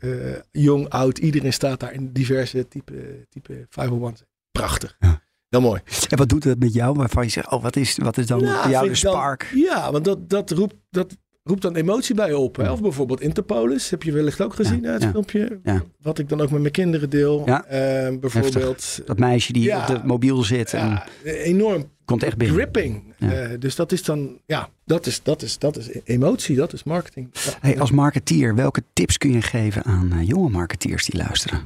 jong, 0.51 0.89
oud, 0.89 1.19
iedereen 1.19 1.53
staat 1.53 1.81
daar 1.81 1.93
in 1.93 2.13
diverse 2.13 2.69
type, 2.69 3.27
type 3.29 3.67
501's. 3.69 4.28
Prachtig. 4.59 4.97
Ja. 4.99 5.21
Heel 5.49 5.61
mooi. 5.61 5.81
En 6.09 6.17
wat 6.19 6.29
doet 6.29 6.43
dat 6.43 6.59
met 6.59 6.73
jou? 6.75 6.97
Waarvan 6.97 7.25
je 7.25 7.31
zegt, 7.31 7.51
oh, 7.51 7.63
wat 7.63 7.77
is, 7.77 7.97
wat 8.03 8.17
is 8.19 8.27
dan 8.27 8.43
Nou, 8.43 8.63
bij 8.63 8.71
jou 8.71 8.83
de 8.83 9.01
dan- 9.01 9.13
spark? 9.13 9.51
Ja, 9.55 9.93
want 9.93 10.05
dat, 10.05 10.29
dat, 10.31 10.51
roept, 10.51 10.75
dat 10.91 11.17
roept 11.43 11.63
dan 11.63 11.77
emotie 11.77 12.15
bij 12.15 12.29
je 12.29 12.39
op. 12.39 12.57
Hè? 12.57 12.71
Of 12.73 12.81
bijvoorbeeld 12.83 13.21
Interpolis, 13.21 13.91
heb 13.91 14.03
je 14.03 14.13
wellicht 14.13 14.41
ook 14.41 14.55
gezien, 14.55 14.81
Ja, 14.81 14.87
hè, 14.87 14.93
het 14.93 15.05
filmpje. 15.05 15.61
Wat 16.03 16.19
ik 16.19 16.29
dan 16.29 16.41
ook 16.41 16.51
met 16.51 16.61
mijn 16.61 16.73
kinderen 16.73 17.11
deel. 17.11 17.43
Ja. 17.47 17.65
Eh, 17.65 18.19
bijvoorbeeld. 18.19 19.01
Dat 19.07 19.19
meisje 19.19 19.53
die 19.53 19.77
op 19.77 19.87
de 19.87 20.01
mobiel 20.05 20.43
zit 20.43 20.75
en 20.75 21.03
enorm 21.23 21.91
komt 22.05 22.23
echt 22.23 22.37
binnen. 22.37 22.57
gripping. 22.57 23.15
Ja. 23.19 23.31
Eh, 23.33 23.59
dus 23.59 23.75
dat 23.77 23.93
is 23.93 24.03
dan, 24.03 24.41
ja, 24.47 24.69
dat 24.85 25.07
is, 25.07 25.23
dat 25.23 25.43
is, 25.43 25.59
dat 25.59 25.77
is 25.77 25.89
emotie, 26.05 26.57
dat 26.57 26.73
is 26.73 26.83
marketing. 26.83 27.29
Ja. 27.33 27.51
Hey, 27.61 27.81
als 27.81 27.91
marketeer, 27.91 28.55
welke 28.55 28.83
tips 28.93 29.19
kun 29.19 29.33
je 29.33 29.43
geven 29.43 29.85
aan 29.85 30.13
eh, 30.13 30.27
jonge 30.29 30.49
marketeers 30.51 31.05
die 31.05 31.21
luisteren? 31.21 31.61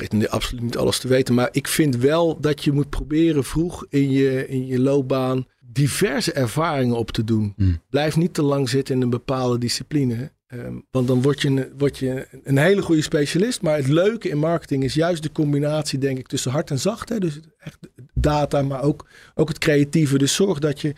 Pretendeer 0.00 0.28
absoluut 0.28 0.62
niet 0.62 0.76
alles 0.76 0.98
te 0.98 1.08
weten. 1.08 1.34
Maar 1.34 1.48
ik 1.52 1.68
vind 1.68 1.96
wel 1.96 2.40
dat 2.40 2.64
je 2.64 2.72
moet 2.72 2.90
proberen 2.90 3.44
vroeg 3.44 3.86
in 3.88 4.10
je, 4.10 4.48
in 4.48 4.66
je 4.66 4.80
loopbaan 4.80 5.46
diverse 5.60 6.32
ervaringen 6.32 6.96
op 6.96 7.10
te 7.10 7.24
doen. 7.24 7.52
Hmm. 7.56 7.80
Blijf 7.90 8.16
niet 8.16 8.34
te 8.34 8.42
lang 8.42 8.68
zitten 8.68 8.94
in 8.94 9.02
een 9.02 9.10
bepaalde 9.10 9.58
discipline. 9.58 10.32
Ehm, 10.46 10.74
want 10.90 11.06
dan 11.06 11.22
word 11.22 11.42
je, 11.42 11.48
een, 11.48 11.72
word 11.78 11.98
je 11.98 12.26
een 12.44 12.58
hele 12.58 12.82
goede 12.82 13.02
specialist. 13.02 13.62
Maar 13.62 13.76
het 13.76 13.88
leuke 13.88 14.28
in 14.28 14.38
marketing 14.38 14.84
is 14.84 14.94
juist 14.94 15.22
de 15.22 15.32
combinatie, 15.32 15.98
denk 15.98 16.18
ik, 16.18 16.26
tussen 16.26 16.50
hard 16.50 16.70
en 16.70 16.78
zacht. 16.78 17.08
Hè? 17.08 17.18
Dus 17.18 17.40
echt 17.58 17.78
data, 18.14 18.62
maar 18.62 18.82
ook, 18.82 19.06
ook 19.34 19.48
het 19.48 19.58
creatieve. 19.58 20.18
Dus 20.18 20.34
zorg 20.34 20.58
dat 20.58 20.80
je, 20.80 20.94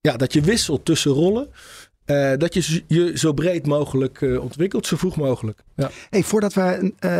ja, 0.00 0.16
dat 0.16 0.32
je 0.32 0.40
wisselt 0.40 0.84
tussen 0.84 1.12
rollen. 1.12 1.48
Eh, 2.10 2.38
dat 2.38 2.54
je 2.54 2.82
je 2.86 3.18
zo 3.18 3.32
breed 3.32 3.66
mogelijk 3.66 4.20
uh, 4.20 4.42
ontwikkelt, 4.42 4.86
zo 4.86 4.96
vroeg 4.96 5.16
mogelijk. 5.16 5.62
Ja. 5.76 5.90
Hey, 6.10 6.22
voordat 6.22 6.54
we 6.54 6.92
uh, 7.04 7.10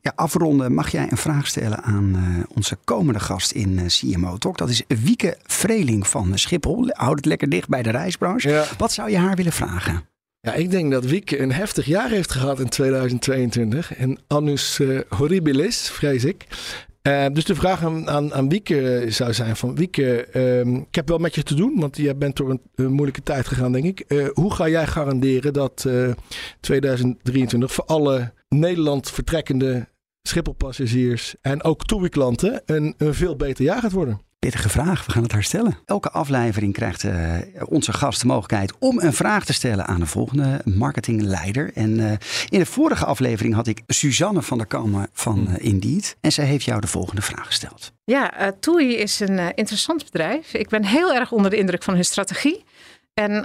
ja, 0.00 0.12
afronden, 0.14 0.74
mag 0.74 0.90
jij 0.90 1.06
een 1.10 1.16
vraag 1.16 1.46
stellen 1.46 1.82
aan 1.82 2.16
onze 2.54 2.76
komende 2.84 3.20
gast 3.20 3.50
in 3.50 3.80
CMO 3.86 4.36
Talk. 4.36 4.58
Dat 4.58 4.68
is 4.68 4.82
Wieke 4.88 5.36
Vreeling 5.42 6.06
van 6.06 6.38
Schiphol. 6.38 6.88
Houd 6.92 7.16
het 7.16 7.24
lekker 7.24 7.48
dicht 7.48 7.68
bij 7.68 7.82
de 7.82 7.90
reisbranche. 7.90 8.48
Ja. 8.48 8.64
Wat 8.78 8.92
zou 8.92 9.10
je 9.10 9.16
haar 9.18 9.36
willen 9.36 9.52
vragen? 9.52 10.02
Ja, 10.40 10.54
ik 10.54 10.70
denk 10.70 10.90
dat 10.92 11.04
Wieke 11.04 11.40
een 11.40 11.52
heftig 11.52 11.86
jaar 11.86 12.10
heeft 12.10 12.32
gehad 12.32 12.60
in 12.60 12.68
2022. 12.68 13.94
En 13.94 14.18
annus 14.26 14.80
horribilis, 15.08 15.90
vrees 15.90 16.24
ik. 16.24 16.46
Uh, 17.06 17.26
dus 17.32 17.44
de 17.44 17.54
vraag 17.54 17.84
aan, 17.84 18.10
aan, 18.10 18.34
aan, 18.34 18.48
Wieke 18.48 19.04
zou 19.08 19.32
zijn 19.34 19.56
van 19.56 19.74
Wieke, 19.74 20.28
uh, 20.32 20.76
ik 20.76 20.94
heb 20.94 21.08
wel 21.08 21.18
met 21.18 21.34
je 21.34 21.42
te 21.42 21.54
doen, 21.54 21.80
want 21.80 21.96
je 21.96 22.14
bent 22.14 22.36
door 22.36 22.50
een, 22.74 22.92
moeilijke 22.92 23.22
tijd 23.22 23.46
gegaan, 23.46 23.72
denk 23.72 23.84
ik. 23.84 24.04
Uh, 24.08 24.28
hoe 24.32 24.54
ga 24.54 24.68
jij 24.68 24.86
garanderen 24.86 25.52
dat 25.52 25.88
2023 26.60 27.72
voor 27.72 27.84
alle 27.84 28.32
Nederland 28.48 29.10
vertrekkende 29.10 29.88
Schipholpassagiers 30.22 31.34
en 31.40 31.62
ook 31.62 31.84
TUI-klanten 31.84 32.62
een 32.66 32.94
veel 32.98 33.36
beter 33.36 33.64
jaar 33.64 33.80
gaat 33.80 33.92
worden? 33.92 34.25
Pittige 34.46 34.68
vraag, 34.68 35.06
we 35.06 35.12
gaan 35.12 35.22
het 35.22 35.32
herstellen. 35.32 35.78
Elke 35.84 36.10
aflevering 36.10 36.72
krijgt 36.72 37.02
uh, 37.02 37.34
onze 37.64 37.92
gast 37.92 38.20
de 38.20 38.26
mogelijkheid 38.26 38.72
om 38.78 39.00
een 39.00 39.12
vraag 39.12 39.44
te 39.44 39.52
stellen 39.52 39.86
aan 39.86 40.00
de 40.00 40.06
volgende 40.06 40.60
marketingleider. 40.64 41.70
En 41.74 41.98
uh, 41.98 42.10
in 42.48 42.58
de 42.58 42.66
vorige 42.66 43.04
aflevering 43.04 43.54
had 43.54 43.66
ik 43.66 43.82
Suzanne 43.86 44.42
van 44.42 44.58
der 44.58 44.66
Kammen 44.66 45.08
van 45.12 45.46
uh, 45.48 45.54
Indeed. 45.58 46.16
En 46.20 46.32
zij 46.32 46.44
heeft 46.44 46.64
jou 46.64 46.80
de 46.80 46.86
volgende 46.86 47.22
vraag 47.22 47.46
gesteld. 47.46 47.92
Ja, 48.04 48.52
TUI 48.60 48.96
is 48.96 49.20
een 49.20 49.54
interessant 49.54 50.04
bedrijf. 50.04 50.54
Ik 50.54 50.68
ben 50.68 50.84
heel 50.84 51.14
erg 51.14 51.32
onder 51.32 51.50
de 51.50 51.56
indruk 51.56 51.82
van 51.82 51.94
hun 51.94 52.04
strategie. 52.04 52.64
En 53.14 53.44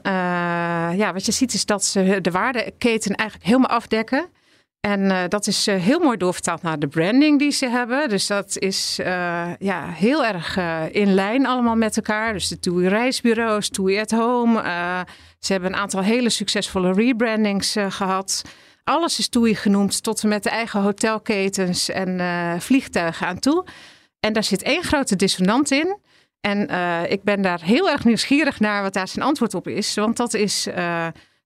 ja, 0.97 1.13
wat 1.13 1.25
je 1.25 1.31
ziet 1.31 1.53
is 1.53 1.65
dat 1.65 1.85
ze 1.85 2.19
de 2.21 2.31
waardeketen 2.31 3.15
eigenlijk 3.15 3.49
helemaal 3.49 3.69
afdekken. 3.69 4.25
En 4.81 5.01
uh, 5.01 5.23
dat 5.27 5.47
is 5.47 5.67
uh, 5.67 5.75
heel 5.75 5.99
mooi 5.99 6.17
doorvertaald 6.17 6.61
naar 6.61 6.79
de 6.79 6.87
branding 6.87 7.39
die 7.39 7.51
ze 7.51 7.69
hebben. 7.69 8.09
Dus 8.09 8.27
dat 8.27 8.57
is 8.57 8.97
uh, 8.99 9.51
ja, 9.59 9.87
heel 9.87 10.25
erg 10.25 10.57
in 10.91 11.13
lijn 11.13 11.45
allemaal 11.45 11.75
met 11.75 11.95
elkaar. 11.95 12.33
Dus 12.33 12.47
de 12.47 12.59
TUI 12.59 12.87
reisbureaus, 12.87 13.69
TUI 13.69 13.99
at 13.99 14.11
home. 14.11 14.61
ze 15.39 15.51
hebben 15.51 15.73
een 15.73 15.79
aantal 15.79 16.01
hele 16.01 16.29
succesvolle 16.29 16.93
rebrandings 16.93 17.75
gehad. 17.89 18.41
Alles 18.83 19.19
is 19.19 19.29
TUI 19.29 19.55
genoemd 19.55 20.03
tot 20.03 20.23
en 20.23 20.29
met 20.29 20.43
de 20.43 20.49
eigen 20.49 20.81
hotelketens 20.81 21.89
en 21.89 22.21
vliegtuigen 22.61 23.27
aan 23.27 23.39
toe. 23.39 23.65
En 24.19 24.33
daar 24.33 24.43
zit 24.43 24.61
één 24.61 24.83
grote 24.83 25.15
dissonant 25.15 25.71
in. 25.71 25.97
En 26.39 26.69
ik 27.09 27.23
ben 27.23 27.41
daar 27.41 27.61
heel 27.61 27.89
erg 27.89 28.03
nieuwsgierig 28.03 28.59
naar 28.59 28.81
wat 28.81 28.93
daar 28.93 29.07
zijn 29.07 29.25
antwoord 29.25 29.53
op 29.53 29.67
is. 29.67 29.95
Want 29.95 30.17
dat 30.17 30.33
is 30.33 30.67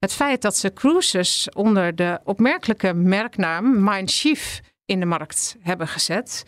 het 0.05 0.13
feit 0.13 0.41
dat 0.41 0.57
ze 0.57 0.73
cruises 0.73 1.49
onder 1.53 1.95
de 1.95 2.19
opmerkelijke 2.23 2.93
merknaam 2.93 3.83
Mindshift 3.83 4.61
in 4.85 4.99
de 4.99 5.05
markt 5.05 5.55
hebben 5.61 5.87
gezet. 5.87 6.45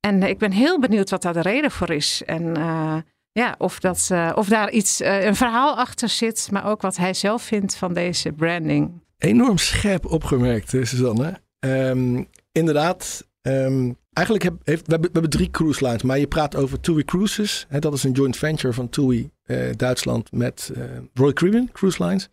En 0.00 0.22
ik 0.22 0.38
ben 0.38 0.52
heel 0.52 0.80
benieuwd 0.80 1.10
wat 1.10 1.22
daar 1.22 1.32
de 1.32 1.40
reden 1.40 1.70
voor 1.70 1.90
is. 1.90 2.22
En 2.26 2.58
uh, 2.58 2.96
ja, 3.32 3.54
of, 3.58 3.80
dat, 3.80 4.08
uh, 4.12 4.32
of 4.34 4.48
daar 4.48 4.70
iets, 4.70 5.00
uh, 5.00 5.24
een 5.24 5.36
verhaal 5.36 5.76
achter 5.76 6.08
zit, 6.08 6.48
maar 6.50 6.66
ook 6.66 6.82
wat 6.82 6.96
hij 6.96 7.14
zelf 7.14 7.42
vindt 7.42 7.76
van 7.76 7.92
deze 7.94 8.32
branding. 8.32 8.90
Enorm 9.18 9.58
scherp 9.58 10.06
opgemerkt, 10.06 10.68
Suzanne. 10.68 11.40
Um, 11.58 12.28
inderdaad, 12.52 13.28
um, 13.42 13.96
eigenlijk 14.12 14.46
heb, 14.46 14.54
heeft, 14.62 14.86
we, 14.86 14.92
hebben, 14.92 15.12
we 15.12 15.18
hebben 15.18 15.38
drie 15.38 15.50
cruise 15.50 15.84
lines, 15.84 16.02
maar 16.02 16.18
je 16.18 16.26
praat 16.26 16.56
over 16.56 16.80
TUI 16.80 17.04
Cruises. 17.04 17.66
Hè, 17.68 17.78
dat 17.78 17.92
is 17.92 18.04
een 18.04 18.12
joint 18.12 18.36
venture 18.36 18.72
van 18.72 18.88
TUI 18.88 19.30
Duitsland 19.76 20.32
met 20.32 20.72
Royal 21.14 21.32
Caribbean 21.32 21.68
Cruise 21.72 22.04
Lines. 22.04 22.28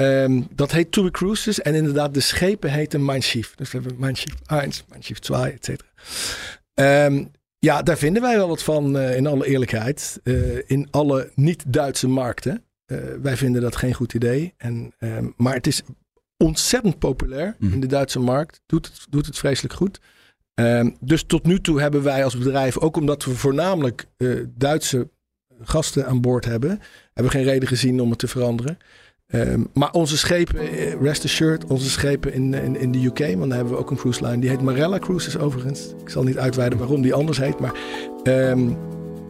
Um, 0.00 0.46
dat 0.54 0.72
heet 0.72 0.92
TUI 0.92 1.10
Cruises. 1.10 1.60
En 1.60 1.74
inderdaad, 1.74 2.14
de 2.14 2.20
schepen 2.20 2.70
heten 2.70 3.04
Mein 3.04 3.22
Schiff. 3.22 3.54
Dus 3.54 3.72
we 3.72 3.78
hebben 3.78 3.96
Mein 3.98 4.16
Schiff 4.16 4.36
1, 4.46 4.72
Mein 4.88 5.02
Schiff 5.02 5.18
2, 5.20 5.52
et 5.52 5.64
cetera. 5.64 5.88
Um, 7.06 7.30
ja, 7.58 7.82
daar 7.82 7.98
vinden 7.98 8.22
wij 8.22 8.36
wel 8.36 8.48
wat 8.48 8.62
van, 8.62 8.96
uh, 8.96 9.16
in 9.16 9.26
alle 9.26 9.46
eerlijkheid. 9.46 10.20
Uh, 10.24 10.58
in 10.66 10.88
alle 10.90 11.30
niet-Duitse 11.34 12.08
markten. 12.08 12.64
Uh, 12.86 12.98
wij 13.22 13.36
vinden 13.36 13.62
dat 13.62 13.76
geen 13.76 13.94
goed 13.94 14.14
idee. 14.14 14.54
En, 14.56 14.92
um, 14.98 15.34
maar 15.36 15.54
het 15.54 15.66
is 15.66 15.82
ontzettend 16.36 16.98
populair 16.98 17.56
mm. 17.58 17.72
in 17.72 17.80
de 17.80 17.86
Duitse 17.86 18.18
markt. 18.18 18.60
Doet 18.66 18.86
het, 18.86 19.06
doet 19.10 19.26
het 19.26 19.38
vreselijk 19.38 19.74
goed. 19.74 20.00
dus 21.00 21.22
tot 21.22 21.46
nu 21.46 21.60
toe 21.60 21.80
hebben 21.80 22.02
wij 22.02 22.24
als 22.24 22.38
bedrijf, 22.38 22.78
ook 22.78 22.96
omdat 22.96 23.24
we 23.24 23.34
voornamelijk 23.34 24.06
Duitse 24.48 25.08
gasten 25.62 26.06
aan 26.06 26.20
boord 26.20 26.44
hebben, 26.44 26.68
hebben 27.12 27.32
we 27.32 27.38
geen 27.38 27.48
reden 27.48 27.68
gezien 27.68 28.00
om 28.00 28.10
het 28.10 28.18
te 28.18 28.28
veranderen. 28.28 28.78
Um, 29.34 29.66
maar 29.72 29.92
onze 29.92 30.18
schepen, 30.18 30.60
eh, 30.60 31.00
rest 31.00 31.24
assured, 31.24 31.64
onze 31.64 31.90
schepen 31.90 32.32
in, 32.32 32.54
in, 32.54 32.76
in 32.76 32.92
de 32.92 33.04
UK, 33.04 33.18
want 33.18 33.48
daar 33.48 33.56
hebben 33.56 33.74
we 33.74 33.80
ook 33.80 33.90
een 33.90 33.96
cruise 33.96 34.24
line. 34.24 34.38
Die 34.38 34.50
heet 34.50 34.62
Marella 34.62 34.98
Cruises 34.98 35.38
overigens. 35.38 35.94
Ik 36.00 36.08
zal 36.08 36.22
niet 36.22 36.38
uitweiden 36.38 36.78
waarom 36.78 37.02
die 37.02 37.14
anders 37.14 37.38
heet, 37.38 37.60
maar 37.60 37.74
um, 38.24 38.76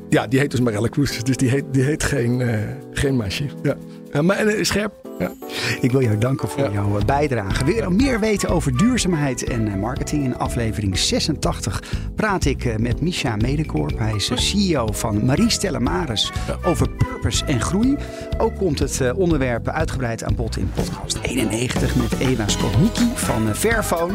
ja, 0.08 0.26
die 0.26 0.38
heet 0.38 0.50
dus 0.50 0.60
Marella 0.60 0.88
Cruises. 0.88 1.24
Dus 1.24 1.36
die 1.36 1.48
heet, 1.48 1.64
die 1.70 1.82
heet 1.82 2.02
geen, 2.02 2.40
uh, 2.40 2.58
geen 2.98 3.16
Mashi. 3.16 3.50
Ja. 3.62 3.76
Maar 4.22 4.46
uh, 4.46 4.64
scherp, 4.64 4.92
ja. 5.18 5.32
Ik 5.80 5.92
wil 5.92 6.02
jou 6.02 6.18
danken 6.18 6.48
voor 6.48 6.72
jouw 6.72 6.98
bijdrage. 7.06 7.64
Wil 7.64 7.74
je 7.74 7.90
meer 7.90 8.20
weten 8.20 8.48
over 8.48 8.76
duurzaamheid 8.76 9.44
en 9.44 9.78
marketing? 9.78 10.24
In 10.24 10.38
aflevering 10.38 10.98
86 10.98 11.82
praat 12.14 12.44
ik 12.44 12.78
met 12.78 13.00
Misha 13.00 13.36
Medekorp. 13.36 13.98
Hij 13.98 14.14
is 14.14 14.30
CEO 14.34 14.86
van 14.92 15.24
Marie 15.24 15.50
Stella 15.50 15.78
Maris 15.78 16.32
over 16.64 16.90
purpose 16.90 17.44
en 17.44 17.60
groei. 17.60 17.96
Ook 18.38 18.56
komt 18.56 18.78
het 18.78 19.12
onderwerp 19.14 19.68
uitgebreid 19.68 20.24
aan 20.24 20.34
bod 20.34 20.56
in 20.56 20.70
podcast 20.74 21.18
91 21.22 21.96
met 21.96 22.18
Eva 22.18 22.48
Skotniki 22.48 23.10
van 23.14 23.54
Fairphone. 23.54 24.14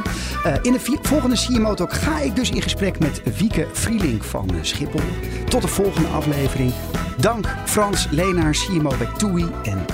in 0.62 0.74
de 0.74 0.98
volgende 1.02 1.36
CMO 1.36 1.74
Talk 1.74 1.94
ga 1.94 2.20
ik 2.20 2.36
dus 2.36 2.50
in 2.50 2.62
gesprek 2.62 3.00
met 3.00 3.22
Wieke 3.38 3.68
Vrieling 3.72 4.26
van 4.26 4.50
Schiphol. 4.62 5.02
Tot 5.50 5.62
de 5.62 5.68
volgende 5.68 6.08
aflevering. 6.08 6.74
Dank 7.20 7.48
Frans 7.66 8.08
Leenaar, 8.10 8.52
CMO 8.52 8.98
bij 8.98 9.08
TUI 9.18 9.50
en 9.64 9.86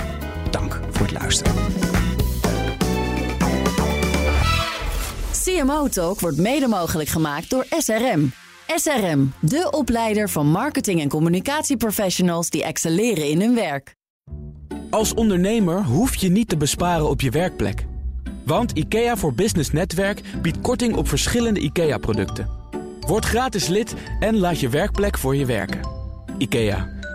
dank 0.50 0.80
voor 0.90 1.06
het 1.06 1.18
luisteren. 1.18 1.54
CMO 5.44 5.88
Talk 5.88 6.20
wordt 6.20 6.36
mede 6.36 6.68
mogelijk 6.68 7.08
gemaakt 7.08 7.50
door 7.50 7.66
SRM. 7.78 8.32
SRM, 8.76 9.32
de 9.40 9.68
opleider 9.70 10.28
van 10.28 10.46
marketing- 10.46 11.00
en 11.00 11.08
communicatieprofessionals 11.08 12.50
die 12.50 12.64
excelleren 12.64 13.28
in 13.28 13.40
hun 13.40 13.54
werk. 13.54 13.94
Als 14.90 15.14
ondernemer 15.14 15.84
hoef 15.84 16.14
je 16.14 16.28
niet 16.28 16.48
te 16.48 16.56
besparen 16.56 17.08
op 17.08 17.20
je 17.20 17.30
werkplek. 17.30 17.86
Want 18.44 18.72
IKEA 18.72 19.16
voor 19.16 19.34
Business 19.34 19.70
Netwerk 19.70 20.20
biedt 20.42 20.60
korting 20.60 20.96
op 20.96 21.08
verschillende 21.08 21.60
IKEA-producten. 21.60 22.48
Word 23.00 23.24
gratis 23.24 23.66
lid 23.66 23.94
en 24.20 24.38
laat 24.38 24.60
je 24.60 24.68
werkplek 24.68 25.18
voor 25.18 25.36
je 25.36 25.46
werken. 25.46 25.80
IKEA, 26.38 26.97